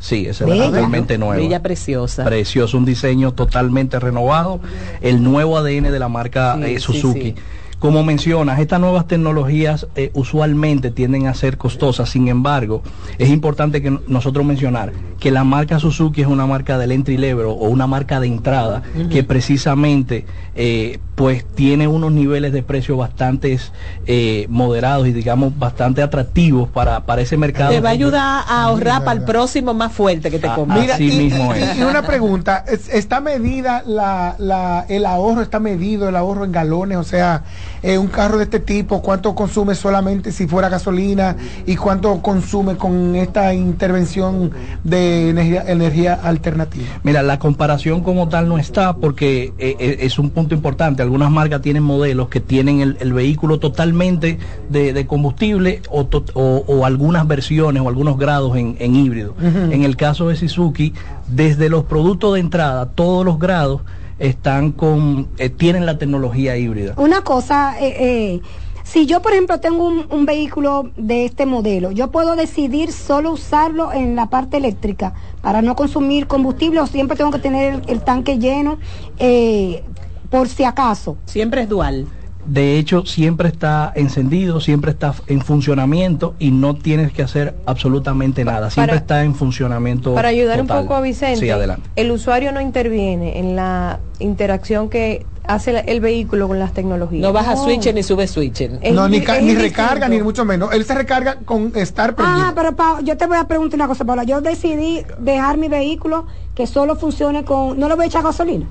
Sí, 0.00 0.26
esa 0.26 0.46
es 0.46 0.58
totalmente 0.58 1.18
nueva. 1.18 1.36
Bella 1.36 1.60
preciosa. 1.60 2.24
Precioso, 2.24 2.78
un 2.78 2.84
diseño 2.84 3.32
totalmente 3.32 3.98
renovado, 3.98 4.60
el 5.00 5.22
nuevo 5.22 5.58
ADN 5.58 5.90
de 5.90 5.98
la 5.98 6.08
marca 6.08 6.56
Sí, 6.56 6.64
eh, 6.74 6.80
Suzuki. 6.80 7.20
sí. 7.20 7.34
Como 7.78 8.02
mencionas, 8.02 8.58
estas 8.58 8.80
nuevas 8.80 9.06
tecnologías 9.06 9.86
eh, 9.94 10.10
usualmente 10.14 10.90
tienden 10.90 11.28
a 11.28 11.34
ser 11.34 11.58
costosas, 11.58 12.08
sin 12.08 12.26
embargo, 12.26 12.82
es 13.18 13.28
importante 13.28 13.80
que 13.80 13.96
nosotros 14.08 14.44
mencionar 14.44 14.92
que 15.20 15.30
la 15.30 15.44
marca 15.44 15.78
Suzuki 15.78 16.22
es 16.22 16.26
una 16.26 16.44
marca 16.46 16.76
del 16.76 16.90
entry 16.90 17.16
level 17.18 17.46
o 17.46 17.52
una 17.52 17.86
marca 17.86 18.18
de 18.18 18.26
entrada 18.26 18.82
que 19.10 19.22
precisamente 19.22 20.26
eh, 20.56 20.98
pues 21.18 21.44
tiene 21.56 21.88
unos 21.88 22.12
niveles 22.12 22.52
de 22.52 22.62
precio 22.62 22.96
bastante 22.96 23.58
eh, 24.06 24.46
moderados 24.48 25.08
y 25.08 25.12
digamos 25.12 25.58
bastante 25.58 26.00
atractivos 26.00 26.68
para, 26.68 27.00
para 27.06 27.22
ese 27.22 27.36
mercado. 27.36 27.72
Te 27.72 27.80
va 27.80 27.88
a 27.88 27.92
ayudar 27.92 28.44
a 28.46 28.62
ahorrar 28.62 29.02
para 29.02 29.18
el 29.18 29.24
próximo 29.24 29.74
más 29.74 29.92
fuerte 29.92 30.28
Ah, 30.28 30.30
que 30.30 30.38
te 30.38 30.48
conviene. 30.48 30.80
Mira, 30.82 31.00
y, 31.00 31.18
mismo 31.18 31.52
y- 31.56 31.58
es. 31.58 31.76
y 31.76 31.82
una 31.82 32.02
pregunta, 32.02 32.64
¿es- 32.68 32.88
¿está 32.88 33.20
medida 33.20 33.82
la, 33.84 34.36
la- 34.38 34.86
el 34.88 35.04
ahorro, 35.04 35.42
está 35.42 35.58
medido 35.58 36.08
el 36.08 36.14
ahorro 36.14 36.44
en 36.44 36.52
galones? 36.52 36.98
O 36.98 37.02
sea, 37.02 37.42
eh, 37.82 37.98
un 37.98 38.06
carro 38.06 38.38
de 38.38 38.44
este 38.44 38.60
tipo, 38.60 39.02
¿cuánto 39.02 39.34
consume 39.34 39.74
solamente 39.74 40.30
si 40.30 40.46
fuera 40.46 40.68
gasolina 40.68 41.34
y 41.66 41.74
cuánto 41.74 42.22
consume 42.22 42.76
con 42.76 43.16
esta 43.16 43.52
intervención 43.54 44.52
de 44.84 45.30
energía, 45.30 45.64
energía 45.66 46.14
alternativa? 46.22 46.86
Mira, 47.02 47.24
la 47.24 47.40
comparación 47.40 48.02
como 48.04 48.28
tal 48.28 48.48
no 48.48 48.56
está 48.56 48.92
porque 48.94 49.52
eh, 49.58 49.74
eh, 49.80 49.96
es 50.02 50.16
un 50.20 50.30
punto 50.30 50.54
importante. 50.54 51.07
Algunas 51.08 51.30
marcas 51.30 51.62
tienen 51.62 51.82
modelos 51.84 52.28
que 52.28 52.38
tienen 52.38 52.80
el, 52.82 52.98
el 53.00 53.14
vehículo 53.14 53.58
totalmente 53.58 54.38
de, 54.68 54.92
de 54.92 55.06
combustible 55.06 55.80
o, 55.90 56.04
to- 56.04 56.22
o- 56.34 56.64
o 56.68 56.84
algunas 56.84 57.26
versiones 57.26 57.82
o 57.82 57.88
algunos 57.88 58.18
grados 58.18 58.54
en, 58.58 58.76
en 58.78 58.94
híbrido. 58.94 59.34
En 59.42 59.84
el 59.84 59.96
caso 59.96 60.28
de 60.28 60.36
Suzuki, 60.36 60.92
desde 61.26 61.70
los 61.70 61.84
productos 61.84 62.34
de 62.34 62.40
entrada, 62.40 62.90
todos 62.90 63.24
los 63.24 63.38
grados 63.38 63.80
están 64.18 64.72
con, 64.72 65.28
eh, 65.38 65.48
tienen 65.48 65.86
la 65.86 65.96
tecnología 65.96 66.58
híbrida. 66.58 66.92
Una 66.98 67.22
cosa, 67.22 67.74
eh, 67.80 67.96
eh, 67.98 68.40
Si 68.84 69.06
yo, 69.06 69.20
por 69.22 69.32
ejemplo, 69.32 69.60
tengo 69.60 69.86
un, 69.88 70.06
un 70.10 70.26
vehículo 70.26 70.90
de 70.98 71.24
este 71.24 71.46
modelo, 71.46 71.90
yo 71.90 72.10
puedo 72.10 72.36
decidir 72.36 72.92
solo 72.92 73.32
usarlo 73.32 73.92
en 73.94 74.14
la 74.14 74.26
parte 74.26 74.56
eléctrica 74.58 75.12
para 75.40 75.62
no 75.62 75.74
consumir 75.74 76.26
combustible 76.26 76.80
o 76.80 76.86
siempre 76.86 77.16
tengo 77.16 77.30
que 77.30 77.38
tener 77.38 77.74
el, 77.74 77.82
el 77.86 78.00
tanque 78.00 78.38
lleno 78.38 78.76
eh, 79.18 79.82
por 80.30 80.48
si 80.48 80.64
acaso. 80.64 81.16
Siempre 81.26 81.62
es 81.62 81.68
dual. 81.68 82.06
De 82.46 82.78
hecho, 82.78 83.04
siempre 83.04 83.48
está 83.48 83.92
encendido, 83.94 84.60
siempre 84.60 84.90
está 84.92 85.12
en 85.26 85.42
funcionamiento 85.42 86.34
y 86.38 86.50
no 86.50 86.74
tienes 86.76 87.12
que 87.12 87.22
hacer 87.22 87.54
absolutamente 87.66 88.42
nada. 88.42 88.70
Siempre 88.70 88.92
Para- 88.92 89.00
está 89.00 89.24
en 89.24 89.34
funcionamiento. 89.34 90.14
Para 90.14 90.28
ayudar 90.28 90.58
total. 90.60 90.78
un 90.78 90.82
poco 90.84 90.94
a 90.94 91.00
Vicente, 91.02 91.40
Sí, 91.40 91.50
adelante. 91.50 91.86
el 91.96 92.10
usuario 92.10 92.50
no 92.52 92.62
interviene 92.62 93.38
en 93.38 93.54
la 93.54 93.98
interacción 94.18 94.88
que 94.88 95.26
hace 95.44 95.72
la- 95.72 95.80
el 95.80 96.00
vehículo 96.00 96.48
con 96.48 96.58
las 96.58 96.72
tecnologías. 96.72 97.20
No 97.22 97.34
baja 97.34 97.54
switch 97.56 97.92
ni 97.92 98.02
sube 98.02 98.26
switch. 98.26 98.62
No, 98.92 99.08
ni, 99.10 99.18
recarga, 99.54 100.08
ni 100.08 100.22
mucho 100.22 100.46
menos. 100.46 100.72
Él 100.72 100.84
se 100.86 100.94
recarga 100.94 101.36
con 101.44 101.72
estar 101.74 102.14
prendido. 102.14 102.46
Ah, 102.46 102.52
pero 102.54 102.74
Pa- 102.74 103.00
yo 103.02 103.16
te 103.18 103.26
voy 103.26 103.36
a 103.36 103.44
preguntar 103.44 103.76
una 103.78 103.88
cosa, 103.88 104.06
Paula. 104.06 104.24
Yo 104.24 104.40
decidí 104.40 105.02
dejar 105.18 105.58
mi 105.58 105.68
vehículo 105.68 106.26
que 106.54 106.66
solo 106.66 106.96
funcione 106.96 107.44
con... 107.44 107.78
No 107.78 107.88
le 107.88 107.94
voy 107.94 108.04
a 108.04 108.06
echar 108.08 108.22
gasolina. 108.22 108.66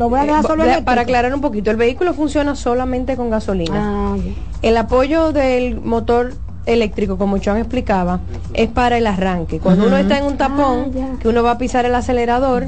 Lo 0.00 0.08
voy 0.08 0.20
a 0.20 0.22
dejar 0.22 0.44
Eh, 0.44 0.48
solo 0.48 0.64
para 0.86 1.02
aclarar 1.02 1.34
un 1.34 1.42
poquito, 1.42 1.70
el 1.70 1.76
vehículo 1.76 2.14
funciona 2.14 2.56
solamente 2.56 3.16
con 3.16 3.28
gasolina. 3.28 4.14
Ah. 4.14 4.16
El 4.62 4.78
apoyo 4.78 5.32
del 5.32 5.78
motor 5.78 6.32
eléctrico, 6.64 7.18
como 7.18 7.36
John 7.44 7.58
explicaba, 7.58 8.20
es 8.54 8.70
para 8.70 8.96
el 8.96 9.06
arranque. 9.06 9.58
Cuando 9.58 9.86
uno 9.88 9.98
está 9.98 10.16
en 10.16 10.24
un 10.24 10.38
tapón, 10.38 11.18
que 11.20 11.28
uno 11.28 11.42
va 11.42 11.50
a 11.50 11.58
pisar 11.58 11.84
el 11.84 11.94
acelerador, 11.94 12.64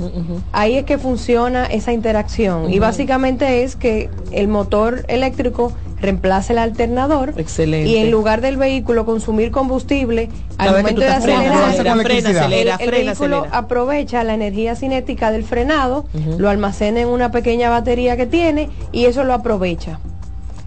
ahí 0.52 0.76
es 0.76 0.84
que 0.84 0.98
funciona 0.98 1.64
esa 1.64 1.94
interacción. 1.94 2.70
Y 2.70 2.78
básicamente 2.78 3.62
es 3.62 3.76
que 3.76 4.10
el 4.30 4.48
motor 4.48 5.06
eléctrico 5.08 5.72
reemplaza 6.02 6.52
el 6.52 6.58
alternador 6.58 7.32
Excelente. 7.38 7.88
y 7.88 7.96
en 7.96 8.10
lugar 8.10 8.40
del 8.42 8.56
vehículo 8.58 9.06
consumir 9.06 9.50
combustible, 9.50 10.28
al 10.58 10.66
Cada 10.68 10.78
momento 10.80 11.00
de 11.00 11.06
acelerar, 11.08 11.44
acelera, 11.64 11.94
con 11.94 12.02
frena, 12.02 12.02
electricidad. 12.02 12.42
acelera, 12.42 12.74
el, 12.74 12.80
el 12.82 12.88
frena, 12.90 13.10
vehículo 13.12 13.36
acelera. 13.38 13.58
aprovecha 13.58 14.24
la 14.24 14.34
energía 14.34 14.76
cinética 14.76 15.30
del 15.30 15.44
frenado, 15.44 16.04
lo 16.38 16.50
almacena 16.50 17.00
en 17.00 17.08
una 17.08 17.30
pequeña 17.30 17.70
batería 17.70 18.16
que 18.16 18.26
tiene 18.26 18.68
y 18.92 19.06
eso 19.06 19.24
lo 19.24 19.32
aprovecha. 19.32 19.98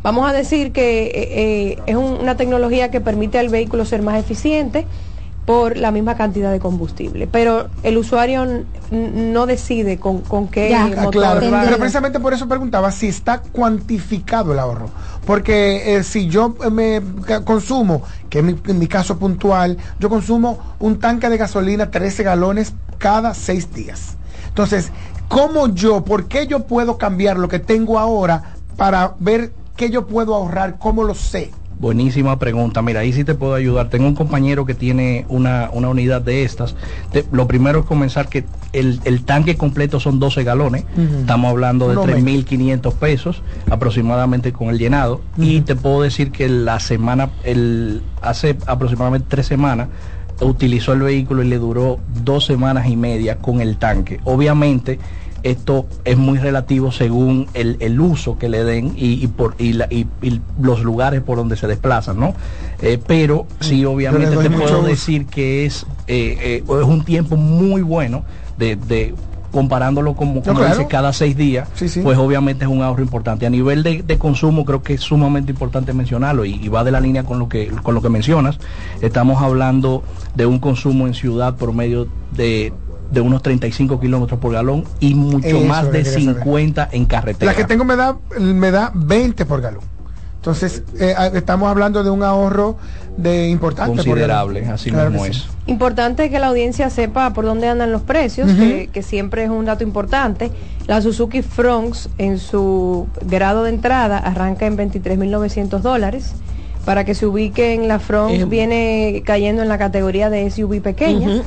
Vamos 0.02 0.30
a 0.30 0.34
decir 0.34 0.72
que 0.72 1.06
eh, 1.08 1.12
eh, 1.16 1.78
es 1.88 1.96
un- 1.96 2.18
una 2.22 2.38
tecnología 2.38 2.92
que 2.92 3.02
permite 3.02 3.40
al 3.40 3.50
vehículo 3.50 3.86
ser 3.86 4.02
más 4.04 4.20
eficiente 4.20 4.86
por 5.46 5.78
la 5.78 5.92
misma 5.92 6.16
cantidad 6.16 6.52
de 6.52 6.60
combustible, 6.60 7.28
pero 7.28 7.70
el 7.84 7.98
usuario 7.98 8.64
no 8.90 9.46
decide 9.46 10.00
con, 10.00 10.22
con 10.22 10.48
qué 10.48 10.76
motor 10.96 11.12
claro. 11.12 11.52
va. 11.52 11.62
Pero 11.64 11.78
precisamente 11.78 12.20
por 12.20 12.34
eso 12.34 12.48
preguntaba 12.48 12.92
si 12.92 13.08
está 13.08 13.42
cuantificado 13.42 14.54
el 14.54 14.60
ahorro. 14.60 14.90
Porque 15.26 15.96
eh, 15.96 16.04
si 16.04 16.28
yo 16.28 16.56
eh, 16.64 16.70
me 16.70 17.02
consumo, 17.44 18.02
que 18.30 18.40
en 18.40 18.46
mi, 18.48 18.56
en 18.68 18.80
mi 18.80 18.88
caso 18.88 19.20
puntual, 19.20 19.78
yo 20.00 20.10
consumo 20.10 20.58
un 20.80 21.00
tanque 21.00 21.30
de 21.30 21.38
gasolina 21.38 21.92
13 21.92 22.24
galones 22.24 22.74
cada 22.98 23.36
seis 23.36 23.72
días. 23.72 24.18
Entonces, 24.48 24.92
¿cómo 25.28 25.68
yo, 25.68 26.04
por 26.04 26.28
qué 26.28 26.48
yo 26.48 26.66
puedo 26.66 26.98
cambiar 26.98 27.38
lo 27.38 27.48
que 27.48 27.60
tengo 27.60 28.00
ahora 28.00 28.56
para 28.78 29.14
ver 29.20 29.54
qué 29.76 29.92
yo 29.92 30.08
puedo 30.08 30.34
ahorrar? 30.34 30.80
¿Cómo 30.80 31.04
lo 31.04 31.14
sé? 31.14 31.52
Buenísima 31.80 32.40
pregunta. 32.40 32.82
Mira, 32.82 33.02
ahí 33.02 33.12
sí 33.14 33.24
te 33.24 33.36
puedo 33.36 33.54
ayudar. 33.54 33.90
Tengo 33.90 34.08
un 34.08 34.16
compañero 34.16 34.66
que 34.66 34.74
tiene 34.76 35.26
una, 35.28 35.70
una 35.74 35.90
unidad 35.90 36.22
de 36.22 36.44
estas. 36.44 36.76
Te- 37.12 37.26
lo 37.32 37.48
primero 37.48 37.80
es 37.80 37.86
comenzar 37.86 38.30
que 38.30 38.46
el, 38.72 39.00
el 39.06 39.24
tanque 39.26 39.56
completo 39.58 40.00
son 40.00 40.20
12 40.20 40.44
galones. 40.44 40.86
Estamos 41.20 41.50
hablando 41.52 41.88
de 41.90 41.98
Uno 41.98 42.06
3.500 42.14 42.94
pesos 42.96 43.42
aproximadamente 43.70 44.54
con 44.54 44.70
el 44.70 44.78
llenado. 44.78 45.22
Y 45.38 45.62
te 45.62 45.76
puedo 45.76 46.02
decir 46.02 46.32
que 46.32 46.48
la 46.50 46.80
semana, 46.80 47.30
el, 47.44 48.02
hace 48.22 48.58
aproximadamente 48.68 49.28
tres 49.30 49.46
semanas, 49.46 49.90
utilizó 50.42 50.94
el 50.94 51.02
vehículo 51.02 51.44
y 51.44 51.48
le 51.48 51.58
duró 51.58 52.00
dos 52.24 52.46
semanas 52.46 52.88
y 52.88 52.96
media 52.98 53.38
con 53.38 53.62
el 53.62 53.78
tanque. 53.78 54.20
Obviamente, 54.26 55.00
esto 55.46 55.86
es 56.06 56.18
muy 56.18 56.40
relativo 56.40 56.92
según 56.92 57.48
el, 57.54 57.78
el 57.80 58.00
uso 58.02 58.38
que 58.38 58.50
le 58.50 58.64
den 58.64 58.94
y, 58.98 59.24
y 59.24 59.28
por, 59.28 59.56
y, 59.60 59.74
la- 59.74 59.88
y- 59.92 60.08
y 60.22 60.42
los 60.60 60.82
lugares 60.84 61.22
por 61.22 61.38
donde 61.38 61.56
se 61.56 61.68
desplazan, 61.68 62.20
¿no? 62.20 62.34
Eh, 62.82 63.00
pero 63.06 63.46
sí, 63.60 63.86
obviamente 63.86 64.36
te 64.38 64.50
puedo 64.50 64.82
decir 64.82 65.28
que 65.28 65.66
es, 65.66 65.86
eh, 66.08 66.38
eh, 66.42 66.64
es 66.68 66.86
un 66.88 67.06
tiempo 67.06 67.38
muy 67.38 67.84
bueno 67.84 68.24
de, 68.58 68.76
de 68.76 69.14
comparándolo 69.52 70.16
como, 70.16 70.42
como 70.44 70.60
claro. 70.60 70.76
dice, 70.76 70.88
cada 70.88 71.14
seis 71.14 71.38
días, 71.38 71.70
Sí, 71.76 71.88
sí. 71.88 72.02
pues 72.02 72.18
obviamente 72.18 72.66
es 72.66 72.70
un 72.70 72.82
ahorro 72.82 73.02
importante. 73.02 73.46
A 73.46 73.50
nivel 73.50 73.84
de, 73.84 74.02
de 74.04 74.18
consumo 74.18 74.66
creo 74.66 74.84
que 74.84 74.96
es 74.96 75.02
sumamente 75.02 75.52
importante 75.52 75.94
mencionarlo 75.94 76.44
y, 76.44 76.56
y 76.56 76.68
va 76.68 76.84
de 76.84 76.92
la 76.92 77.00
línea 77.00 77.24
con 77.24 77.40
lo 77.40 77.48
que 77.48 77.68
con 77.68 77.96
lo 77.96 78.02
que 78.02 78.10
mencionas. 78.10 78.58
Estamos 79.02 79.42
hablando 79.42 80.04
de 80.34 80.46
un 80.46 80.60
consumo 80.60 81.08
en 81.08 81.14
ciudad 81.14 81.56
por 81.56 81.72
medio 81.72 82.08
de 82.32 82.74
de 83.12 83.22
unos 83.22 83.42
35 83.42 84.00
kilómetros 84.00 84.40
por 84.40 84.54
galón 84.54 84.84
y 85.00 85.16
mucho 85.16 85.48
Eso 85.48 85.62
más 85.62 85.84
de 85.92 86.00
lo 86.00 86.04
que 86.04 86.04
quería 86.12 86.26
saber. 86.26 86.44
50 86.44 86.90
en 86.92 87.06
carretera. 87.06 87.52
La 87.52 87.58
que 87.58 87.64
tengo 87.66 87.84
me 87.86 87.96
da, 87.96 88.18
me 88.40 88.72
da 88.72 88.92
20 88.94 89.46
por 89.46 89.62
galón. 89.62 89.82
Entonces, 90.38 90.84
eh, 91.00 91.16
ah, 91.18 91.28
estamos 91.34 91.70
hablando 91.70 92.04
de 92.04 92.12
un 92.12 92.22
ahorro 92.22 92.78
de 93.18 93.50
importante. 93.50 93.96
por 93.96 94.06
considerable, 94.06 94.68
así 94.68 94.92
Claro 94.92 95.10
mismo 95.10 95.26
es. 95.26 95.38
sí. 95.38 95.48
Importante 95.66 96.30
que 96.30 96.38
la 96.38 96.48
audiencia 96.48 96.92
sepa 96.92 97.34
por 97.34 97.46
dónde 97.46 97.68
andan 97.68 97.92
los 97.92 98.04
precios, 98.04 98.52
que, 98.52 98.90
que 98.94 99.02
siempre 99.02 99.44
es 99.44 99.50
un 99.50 99.66
dato 99.66 99.84
importante. 99.84 100.52
La 100.86 101.02
Suzuki 101.02 101.42
Fronx 101.42 102.10
en 102.20 102.38
su 102.38 103.08
grado 103.26 103.64
de 103.64 103.72
entrada 103.72 104.20
arranca 104.20 104.68
en 104.68 104.78
23.900 104.78 105.80
dólares. 105.80 106.34
Para 106.86 107.04
que 107.04 107.16
se 107.16 107.26
ubiquen, 107.26 107.88
la 107.88 107.98
Fronx 107.98 108.42
Eh, 108.42 108.46
viene 108.46 109.24
cayendo 109.26 109.64
en 109.64 109.70
la 109.70 109.80
categoría 109.80 110.30
de 110.30 110.48
SUV 110.52 110.82
pequeña. 110.82 111.42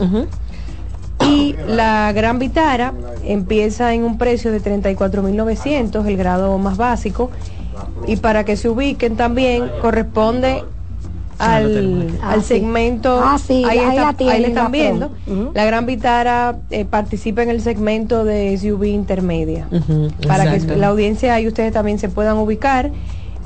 Y 1.38 1.54
la 1.68 2.10
Gran 2.12 2.38
Vitara 2.38 2.92
empieza 3.24 3.94
en 3.94 4.02
un 4.04 4.18
precio 4.18 4.50
de 4.50 4.60
34.900, 4.60 6.06
el 6.06 6.16
grado 6.16 6.58
más 6.58 6.76
básico. 6.76 7.30
Y 8.06 8.16
para 8.16 8.44
que 8.44 8.56
se 8.56 8.68
ubiquen 8.68 9.16
también, 9.16 9.70
corresponde 9.80 10.64
al, 11.38 12.08
Ah, 12.20 12.32
al 12.32 12.42
sí. 12.42 12.48
segmento. 12.48 13.20
Ah, 13.22 13.38
sí, 13.38 13.62
ahí 13.64 13.78
está- 13.78 13.94
la 14.06 14.12
tienen, 14.14 14.34
ahí 14.34 14.42
le 14.42 14.48
están 14.48 14.72
viendo. 14.72 15.12
La 15.54 15.64
Gran 15.64 15.86
Vitara 15.86 16.56
eh, 16.70 16.84
participa 16.84 17.42
en 17.44 17.50
el 17.50 17.60
segmento 17.60 18.24
de 18.24 18.56
SUV 18.58 18.84
intermedia. 18.88 19.68
Para 20.26 20.50
que 20.50 20.60
la 20.76 20.88
audiencia 20.88 21.38
y 21.40 21.46
ustedes 21.46 21.72
también 21.72 21.98
se 22.00 22.08
puedan 22.08 22.36
ubicar. 22.38 22.90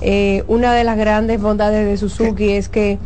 Eh, 0.00 0.42
una 0.48 0.72
de 0.72 0.82
las 0.84 0.96
grandes 0.96 1.40
bondades 1.40 1.86
de 1.86 1.96
Suzuki 1.96 2.50
es 2.50 2.68
que 2.68 2.98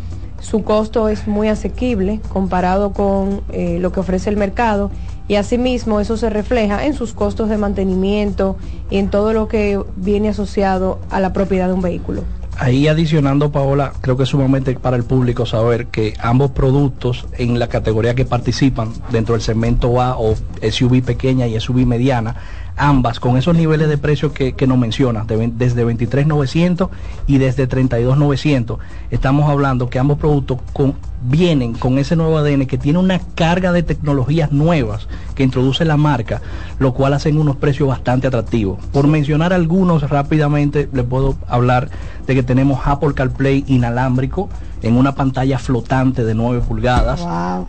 su 0.47 0.62
costo 0.62 1.09
es 1.09 1.26
muy 1.26 1.49
asequible 1.49 2.20
comparado 2.28 2.92
con 2.92 3.42
eh, 3.53 3.78
lo 3.80 3.90
que 3.90 3.99
ofrece 3.99 4.30
el 4.30 4.36
mercado 4.36 4.92
y 5.26 5.34
asimismo 5.34 5.99
eso 5.99 6.16
se 6.16 6.30
refleja 6.30 6.86
en 6.86 6.94
sus 6.94 7.12
costos 7.14 7.49
de 7.49 7.59
mantenimiento 7.59 8.57
y 8.88 8.99
en 8.99 9.11
todo 9.11 9.32
lo 9.32 9.49
que 9.49 9.80
viene 9.97 10.28
asociado 10.28 11.01
a 11.11 11.18
la 11.18 11.32
propiedad 11.32 11.66
de 11.66 11.72
un 11.74 11.82
vehículo. 11.82 12.22
Ahí 12.59 12.86
adicionando, 12.86 13.51
Paola, 13.51 13.92
creo 14.01 14.16
que 14.16 14.22
es 14.22 14.28
sumamente 14.28 14.72
para 14.76 14.97
el 14.97 15.03
público 15.03 15.47
saber 15.47 15.88
que 15.88 16.14
ambos 16.20 16.53
productos 16.53 17.26
en 17.36 17.59
la 17.59 17.66
categoría 17.66 18.14
que 18.14 18.24
participan 18.24 18.92
dentro 19.11 19.34
del 19.34 19.42
segmento 19.42 20.01
A 20.01 20.16
o 20.16 20.36
SUV 20.62 21.03
pequeña 21.03 21.49
y 21.49 21.61
SUV 21.61 21.84
mediana, 21.84 22.36
ambas 22.77 23.20
con 23.20 23.37
esos 23.37 23.57
niveles 23.57 23.89
de 23.89 23.99
precio 23.99 24.33
que, 24.33 24.53
que 24.53 24.66
nos 24.66 24.79
mencionas, 24.79 25.27
de 25.27 25.51
desde 25.57 25.85
23.900 25.87 26.89
y 27.27 27.39
desde 27.39 27.68
32.900, 27.68 28.79
estamos 29.11 29.49
hablando 29.49 29.89
que 29.89 29.99
ambos 29.99 30.18
productos 30.18 30.59
con- 30.72 30.95
vienen 31.29 31.72
con 31.72 31.99
ese 31.99 32.14
nuevo 32.14 32.37
ADN 32.39 32.66
que 32.66 32.77
tiene 32.77 32.99
una 32.99 33.18
carga 33.35 33.72
de 33.72 33.83
tecnologías 33.83 34.53
nuevas 34.53 35.09
que 35.35 35.43
introduce 35.43 35.85
la 35.85 35.97
marca, 35.97 36.43
lo 36.79 36.93
cual 36.93 37.14
hacen 37.14 37.39
unos 37.39 37.57
precios 37.57 37.89
bastante 37.89 38.27
atractivos. 38.27 38.79
Por 38.93 39.07
mencionar 39.09 39.53
algunos 39.55 40.09
rápidamente, 40.09 40.89
les 40.93 41.05
puedo 41.05 41.37
hablar 41.49 41.89
de 42.27 42.35
que 42.35 42.43
tenemos 42.43 42.81
Apple 42.85 43.14
CarPlay 43.14 43.64
inalámbrico 43.66 44.49
en 44.83 44.97
una 44.97 45.14
pantalla 45.14 45.59
flotante 45.59 46.22
de 46.22 46.35
9 46.35 46.61
pulgadas, 46.68 47.22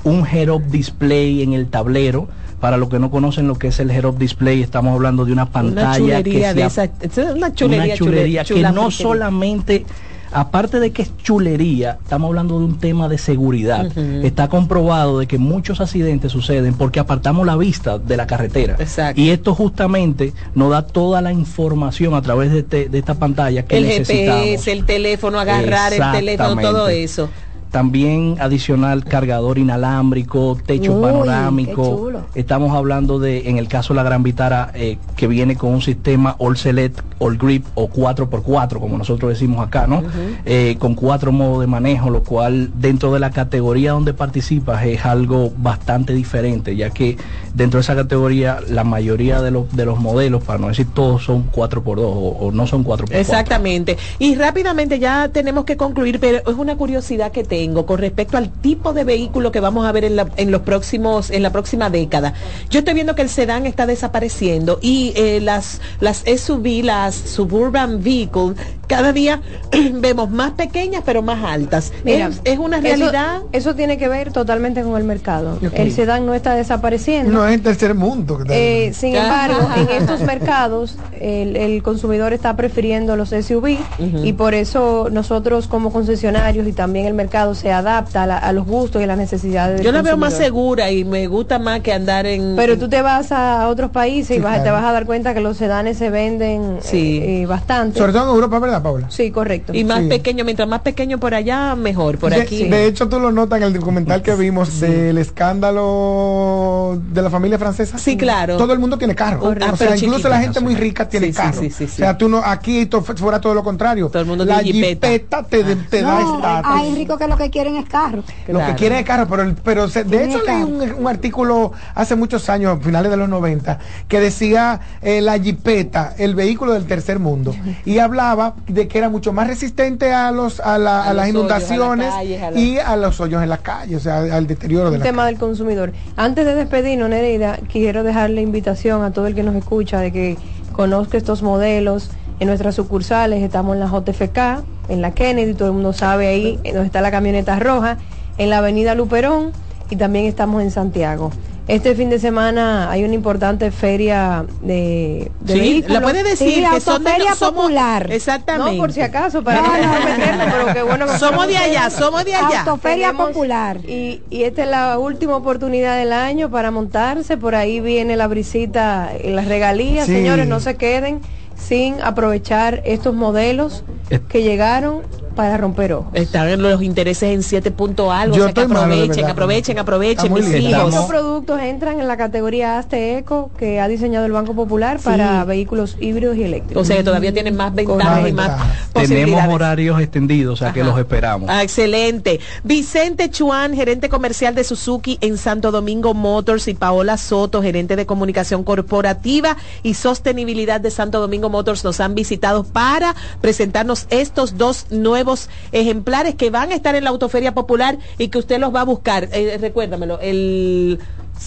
un 0.03 0.27
head-up 0.27 0.63
display 0.67 1.41
en 1.41 1.53
el 1.53 1.67
tablero. 1.67 2.27
Para 2.59 2.77
los 2.77 2.89
que 2.89 2.97
no 2.99 3.11
conocen 3.11 3.47
lo 3.47 3.55
que 3.55 3.67
es 3.67 3.79
el 3.79 3.91
head-up 3.91 4.17
display, 4.17 4.61
estamos 4.63 4.93
hablando 4.93 5.25
de 5.25 5.31
una 5.31 5.43
Una 5.43 5.51
pantalla 5.51 6.23
que 6.23 6.53
de 6.53 6.63
ap- 6.63 6.71
esa. 6.71 6.83
es 6.85 7.17
Una 7.35 7.53
chulería, 7.53 7.85
una 7.85 7.95
chulería 7.95 8.41
chule- 8.43 8.45
chula 8.57 8.69
que 8.69 8.75
no 8.75 8.91
solamente 8.91 9.85
aparte 10.29 10.81
de 10.81 10.91
que 10.91 11.03
es 11.03 11.15
chulería 11.17 11.99
estamos 12.03 12.27
hablando 12.27 12.59
de 12.59 12.65
un 12.65 12.79
tema 12.79 13.07
de 13.07 13.17
seguridad 13.17 13.97
está 14.25 14.49
comprobado 14.49 15.19
de 15.19 15.25
que 15.25 15.37
muchos 15.37 15.79
accidentes 15.79 16.33
suceden 16.33 16.73
porque 16.73 16.99
apartamos 16.99 17.45
la 17.47 17.55
vista 17.55 17.97
de 17.97 18.17
la 18.17 18.27
carretera 18.27 18.75
Exacto. 18.77 19.21
y 19.21 19.29
esto 19.29 19.55
justamente 19.55 20.33
nos 20.53 20.71
da 20.71 20.81
toda 20.85 21.21
la 21.21 21.31
información 21.31 22.13
a 22.13 22.21
través 22.21 22.51
de, 22.51 22.59
este- 22.59 22.89
de 22.89 22.97
esta 22.99 23.13
pantalla 23.13 23.63
que 23.65 23.77
el 23.77 23.85
necesitamos 23.85 24.41
GPS, 24.43 24.71
el 24.73 24.83
teléfono, 24.85 25.39
agarrar 25.39 25.93
el 25.93 26.01
teléfono, 26.11 26.61
todo 26.61 26.89
eso. 26.89 27.29
También 27.71 28.37
adicional 28.39 29.03
cargador 29.03 29.57
inalámbrico, 29.57 30.57
techo 30.65 30.93
Uy, 30.93 31.01
panorámico. 31.01 32.11
Estamos 32.33 32.75
hablando 32.75 33.19
de, 33.19 33.49
en 33.49 33.57
el 33.57 33.67
caso 33.67 33.93
de 33.93 33.97
la 33.97 34.03
Gran 34.03 34.23
Vitara, 34.23 34.71
eh, 34.73 34.97
que 35.15 35.27
viene 35.27 35.55
con 35.55 35.73
un 35.73 35.81
sistema 35.81 36.35
All 36.39 36.57
Select, 36.57 36.99
All 37.19 37.37
Grip 37.37 37.65
o 37.75 37.89
4x4, 37.89 38.79
como 38.79 38.97
nosotros 38.97 39.29
decimos 39.29 39.65
acá, 39.65 39.85
¿no? 39.87 40.03
Eh, 40.45 40.77
con 40.79 40.95
cuatro 40.95 41.31
modos 41.31 41.61
de 41.61 41.67
manejo, 41.67 42.09
lo 42.09 42.23
cual 42.23 42.71
dentro 42.75 43.13
de 43.13 43.19
la 43.19 43.31
categoría 43.31 43.91
donde 43.91 44.13
participas 44.13 44.85
es 44.85 45.05
algo 45.05 45.51
bastante 45.57 46.13
diferente, 46.13 46.75
ya 46.75 46.91
que 46.91 47.17
dentro 47.53 47.79
de 47.79 47.81
esa 47.81 47.95
categoría 47.95 48.59
la 48.69 48.83
mayoría 48.83 49.41
de 49.41 49.51
los, 49.51 49.75
de 49.75 49.85
los 49.85 49.99
modelos, 49.99 50.43
para 50.43 50.59
no 50.59 50.69
decir 50.69 50.87
todos, 50.93 51.23
son 51.23 51.51
4x2 51.51 51.99
o, 51.99 52.37
o 52.47 52.51
no 52.51 52.65
son 52.65 52.85
4x4. 52.85 53.15
Exactamente. 53.15 53.97
Y 54.19 54.35
rápidamente 54.35 54.99
ya 54.99 55.29
tenemos 55.29 55.65
que 55.65 55.75
concluir, 55.75 56.19
pero 56.19 56.37
es 56.37 56.57
una 56.57 56.77
curiosidad 56.77 57.31
que 57.31 57.43
tengo 57.43 57.56
con 57.85 57.97
respecto 57.97 58.37
al 58.37 58.49
tipo 58.49 58.93
de 58.93 59.03
vehículo 59.03 59.51
que 59.51 59.59
vamos 59.59 59.85
a 59.85 59.91
ver 59.91 60.05
en, 60.05 60.15
la, 60.15 60.27
en 60.37 60.51
los 60.51 60.61
próximos, 60.61 61.29
en 61.29 61.43
la 61.43 61.51
próxima 61.51 61.89
década. 61.89 62.33
Yo 62.69 62.79
estoy 62.79 62.93
viendo 62.93 63.15
que 63.15 63.21
el 63.21 63.29
sedán 63.29 63.65
está 63.65 63.85
desapareciendo 63.85 64.79
y 64.81 65.13
eh, 65.15 65.39
las, 65.41 65.81
las 65.99 66.23
SUV, 66.25 66.83
las 66.83 67.15
Suburban 67.15 68.03
Vehicles, 68.03 68.55
cada 68.87 69.11
día 69.13 69.41
vemos 69.93 70.29
más 70.29 70.51
pequeñas 70.51 71.03
pero 71.05 71.21
más 71.21 71.43
altas. 71.43 71.91
Mira, 72.03 72.27
es, 72.27 72.41
es 72.43 72.59
una 72.59 72.79
realidad. 72.79 73.41
Eso, 73.51 73.75
tiene 73.75 73.97
que 73.97 74.07
ver 74.07 74.31
totalmente 74.31 74.81
con 74.81 74.97
el 74.97 75.03
mercado. 75.03 75.59
El 75.73 75.91
sedán 75.91 76.25
no 76.25 76.33
está 76.33 76.55
desapareciendo. 76.55 77.31
No 77.31 77.45
es 77.45 77.55
el 77.55 77.61
tercer 77.61 77.93
mundo. 77.93 78.39
Eh, 78.49 78.91
sin 78.93 79.15
embargo, 79.15 79.69
en 79.75 79.89
estos 80.01 80.21
mercados 80.21 80.97
el, 81.19 81.55
el 81.55 81.83
consumidor 81.83 82.33
está 82.33 82.55
prefiriendo 82.55 83.15
los 83.15 83.29
SUV 83.29 83.77
Ujú. 83.99 84.25
y 84.25 84.33
por 84.33 84.53
eso 84.53 85.09
nosotros 85.11 85.67
como 85.67 85.91
concesionarios 85.91 86.67
y 86.67 86.73
también 86.73 87.05
el 87.05 87.13
mercado 87.13 87.46
se 87.55 87.71
adapta 87.71 88.23
a, 88.23 88.27
la- 88.27 88.37
a 88.37 88.51
los 88.51 88.65
gustos 88.65 89.01
y 89.01 89.03
a 89.03 89.07
las 89.07 89.17
necesidades 89.17 89.81
Yo 89.81 89.91
la 89.91 90.01
veo 90.01 90.17
más 90.17 90.33
segura 90.33 90.91
y 90.91 91.03
me 91.05 91.27
gusta 91.27 91.59
más 91.59 91.81
que 91.81 91.93
andar 91.93 92.25
en... 92.25 92.55
Pero 92.55 92.77
tú 92.77 92.89
te 92.89 93.01
vas 93.01 93.31
a 93.31 93.67
otros 93.67 93.91
países 93.91 94.37
y 94.37 94.41
te 94.41 94.71
vas 94.71 94.83
a 94.83 94.91
dar 94.91 95.05
cuenta 95.05 95.33
que 95.33 95.41
los 95.41 95.57
sedanes 95.57 95.97
se 95.97 96.09
venden 96.09 96.79
Sí. 96.81 97.17
eh, 97.23 97.41
eh, 97.41 97.45
bastante. 97.45 97.97
Sobre 97.99 98.11
todo 98.13 98.23
en 98.29 98.29
Europa, 98.35 98.59
¿verdad, 98.59 98.81
Paula? 98.81 99.09
Sí, 99.09 99.31
correcto. 99.31 99.73
y 99.73 99.83
más 99.83 100.01
Sí. 100.03 100.07
pequeño, 100.09 100.43
mientras 100.45 100.67
más 100.67 100.81
pequeño 100.81 101.19
por 101.19 101.33
allá, 101.33 101.75
mejor. 101.75 102.17
Por 102.17 102.31
de, 102.33 102.41
aquí. 102.41 102.63
de 102.65 102.85
hecho, 102.85 103.07
tú 103.09 103.19
lo 103.19 103.31
notas 103.31 103.57
en 103.59 103.63
el 103.67 103.73
documental 103.73 104.21
que 104.21 104.35
vimos 104.35 104.79
del 104.79 105.17
escándalo 105.17 106.99
de 107.11 107.21
la 107.21 107.29
familia 107.29 107.57
francesa. 107.57 107.97
Sí, 107.97 108.17
claro. 108.17 108.57
Todo 108.57 108.73
el 108.73 108.79
mundo 108.79 108.97
tiene 108.97 109.15
carro. 109.15 109.39
Correcto. 109.39 109.65
Ah, 109.69 109.73
o 109.73 109.77
sea, 109.77 109.95
incluso 109.95 110.11
chiquita. 110.17 110.29
la 110.29 110.39
gente 110.39 110.59
muy 110.59 110.75
rica 110.75 111.07
tiene 111.07 111.31
carro. 111.31 111.59
sí, 111.59 111.69
sí, 111.69 111.87
sí. 111.87 111.93
O 111.93 112.05
sea, 112.05 112.17
tú 112.17 112.29
no, 112.29 112.41
aquí 112.43 112.85
to- 112.85 113.01
fuera 113.01 113.39
todo 113.41 113.53
lo 113.53 113.63
contrario. 113.63 114.07
Todo 114.09 114.21
el 114.21 114.27
mundo 114.27 114.45
la 114.45 114.59
tiene 114.59 114.79
jipeta. 114.89 115.07
jipeta 115.07 115.43
te, 115.43 115.63
te 115.63 116.01
da 116.01 116.19
No, 116.21 116.35
estatus. 116.35 116.71
hay 116.73 116.95
ricos 116.95 117.17
que 117.17 117.27
lo 117.27 117.36
que 117.37 117.49
quieren 117.49 117.77
es 117.77 117.85
carro. 117.85 118.23
Lo 118.47 118.59
que 118.65 118.75
quieren 118.75 118.97
es 118.99 119.05
carro, 119.05 119.27
pero, 119.29 119.43
el- 119.43 119.55
pero 119.55 119.87
se- 119.87 120.03
de 120.03 120.25
hecho 120.25 120.41
leí 120.43 120.63
un, 120.63 120.81
un 120.99 121.07
artículo 121.07 121.71
hace 121.95 122.15
muchos 122.15 122.49
años, 122.49 122.79
finales 122.83 123.11
de 123.11 123.17
los 123.17 123.29
90, 123.29 123.79
que 124.07 124.19
decía 124.19 124.79
eh, 125.01 125.21
la 125.21 125.37
jipeta, 125.39 126.13
el 126.17 126.35
vehículo 126.35 126.73
del 126.73 126.85
tercer 126.85 127.19
mundo, 127.19 127.55
y 127.85 127.99
hablaba 127.99 128.55
de 128.67 128.87
que 128.87 128.97
era 128.97 129.09
mucho 129.09 129.31
más 129.33 129.47
resistente 129.47 130.13
a 130.13 130.31
los 130.31 130.59
a, 130.59 130.77
la- 130.77 131.03
A 131.03 131.09
a 131.09 131.13
las 131.13 131.27
los 131.31 131.35
hoyos, 131.35 131.51
a 131.51 131.59
las 131.59 131.69
inundaciones 131.69 132.09
calles, 132.13 132.41
los- 132.51 132.59
y 132.61 132.79
a 132.79 132.95
los 132.95 133.21
hoyos 133.21 133.43
en 133.43 133.49
la 133.49 133.57
calle, 133.59 133.95
o 133.95 133.99
sea, 133.99 134.17
al 134.19 134.47
deterioro 134.47 134.89
de 134.89 134.95
un 134.95 134.99
la 134.99 135.05
tema 135.05 135.25
del 135.25 135.37
consumidor. 135.37 135.93
Antes 136.15 136.45
de 136.45 136.55
despedirnos, 136.55 137.09
Nereida, 137.09 137.59
quiero 137.71 138.03
dejarle 138.03 138.41
invitación 138.41 139.03
a 139.03 139.11
todo 139.11 139.27
el 139.27 139.35
que 139.35 139.43
nos 139.43 139.55
escucha 139.55 139.99
de 139.99 140.11
que 140.11 140.37
conozca 140.71 141.17
estos 141.17 141.41
modelos. 141.43 142.09
En 142.39 142.47
nuestras 142.47 142.75
sucursales 142.75 143.41
estamos 143.41 143.73
en 143.75 143.79
la 143.79 143.87
JFK, 143.87 144.63
en 144.89 145.01
la 145.01 145.11
Kennedy, 145.11 145.53
todo 145.55 145.69
el 145.69 145.73
mundo 145.73 145.91
sabe 145.93 146.27
ahí, 146.27 146.59
donde 146.63 146.85
está 146.85 147.01
la 147.01 147.09
camioneta 147.11 147.57
roja, 147.57 147.97
en 148.37 148.49
la 148.51 148.59
avenida 148.59 148.93
Luperón 148.93 149.51
y 149.89 149.95
también 149.95 150.25
estamos 150.25 150.61
en 150.61 150.69
Santiago. 150.69 151.31
Este 151.67 151.95
fin 151.95 152.09
de 152.09 152.17
semana 152.19 152.89
hay 152.89 153.03
una 153.03 153.13
importante 153.15 153.71
feria 153.71 154.45
de, 154.61 155.29
de 155.41 155.53
Sí, 155.53 155.59
vehículos. 155.59 155.91
la 155.95 156.01
puede 156.01 156.23
decir 156.23 156.47
Sí, 156.63 156.63
que 156.73 156.79
son 156.79 157.03
somos- 157.03 157.39
popular. 157.53 158.09
Exactamente. 158.09 158.71
No, 158.73 158.77
por 158.81 158.93
si 158.93 159.01
acaso, 159.01 159.43
para 159.43 159.61
no, 159.63 159.73
meterme, 160.05 160.45
pero 160.49 160.73
qué 160.73 160.83
bueno 160.83 161.07
que 161.07 161.17
Somos 161.17 161.45
de 161.47 161.57
allá, 161.57 161.89
somos 161.89 162.23
de 162.23 162.35
allá. 162.35 162.61
Autoferia 162.61 163.07
Tenemos- 163.07 163.27
popular. 163.29 163.77
Y, 163.85 164.21
y 164.29 164.43
esta 164.43 164.63
es 164.63 164.69
la 164.69 164.97
última 164.97 165.35
oportunidad 165.35 165.97
del 165.97 166.13
año 166.13 166.49
para 166.49 166.71
montarse. 166.71 167.35
Por 167.35 167.53
ahí 167.55 167.81
viene 167.81 168.15
la 168.15 168.27
brisita, 168.27 169.09
las 169.25 169.45
regalías. 169.49 170.05
Sí. 170.05 170.13
Señores, 170.13 170.47
no 170.47 170.61
se 170.61 170.75
queden 170.77 171.19
sin 171.57 172.01
aprovechar 172.01 172.81
estos 172.85 173.13
modelos 173.13 173.83
que 174.29 174.43
llegaron 174.43 175.01
para 175.37 175.55
romper 175.55 175.93
ojos. 175.93 176.07
Están 176.13 176.49
en 176.49 176.63
los 176.63 176.81
intereses 176.81 177.29
en 177.31 177.43
7 177.43 177.69
punto 177.69 178.11
algo. 178.11 178.35
Yo 178.35 178.41
o 178.41 178.45
sea 178.45 178.53
que 178.53 178.61
aprovechen, 178.61 179.09
verdad. 179.09 179.29
aprovechen, 179.29 179.79
aprovechen, 179.79 180.33
mis 180.33 180.47
hijos. 180.47 180.89
Estos 180.89 181.05
productos 181.05 181.61
entran 181.61 181.99
en 181.99 182.07
la 182.07 182.17
categoría 182.17 182.79
Aste 182.79 183.19
Eco 183.19 183.51
que 183.55 183.79
ha 183.79 183.87
dicenado 183.87 184.25
el 184.25 184.31
Banco 184.31 184.55
Popular 184.55 184.99
para 184.99 185.45
vehículos 185.45 185.95
híbridos 185.99 186.37
y 186.37 186.43
eléctricos. 186.43 186.81
O 186.81 186.85
sea 186.85 186.97
que 186.97 187.03
todavía 187.03 187.31
tienen 187.31 187.55
más 187.55 187.73
ventajas 187.73 188.27
y 188.27 188.33
más 188.33 188.51
Tenemos 188.93 189.47
horarios 189.47 190.01
extendidos, 190.01 190.53
o 190.53 190.65
sea 190.65 190.73
que 190.73 190.83
los 190.83 190.97
esperamos. 190.97 191.47
Ah, 191.51 191.61
excelente. 191.61 192.39
Vicente 192.63 193.29
Chuan, 193.29 193.75
gerente 193.75 194.09
comercial 194.09 194.55
de 194.55 194.63
Suzuki 194.63 195.19
en 195.21 195.37
Santo 195.37 195.69
Domingo 195.69 196.15
Motors 196.15 196.67
y 196.67 196.73
Paola 196.73 197.15
Soto, 197.17 197.61
gerente 197.61 197.95
de 197.95 198.07
comunicación 198.07 198.63
corporativa 198.63 199.55
y 199.83 199.93
sostenibilidad 199.93 200.81
de 200.81 200.89
Santo 200.89 201.19
Domingo 201.19 201.49
Motors 201.49 201.83
nos 201.83 201.99
han 201.99 202.15
visitado 202.15 202.63
para 202.63 203.15
presentarnos 203.39 204.07
estos 204.09 204.57
dos 204.57 204.87
nuevos 204.89 205.26
ejemplares 205.71 206.35
que 206.35 206.49
van 206.49 206.71
a 206.71 206.75
estar 206.75 206.95
en 206.95 207.03
la 207.03 207.09
Autoferia 207.11 207.53
Popular 207.53 207.97
y 208.17 208.29
que 208.29 208.37
usted 208.37 208.59
los 208.59 208.73
va 208.73 208.81
a 208.81 208.85
buscar. 208.85 209.29
Eh, 209.31 209.57
recuérdamelo, 209.59 210.19
el 210.21 210.99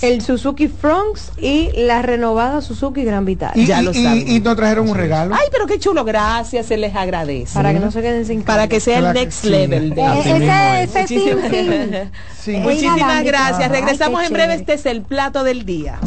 El 0.02 0.22
Suzuki 0.22 0.68
Fronx 0.68 1.32
y 1.36 1.70
la 1.74 2.00
renovada 2.00 2.60
Suzuki 2.60 3.02
Gran 3.02 3.24
Vitara. 3.24 3.52
Y, 3.56 3.66
Ya 3.66 3.80
y- 3.82 3.84
lo 3.84 3.90
y- 3.90 4.02
saben. 4.04 4.28
y 4.30 4.38
nos 4.40 4.54
trajeron 4.56 4.88
un 4.88 4.96
regalo. 4.96 5.34
Ay, 5.34 5.48
pero 5.50 5.66
qué 5.66 5.78
chulo, 5.80 6.04
gracias, 6.04 6.66
se 6.66 6.76
les 6.76 6.94
agradece. 6.94 7.54
Para 7.54 7.72
que 7.72 7.80
no 7.80 7.90
se 7.90 8.00
queden 8.00 8.24
sin 8.24 8.42
Para 8.44 8.68
que 8.68 8.78
sea 8.78 8.98
el 8.98 9.02
Claro 9.04 9.18
next 9.20 9.42
sí. 9.42 9.48
level. 9.50 9.92
Eh, 9.96 9.96
mismo 9.96 10.12
ese, 10.12 10.82
es. 10.82 11.10
ese 11.10 11.36
fin. 11.48 12.10
Sí. 12.40 12.54
Es 12.56 12.62
Muchísimas 12.62 13.24
gracias. 13.24 13.60
Ay, 13.70 13.80
Regresamos 13.80 14.22
en 14.24 14.32
breve. 14.32 14.54
Este 14.54 14.74
es 14.74 14.86
el 14.86 15.02
plato 15.02 15.42
del 15.44 15.66
día. 15.66 15.98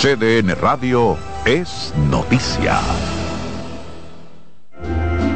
CDN 0.00 0.54
Radio 0.54 1.16
es 1.44 1.92
noticia. 2.08 2.80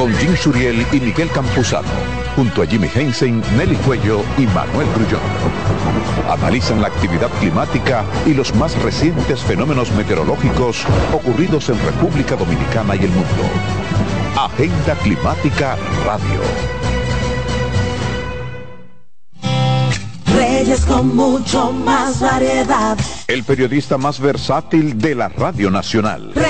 Con 0.00 0.14
Jim 0.14 0.34
Suriel 0.34 0.86
y 0.92 0.98
Miguel 0.98 1.28
Campuzano. 1.30 1.86
Junto 2.34 2.62
a 2.62 2.66
Jimmy 2.66 2.88
Hensen, 2.94 3.42
Nelly 3.54 3.76
Cuello 3.84 4.22
y 4.38 4.46
Manuel 4.46 4.88
Grullón. 4.94 5.20
Analizan 6.26 6.80
la 6.80 6.88
actividad 6.88 7.28
climática 7.38 8.02
y 8.24 8.32
los 8.32 8.54
más 8.54 8.80
recientes 8.82 9.42
fenómenos 9.42 9.92
meteorológicos 9.92 10.86
ocurridos 11.12 11.68
en 11.68 11.78
República 11.84 12.34
Dominicana 12.34 12.96
y 12.96 13.00
el 13.00 13.10
mundo. 13.10 13.42
Agenda 14.38 14.94
Climática 15.02 15.76
Radio. 16.06 16.40
Reyes 20.34 20.86
con 20.86 21.14
mucho 21.14 21.72
más 21.72 22.20
variedad. 22.20 22.96
El 23.26 23.44
periodista 23.44 23.98
más 23.98 24.18
versátil 24.18 24.96
de 24.96 25.14
la 25.14 25.28
Radio 25.28 25.70
Nacional. 25.70 26.32
Reyes 26.34 26.49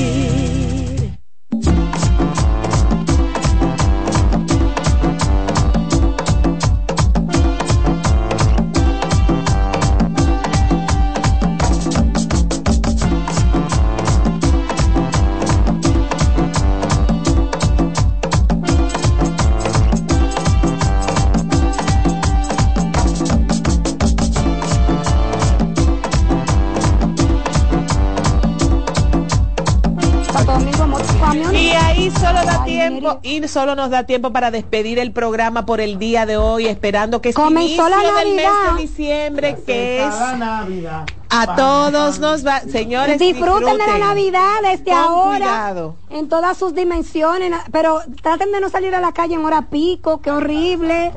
Tiempo, 33.19 33.45
y 33.45 33.47
solo 33.47 33.75
nos 33.75 33.89
da 33.89 34.05
tiempo 34.05 34.31
para 34.31 34.51
despedir 34.51 34.99
el 34.99 35.11
programa 35.11 35.65
por 35.65 35.81
el 35.81 35.99
día 35.99 36.25
de 36.25 36.37
hoy, 36.37 36.67
esperando 36.67 37.21
que 37.21 37.29
este 37.29 37.41
Comenzó 37.41 37.89
la 37.89 37.97
inicio 37.97 38.15
del 38.15 38.35
mes 38.35 38.45
Navidad. 38.45 38.75
de 38.75 38.81
diciembre, 38.81 39.57
que 39.65 40.03
es 40.05 40.37
Navidad. 40.37 41.05
A 41.31 41.55
todos 41.55 42.19
nos 42.19 42.45
va, 42.45 42.59
señores, 42.61 43.17
Disfruten 43.19 43.77
de 43.77 43.87
la 43.87 43.97
Navidad 43.97 44.55
desde 44.63 44.91
ahora. 44.91 45.37
cuidado. 45.37 45.95
En 46.09 46.27
todas 46.27 46.57
sus 46.57 46.75
dimensiones. 46.75 47.53
Pero 47.71 48.01
traten 48.21 48.51
de 48.51 48.59
no 48.59 48.69
salir 48.69 48.93
a 48.93 48.99
la 48.99 49.13
calle 49.13 49.35
en 49.35 49.45
hora 49.45 49.69
pico. 49.69 50.19
Qué 50.21 50.29
horrible. 50.29 51.13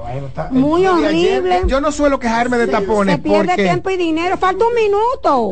Muy 0.53 0.87
ayer, 0.87 1.39
horrible. 1.41 1.63
Yo 1.67 1.81
no 1.81 1.91
suelo 1.91 2.21
quejarme 2.21 2.59
de 2.59 2.69
tapones 2.69 3.17
Se 3.17 3.23
pierde 3.23 3.47
porque 3.49 3.63
tiempo 3.65 3.91
y 3.91 3.97
dinero. 3.97 4.37
Falta 4.37 4.65
un 4.67 4.75
minuto. 4.75 5.51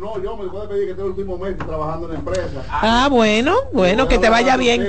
No, 0.00 0.22
yo 0.22 0.36
me 0.36 0.48
puedo 0.48 0.68
pedir 0.68 0.84
que 0.86 0.90
este 0.92 1.02
último 1.02 1.36
mes 1.36 1.58
trabajando 1.58 2.06
en 2.06 2.12
la 2.14 2.18
empresa. 2.20 2.62
Ah, 2.70 3.08
bueno, 3.10 3.54
bueno, 3.72 4.08
que 4.08 4.18
te 4.18 4.30
vaya 4.30 4.56
bien. 4.56 4.86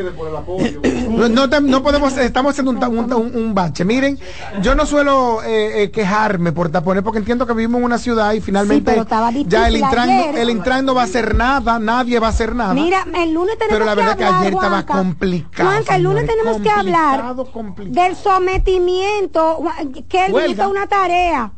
no, 1.09 1.27
no 1.29 1.49
te- 1.49 1.61
no 1.61 1.83
podemos, 1.83 2.17
estamos 2.17 2.51
haciendo 2.51 2.71
un, 2.71 2.97
un, 2.99 3.13
un- 3.13 3.35
un 3.35 3.53
bache. 3.53 3.83
Miren, 3.83 4.17
yo 4.61 4.75
no 4.75 4.85
suelo 4.85 5.43
eh, 5.43 5.83
eh, 5.83 5.91
quejarme 5.91 6.51
por 6.51 6.69
tapones 6.69 7.03
porque 7.03 7.19
entiendo 7.19 7.45
que 7.45 7.53
vivimos 7.53 7.79
en 7.79 7.85
una 7.85 7.97
ciudad 7.97 8.33
y 8.33 8.41
finalmente 8.41 8.91
pero 8.91 9.05
estaba 9.09 9.29
difícil 9.29 9.49
ya 9.49 9.67
el 9.67 9.77
Intran, 9.77 10.09
ayer. 10.09 10.37
el 10.37 10.49
Intran 10.51 10.85
no 10.85 10.93
va 10.93 11.01
a 11.01 11.05
hacer 11.05 11.35
nada, 11.35 11.79
nadie 11.79 12.19
va 12.19 12.27
a 12.27 12.29
hacer 12.29 12.53
nada. 12.53 12.75
Mira, 12.75 13.05
el 13.15 13.33
lunes 13.33 13.57
tenemos 13.57 13.79
Pero 13.79 13.85
la 13.85 13.95
verdad 13.95 14.17
que 14.17 14.23
hablar, 14.23 14.41
ayer 14.41 14.53
estaba 14.53 14.85
complicado, 14.85 15.69
Juanca, 15.69 15.95
el 15.95 16.03
lunes 16.03 16.25
señores, 16.27 16.43
tenemos 16.43 16.61
que 16.61 16.69
hablar 16.69 17.35
del 17.77 18.15
sometimiento. 18.15 19.63
Kelvin 20.07 20.35
Huelga. 20.35 20.51
hizo 20.51 20.69
una 20.69 20.87
tarea. 20.87 21.51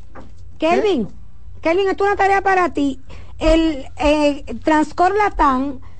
Kelvin, 0.57 1.09
Kelvin, 1.61 1.89
esto 1.89 2.05
es 2.05 2.09
una 2.11 2.15
tarea 2.17 2.41
para 2.41 2.69
ti. 2.73 2.99
El 3.37 3.85
eh, 3.97 4.45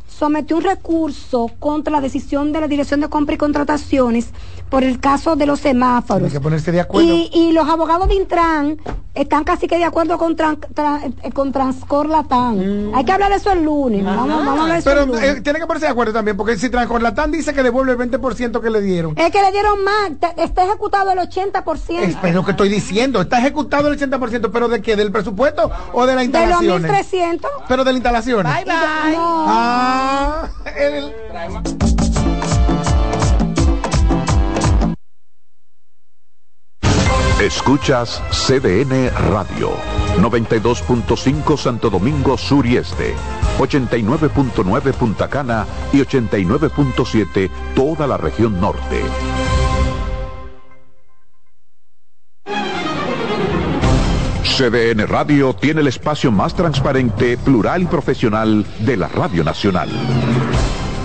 sometió 0.07 0.57
un 0.57 0.63
recurso 0.63 1.49
contra 1.59 1.91
la 1.91 1.99
decisión 1.99 2.53
de 2.53 2.61
la 2.61 2.67
Dirección 2.67 3.01
de 3.01 3.09
Compra 3.09 3.35
y 3.35 3.37
Contrataciones 3.37 4.29
por 4.71 4.83
el 4.85 4.99
caso 5.01 5.35
de 5.35 5.45
los 5.45 5.59
semáforos. 5.59 6.21
Tiene 6.23 6.31
que 6.31 6.39
ponerse 6.39 6.71
de 6.71 6.79
acuerdo. 6.79 7.07
Y, 7.13 7.29
y 7.33 7.51
los 7.51 7.67
abogados 7.69 8.07
de 8.07 8.15
Intran 8.15 8.77
están 9.13 9.43
casi 9.43 9.67
que 9.67 9.77
de 9.77 9.83
acuerdo 9.83 10.17
con, 10.17 10.37
Tran- 10.37 10.57
Tran- 10.73 11.13
eh, 11.21 11.31
con 11.33 11.51
Transcor 11.51 12.07
Latam. 12.07 12.91
Hay 12.95 13.03
que 13.03 13.11
hablar 13.11 13.29
de 13.31 13.35
eso 13.35 13.51
el 13.51 13.63
lunes. 13.63 14.03
Vamos, 14.05 14.29
vamos 14.29 14.47
a 14.47 14.61
hablar 14.61 14.73
de 14.75 14.79
eso 14.79 14.89
el 14.91 14.95
Pero 14.95 15.05
lunes. 15.07 15.23
eh, 15.37 15.41
tiene 15.41 15.59
que 15.59 15.67
ponerse 15.67 15.87
de 15.87 15.91
acuerdo 15.91 16.13
también, 16.13 16.37
porque 16.37 16.57
si 16.57 16.69
Transcorlatán 16.69 17.31
dice 17.31 17.53
que 17.53 17.61
devuelve 17.63 17.91
el 17.91 17.97
20% 18.11 18.61
que 18.61 18.69
le 18.69 18.79
dieron. 18.81 19.13
Es 19.19 19.29
que 19.29 19.41
le 19.41 19.51
dieron 19.51 19.83
más, 19.83 20.11
está 20.37 20.63
ejecutado 20.63 21.11
el 21.11 21.19
80%. 21.19 22.23
Es 22.23 22.33
lo 22.33 22.45
que 22.45 22.51
estoy 22.51 22.69
diciendo, 22.69 23.19
está 23.19 23.39
ejecutado 23.39 23.89
el 23.89 23.99
80%, 23.99 24.49
pero 24.53 24.69
¿de 24.69 24.81
qué? 24.81 24.95
¿Del 24.95 25.11
presupuesto 25.11 25.69
o 25.91 26.05
de 26.05 26.15
las 26.15 26.23
de 26.31 26.31
los 26.47 26.61
instalaciones? 26.61 26.89
1300. 26.91 27.51
Pero 27.67 27.83
de 27.83 27.91
las 27.91 27.97
instalaciones. 27.97 28.55
Bye, 28.55 28.63
bye. 28.63 28.73
Ah, 29.17 30.47
el- 30.77 32.00
Escuchas 37.41 38.21
CDN 38.29 39.09
Radio, 39.31 39.71
92.5 40.19 41.57
Santo 41.57 41.89
Domingo 41.89 42.37
Sur 42.37 42.67
y 42.67 42.77
Este, 42.77 43.15
89.9 43.57 44.93
Punta 44.93 45.27
Cana 45.27 45.65
y 45.91 46.01
89.7 46.01 47.49
toda 47.73 48.05
la 48.05 48.17
región 48.17 48.61
norte. 48.61 49.01
CDN 54.43 55.07
Radio 55.07 55.55
tiene 55.55 55.81
el 55.81 55.87
espacio 55.87 56.31
más 56.31 56.53
transparente, 56.53 57.39
plural 57.39 57.81
y 57.81 57.85
profesional 57.87 58.63
de 58.81 58.97
la 58.97 59.07
Radio 59.07 59.43
Nacional. 59.43 59.89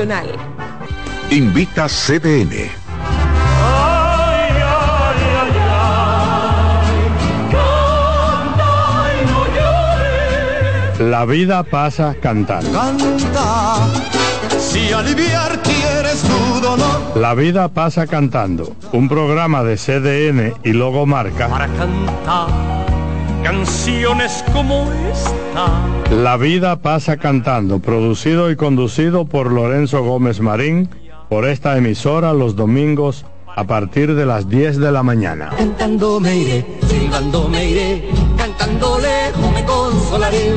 Nacional. 0.00 0.32
Invita 1.30 1.86
CDN. 1.86 2.70
La 11.00 11.26
vida 11.26 11.62
pasa 11.64 12.14
cantando. 12.14 12.72
Canta, 12.72 13.76
si 14.58 14.90
aliviar 14.90 15.60
quieres 15.60 16.22
tu 16.22 16.60
dolor. 16.62 17.16
La 17.16 17.34
vida 17.34 17.68
pasa 17.68 18.06
cantando, 18.06 18.74
un 18.92 19.06
programa 19.06 19.62
de 19.64 19.76
CDN 19.76 20.54
y 20.64 20.72
Logomarca. 20.72 21.48
Para 21.48 21.66
cantar 21.66 22.79
canciones 23.42 24.44
como 24.52 24.90
esta. 25.12 26.14
La 26.14 26.36
vida 26.36 26.80
pasa 26.80 27.16
cantando. 27.16 27.78
Producido 27.80 28.50
y 28.50 28.56
conducido 28.56 29.24
por 29.24 29.52
Lorenzo 29.52 30.02
Gómez 30.02 30.40
Marín. 30.40 30.88
Por 31.28 31.46
esta 31.46 31.76
emisora 31.76 32.32
los 32.32 32.56
domingos 32.56 33.24
a 33.56 33.64
partir 33.64 34.14
de 34.14 34.26
las 34.26 34.48
10 34.48 34.78
de 34.78 34.92
la 34.92 35.02
mañana. 35.02 35.50
Cantando 35.56 36.20
me 36.20 36.36
iré, 36.36 36.66
silbando 36.88 37.48
me 37.48 37.68
iré, 37.68 38.08
cantando 38.36 38.98
lejos 38.98 39.52
me 39.52 39.64
consolaré. 39.64 40.52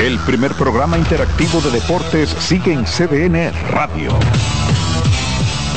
El 0.00 0.18
primer 0.20 0.52
programa 0.52 0.98
interactivo 0.98 1.60
de 1.60 1.70
deportes 1.70 2.28
sigue 2.28 2.72
en 2.72 2.84
CDN 2.84 3.52
Radio. 3.70 4.10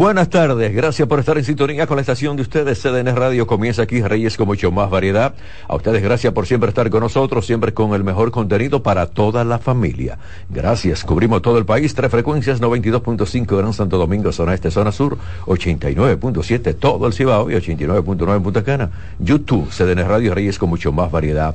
Buenas 0.00 0.30
tardes, 0.30 0.74
gracias 0.74 1.06
por 1.06 1.18
estar 1.18 1.36
en 1.36 1.44
sintonía 1.44 1.86
con 1.86 1.98
la 1.98 2.00
estación 2.00 2.34
de 2.34 2.40
ustedes, 2.40 2.80
CDN 2.80 3.14
Radio. 3.14 3.46
Comienza 3.46 3.82
aquí 3.82 4.00
Reyes 4.00 4.38
con 4.38 4.46
mucho 4.46 4.72
más 4.72 4.88
variedad. 4.88 5.34
A 5.68 5.76
ustedes 5.76 6.02
gracias 6.02 6.32
por 6.32 6.46
siempre 6.46 6.70
estar 6.70 6.88
con 6.88 7.00
nosotros, 7.00 7.44
siempre 7.44 7.74
con 7.74 7.92
el 7.92 8.02
mejor 8.02 8.30
contenido 8.30 8.82
para 8.82 9.08
toda 9.08 9.44
la 9.44 9.58
familia. 9.58 10.16
Gracias, 10.48 11.04
cubrimos 11.04 11.42
todo 11.42 11.58
el 11.58 11.66
país, 11.66 11.94
tres 11.94 12.10
frecuencias, 12.10 12.62
92.5 12.62 13.58
Gran 13.58 13.74
Santo 13.74 13.98
Domingo, 13.98 14.32
zona 14.32 14.54
este, 14.54 14.70
zona 14.70 14.90
sur, 14.90 15.18
89.7 15.44 16.76
todo 16.76 17.06
el 17.06 17.12
Cibao 17.12 17.50
y 17.50 17.56
89.9 17.56 18.36
en 18.36 18.42
Punta 18.42 18.64
Cana. 18.64 18.90
YouTube, 19.18 19.68
CDN 19.68 20.08
Radio 20.08 20.34
Reyes 20.34 20.58
con 20.58 20.70
mucho 20.70 20.92
más 20.92 21.10
variedad. 21.10 21.54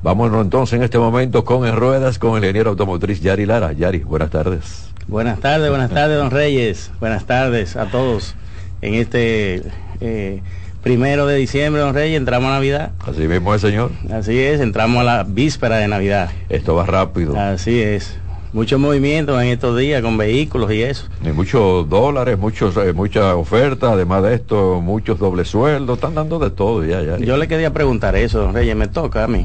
Vámonos 0.00 0.42
entonces 0.42 0.74
en 0.74 0.84
este 0.84 1.00
momento 1.00 1.44
con 1.44 1.66
En 1.66 1.74
Ruedas 1.74 2.20
con 2.20 2.36
el 2.36 2.44
ingeniero 2.44 2.70
automotriz 2.70 3.20
Yari 3.20 3.46
Lara. 3.46 3.72
Yari, 3.72 3.98
buenas 3.98 4.30
tardes. 4.30 4.90
Buenas 5.10 5.40
tardes, 5.40 5.68
buenas 5.70 5.90
tardes, 5.90 6.16
don 6.16 6.30
Reyes. 6.30 6.92
Buenas 7.00 7.24
tardes 7.24 7.74
a 7.74 7.86
todos. 7.86 8.36
En 8.80 8.94
este 8.94 9.60
eh, 10.00 10.40
primero 10.84 11.26
de 11.26 11.34
diciembre, 11.34 11.82
don 11.82 11.94
Reyes, 11.94 12.16
entramos 12.16 12.48
a 12.48 12.52
Navidad. 12.52 12.92
Así 13.00 13.26
mismo 13.26 13.52
es, 13.52 13.60
señor. 13.60 13.90
Así 14.12 14.38
es, 14.38 14.60
entramos 14.60 15.00
a 15.00 15.02
la 15.02 15.24
víspera 15.24 15.78
de 15.78 15.88
Navidad. 15.88 16.30
Esto 16.48 16.76
va 16.76 16.86
rápido. 16.86 17.36
Así 17.36 17.80
es. 17.80 18.18
Mucho 18.52 18.78
movimiento 18.78 19.40
en 19.40 19.48
estos 19.48 19.76
días 19.76 20.00
con 20.00 20.16
vehículos 20.16 20.70
y 20.70 20.82
eso. 20.82 21.06
Y 21.24 21.30
muchos 21.30 21.88
dólares, 21.88 22.38
muchos, 22.38 22.76
eh, 22.76 22.92
muchas 22.92 23.34
ofertas, 23.34 23.90
además 23.90 24.22
de 24.22 24.34
esto, 24.34 24.80
muchos 24.80 25.18
dobles 25.18 25.48
sueldos, 25.48 25.98
están 25.98 26.14
dando 26.14 26.38
de 26.38 26.50
todo 26.50 26.84
ya, 26.84 27.02
ya. 27.02 27.18
Yo 27.18 27.36
le 27.36 27.48
quería 27.48 27.72
preguntar 27.72 28.14
eso, 28.14 28.38
don 28.38 28.54
Reyes, 28.54 28.76
me 28.76 28.86
toca 28.86 29.24
a 29.24 29.26
mí. 29.26 29.44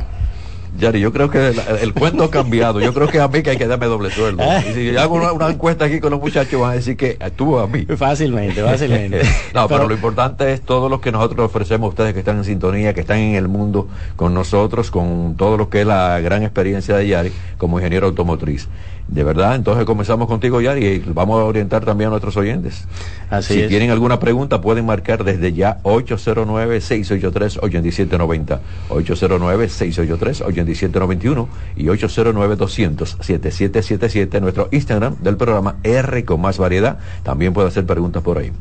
Yari, 0.77 0.99
yo 0.99 1.13
creo 1.13 1.29
que 1.29 1.47
el, 1.47 1.59
el 1.81 1.93
cuento 1.93 2.25
ha 2.25 2.29
cambiado. 2.29 2.79
Yo 2.81 2.93
creo 2.93 3.07
que 3.07 3.19
a 3.19 3.27
mí 3.27 3.41
que 3.43 3.51
hay 3.51 3.57
que 3.57 3.67
darme 3.67 3.85
doble 3.85 4.11
sueldo. 4.11 4.43
Y 4.69 4.73
si 4.73 4.97
hago 4.97 5.15
una, 5.15 5.31
una 5.31 5.49
encuesta 5.49 5.85
aquí 5.85 5.99
con 5.99 6.11
los 6.11 6.19
muchachos, 6.19 6.59
van 6.59 6.71
a 6.71 6.75
decir 6.75 6.97
que 6.97 7.17
tú 7.35 7.57
a 7.59 7.67
mí. 7.67 7.85
Fácilmente, 7.85 8.61
fácilmente. 8.61 9.21
no, 9.53 9.67
pero, 9.67 9.87
lo 9.87 9.93
importante 9.93 10.51
es 10.51 10.61
todo 10.61 10.89
lo 10.89 10.99
que 11.01 11.11
nosotros 11.11 11.45
ofrecemos 11.45 11.87
a 11.87 11.89
ustedes 11.89 12.13
que 12.13 12.19
están 12.19 12.37
en 12.37 12.43
sintonía, 12.43 12.93
que 12.93 13.01
están 13.01 13.19
en 13.19 13.35
el 13.35 13.47
mundo 13.47 13.87
con 14.15 14.33
nosotros, 14.33 14.91
con 14.91 15.35
todo 15.37 15.57
lo 15.57 15.69
que 15.69 15.81
es 15.81 15.87
la 15.87 16.19
gran 16.19 16.43
experiencia 16.43 16.95
de 16.97 17.07
Yari 17.07 17.31
como 17.57 17.79
ingeniero 17.79 18.07
automotriz. 18.07 18.67
De 19.07 19.23
verdad, 19.23 19.55
entonces 19.55 19.85
comenzamos 19.85 20.27
contigo, 20.27 20.59
Yari, 20.61 20.83
y 20.83 20.97
vamos 21.13 21.39
a 21.39 21.43
orientar 21.43 21.85
también 21.85 22.07
a 22.07 22.09
nuestros 22.11 22.35
oyentes. 22.37 22.87
Así 23.29 23.53
si 23.53 23.61
es. 23.61 23.69
tienen 23.69 23.91
alguna 23.91 24.19
pregunta, 24.19 24.61
pueden 24.61 24.87
marcar 24.87 25.23
desde 25.23 25.53
ya 25.53 25.77
809-683-8790, 25.83 28.59
809-683-8791 28.89 31.47
y 31.75 31.83
809-200-7777, 31.85 34.41
nuestro 34.41 34.69
Instagram 34.71 35.17
del 35.21 35.37
programa 35.37 35.75
R 35.83 36.25
con 36.25 36.41
más 36.41 36.57
variedad. 36.57 36.97
También 37.21 37.53
puede 37.53 37.67
hacer 37.67 37.85
preguntas 37.85 38.23
por 38.23 38.39
ahí. 38.39 38.51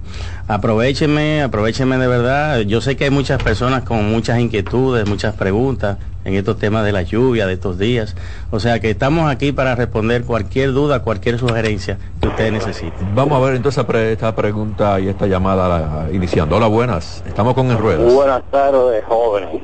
Aprovechenme, 0.47 1.41
aprovechenme 1.43 1.97
de 1.97 2.07
verdad. 2.07 2.61
Yo 2.61 2.83
sé 2.83 2.97
que 2.97 3.05
hay 3.05 3.11
muchas 3.11 3.43
personas 3.43 3.85
con 3.85 4.11
muchas 4.11 4.39
inquietudes, 4.39 5.09
muchas 5.09 5.35
preguntas 5.35 5.97
en 6.25 6.35
estos 6.35 6.59
temas 6.59 6.85
de 6.85 6.93
la 6.93 7.03
lluvia, 7.03 7.47
de 7.47 7.53
estos 7.55 7.79
días. 7.79 8.17
O 8.51 8.61
sea 8.61 8.81
que 8.81 8.91
estamos 8.91 9.31
aquí 9.31 9.53
para 9.53 9.75
responder 9.75 10.25
cualquier 10.25 10.73
duda, 10.73 11.03
cualquier 11.03 11.39
sugerencia 11.39 11.99
que 12.21 12.29
ustedes 12.29 12.53
necesiten. 12.53 13.15
Vamos 13.15 13.41
a 13.41 13.45
ver 13.45 13.57
entonces 13.57 13.79
esta 13.79 13.87
pre- 13.87 14.13
esta 14.13 14.35
pregunta 14.35 14.99
y 15.01 15.09
esta 15.09 15.27
llamada 15.27 15.69
la- 15.69 16.09
iniciando. 16.13 16.57
Hola, 16.57 16.67
buenas. 16.69 17.23
Estamos 17.27 17.55
con 17.55 17.71
En 17.71 17.79
Ruedas. 17.79 18.13
Buenas 18.13 18.43
tardes, 18.51 19.05
jóvenes. 19.07 19.63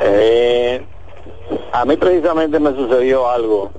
Eh, 0.00 0.84
a 1.72 1.84
mí 1.84 1.96
precisamente 1.96 2.58
me 2.58 2.70
sucedió 2.74 3.28
algo 3.28 3.70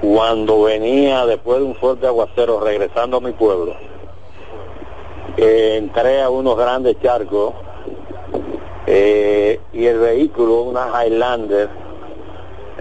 cuando 0.00 0.62
venía 0.64 1.24
después 1.26 1.58
de 1.58 1.64
un 1.64 1.74
fuerte 1.76 2.06
aguacero 2.06 2.60
regresando 2.60 3.18
a 3.18 3.20
mi 3.20 3.32
pueblo. 3.32 3.74
Eh, 5.36 5.76
entré 5.78 6.22
a 6.22 6.28
unos 6.30 6.56
grandes 6.56 6.96
charcos 7.02 7.54
eh, 8.86 9.60
y 9.72 9.86
el 9.86 9.98
vehículo, 9.98 10.62
una 10.62 10.86
Highlander 11.04 11.68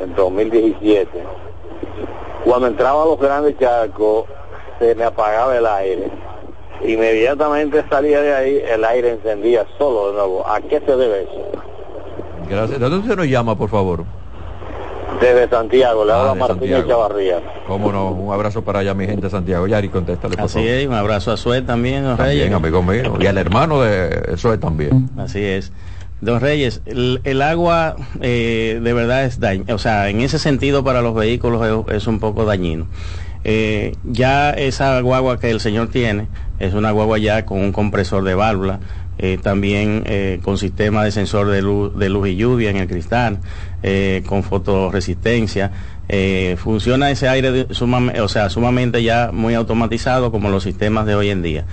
en 0.01 0.15
2017, 0.15 1.07
cuando 2.45 2.67
entraba 2.67 3.03
a 3.03 3.05
los 3.05 3.19
grandes 3.19 3.57
charcos 3.59 4.25
se 4.79 4.95
me 4.95 5.03
apagaba 5.05 5.55
el 5.57 5.65
aire. 5.65 6.09
Inmediatamente 6.85 7.83
salía 7.89 8.21
de 8.21 8.33
ahí, 8.35 8.61
el 8.69 8.83
aire 8.83 9.11
encendía 9.11 9.65
solo 9.77 10.09
de 10.11 10.17
nuevo. 10.17 10.45
¿A 10.47 10.59
qué 10.59 10.81
se 10.85 10.95
debe 10.97 11.23
eso? 11.23 11.45
Gracias. 12.49 12.79
¿De 12.79 12.89
dónde 12.89 13.07
se 13.07 13.15
nos 13.15 13.27
llama, 13.27 13.55
por 13.57 13.69
favor? 13.69 14.03
Desde 15.21 15.47
Santiago, 15.47 16.03
le 16.03 16.11
Ah, 16.11 16.19
habla 16.21 16.33
Martín 16.35 16.57
Santiago. 16.57 16.87
Chavarría. 16.89 17.39
Cómo 17.67 17.91
no, 17.93 18.09
un 18.11 18.33
abrazo 18.33 18.63
para 18.63 18.79
allá, 18.79 18.93
mi 18.93 19.05
gente 19.05 19.21
de 19.21 19.29
Santiago. 19.29 19.67
Yari, 19.67 19.87
contéstale, 19.87 20.35
por 20.35 20.45
Así 20.45 20.55
favor. 20.55 20.69
es, 20.69 20.87
un 20.87 20.93
abrazo 20.95 21.31
a 21.31 21.37
Suez 21.37 21.65
también, 21.65 22.03
don 22.03 22.17
También, 22.17 22.39
Reyes. 22.39 22.53
amigo 22.55 22.83
mío. 22.83 23.13
Y 23.21 23.27
al 23.27 23.37
hermano 23.37 23.81
de 23.81 24.33
es 24.33 24.59
también. 24.59 25.09
Así 25.17 25.41
es. 25.45 25.71
Don 26.23 26.39
Reyes, 26.39 26.81
el, 26.85 27.41
agua 27.41 27.97
eh, 28.21 28.79
de 28.81 28.93
verdad 28.93 29.25
es 29.25 29.41
daño, 29.41 29.65
o 29.75 29.77
sea, 29.77 30.07
en 30.09 30.21
ese 30.21 30.39
sentido 30.39 30.81
para 30.83 31.01
los 31.01 31.13
vehículos 31.13 31.85
es, 31.89 32.07
un 32.07 32.19
poco 32.19 32.45
dañino. 32.45 32.87
Eh, 33.43 33.97
ya 34.05 34.51
esa 34.51 35.01
guagua 35.01 35.37
que 35.37 35.51
el 35.51 35.59
señor 35.59 35.89
tiene 35.89 36.27
es 36.59 36.73
una 36.73 36.91
guagua 36.91 37.17
ya 37.17 37.45
con 37.45 37.59
un 37.59 37.73
compresor 37.73 38.23
de 38.23 38.35
válvula, 38.35 38.79
eh, 39.17 39.37
también 39.41 40.05
con 40.43 40.57
sistema 40.57 41.03
de 41.03 41.11
sensor 41.11 41.49
de 41.49 41.61
luz, 41.61 41.97
de 41.97 42.07
luz 42.07 42.29
y 42.29 42.37
lluvia 42.37 42.69
en 42.69 42.77
el 42.77 42.87
cristal, 42.87 43.39
con 44.25 44.43
fotoresistencia. 44.43 45.71
Eh, 46.09 46.57
funciona 46.57 47.09
ese 47.11 47.29
aire 47.29 47.65
o 47.69 48.27
sea, 48.27 48.49
sumamente 48.49 49.03
ya 49.03 49.31
muy 49.31 49.53
automatizado 49.53 50.31
como 50.31 50.49
los 50.49 50.63
sistemas 50.63 51.05
de 51.05 51.15
hoy 51.15 51.29
en 51.29 51.41
día. 51.41 51.65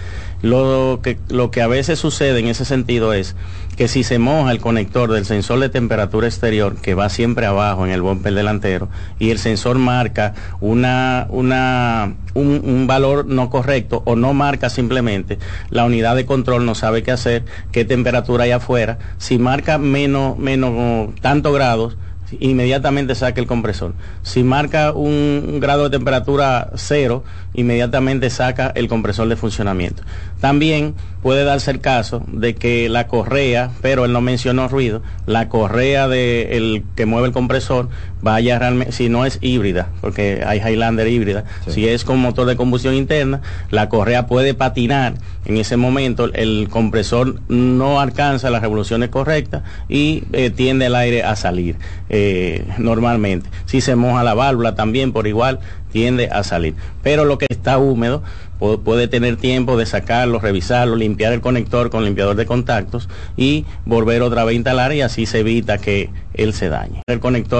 Lo 0.42 1.00
que, 1.02 1.18
lo 1.28 1.50
que 1.50 1.60
a 1.62 1.66
veces 1.66 1.98
sucede 1.98 2.38
en 2.38 2.46
ese 2.46 2.64
sentido 2.64 3.12
es 3.12 3.34
que 3.76 3.88
si 3.88 4.04
se 4.04 4.18
moja 4.18 4.52
el 4.52 4.60
conector 4.60 5.10
del 5.10 5.26
sensor 5.26 5.58
de 5.58 5.68
temperatura 5.68 6.26
exterior, 6.26 6.76
que 6.76 6.94
va 6.94 7.08
siempre 7.08 7.46
abajo 7.46 7.84
en 7.84 7.92
el 7.92 8.02
bumper 8.02 8.34
delantero, 8.34 8.88
y 9.18 9.30
el 9.30 9.38
sensor 9.38 9.78
marca 9.78 10.34
una, 10.60 11.26
una, 11.30 12.14
un, 12.34 12.62
un 12.64 12.86
valor 12.86 13.26
no 13.26 13.50
correcto 13.50 14.02
o 14.06 14.16
no 14.16 14.32
marca 14.32 14.70
simplemente, 14.70 15.38
la 15.70 15.84
unidad 15.84 16.14
de 16.14 16.24
control 16.24 16.64
no 16.64 16.74
sabe 16.74 17.02
qué 17.02 17.10
hacer, 17.10 17.44
qué 17.72 17.84
temperatura 17.84 18.44
hay 18.44 18.52
afuera. 18.52 18.98
Si 19.18 19.38
marca 19.38 19.76
menos, 19.78 20.38
menos 20.38 21.14
tantos 21.20 21.52
grados, 21.54 21.96
inmediatamente 22.38 23.14
saca 23.14 23.40
el 23.40 23.46
compresor. 23.46 23.94
Si 24.22 24.42
marca 24.42 24.92
un, 24.92 25.44
un 25.48 25.60
grado 25.60 25.84
de 25.84 25.90
temperatura 25.90 26.70
cero, 26.74 27.24
inmediatamente 27.54 28.30
saca 28.30 28.72
el 28.74 28.88
compresor 28.88 29.28
de 29.28 29.36
funcionamiento. 29.36 30.02
También 30.40 30.94
puede 31.22 31.44
darse 31.44 31.70
el 31.70 31.80
caso 31.80 32.22
de 32.26 32.54
que 32.54 32.88
la 32.88 33.06
correa, 33.06 33.70
pero 33.82 34.04
él 34.04 34.12
no 34.12 34.20
mencionó 34.20 34.68
ruido, 34.68 35.02
la 35.26 35.48
correa 35.48 36.08
de 36.08 36.56
el 36.56 36.84
que 36.96 37.06
mueve 37.06 37.28
el 37.28 37.32
compresor 37.32 37.88
vaya 38.22 38.58
realmente, 38.58 38.92
si 38.92 39.08
no 39.08 39.24
es 39.24 39.38
híbrida, 39.40 39.88
porque 40.00 40.42
hay 40.46 40.58
Highlander 40.58 41.08
híbrida, 41.08 41.44
si 41.66 41.88
es 41.88 42.04
con 42.04 42.18
motor 42.18 42.46
de 42.46 42.56
combustión 42.56 42.94
interna, 42.94 43.40
la 43.70 43.88
correa 43.88 44.26
puede 44.26 44.54
patinar 44.54 45.14
en 45.46 45.56
ese 45.56 45.76
momento, 45.76 46.30
el 46.34 46.68
compresor 46.70 47.40
no 47.48 48.00
alcanza 48.00 48.50
las 48.50 48.60
revoluciones 48.60 49.08
correctas 49.08 49.62
y 49.88 50.24
eh, 50.32 50.50
tiende 50.50 50.86
el 50.86 50.94
aire 50.94 51.22
a 51.22 51.34
salir 51.34 51.76
eh, 52.10 52.66
normalmente. 52.78 53.48
Si 53.64 53.80
se 53.80 53.96
moja 53.96 54.22
la 54.22 54.34
válvula 54.34 54.74
también 54.74 55.12
por 55.12 55.26
igual 55.26 55.60
tiende 55.90 56.28
a 56.30 56.42
salir. 56.44 56.74
Pero 57.02 57.24
lo 57.24 57.36
que 57.38 57.46
está 57.48 57.78
húmedo 57.78 58.22
pu- 58.58 58.80
puede 58.82 59.08
tener 59.08 59.36
tiempo 59.36 59.76
de 59.76 59.86
sacarlo, 59.86 60.38
revisarlo, 60.38 60.96
limpiar 60.96 61.32
el 61.32 61.40
conector 61.40 61.90
con 61.90 62.04
limpiador 62.04 62.36
de 62.36 62.46
contactos 62.46 63.08
y 63.36 63.66
volver 63.84 64.22
otra 64.22 64.44
vez 64.44 64.52
a 64.52 64.56
instalar 64.56 64.92
y 64.94 65.00
así 65.02 65.26
se 65.26 65.40
evita 65.40 65.78
que 65.78 66.10
él 66.34 66.54
se 66.54 66.68
dañe. 66.68 67.02
El 67.08 67.20
conector 67.20 67.58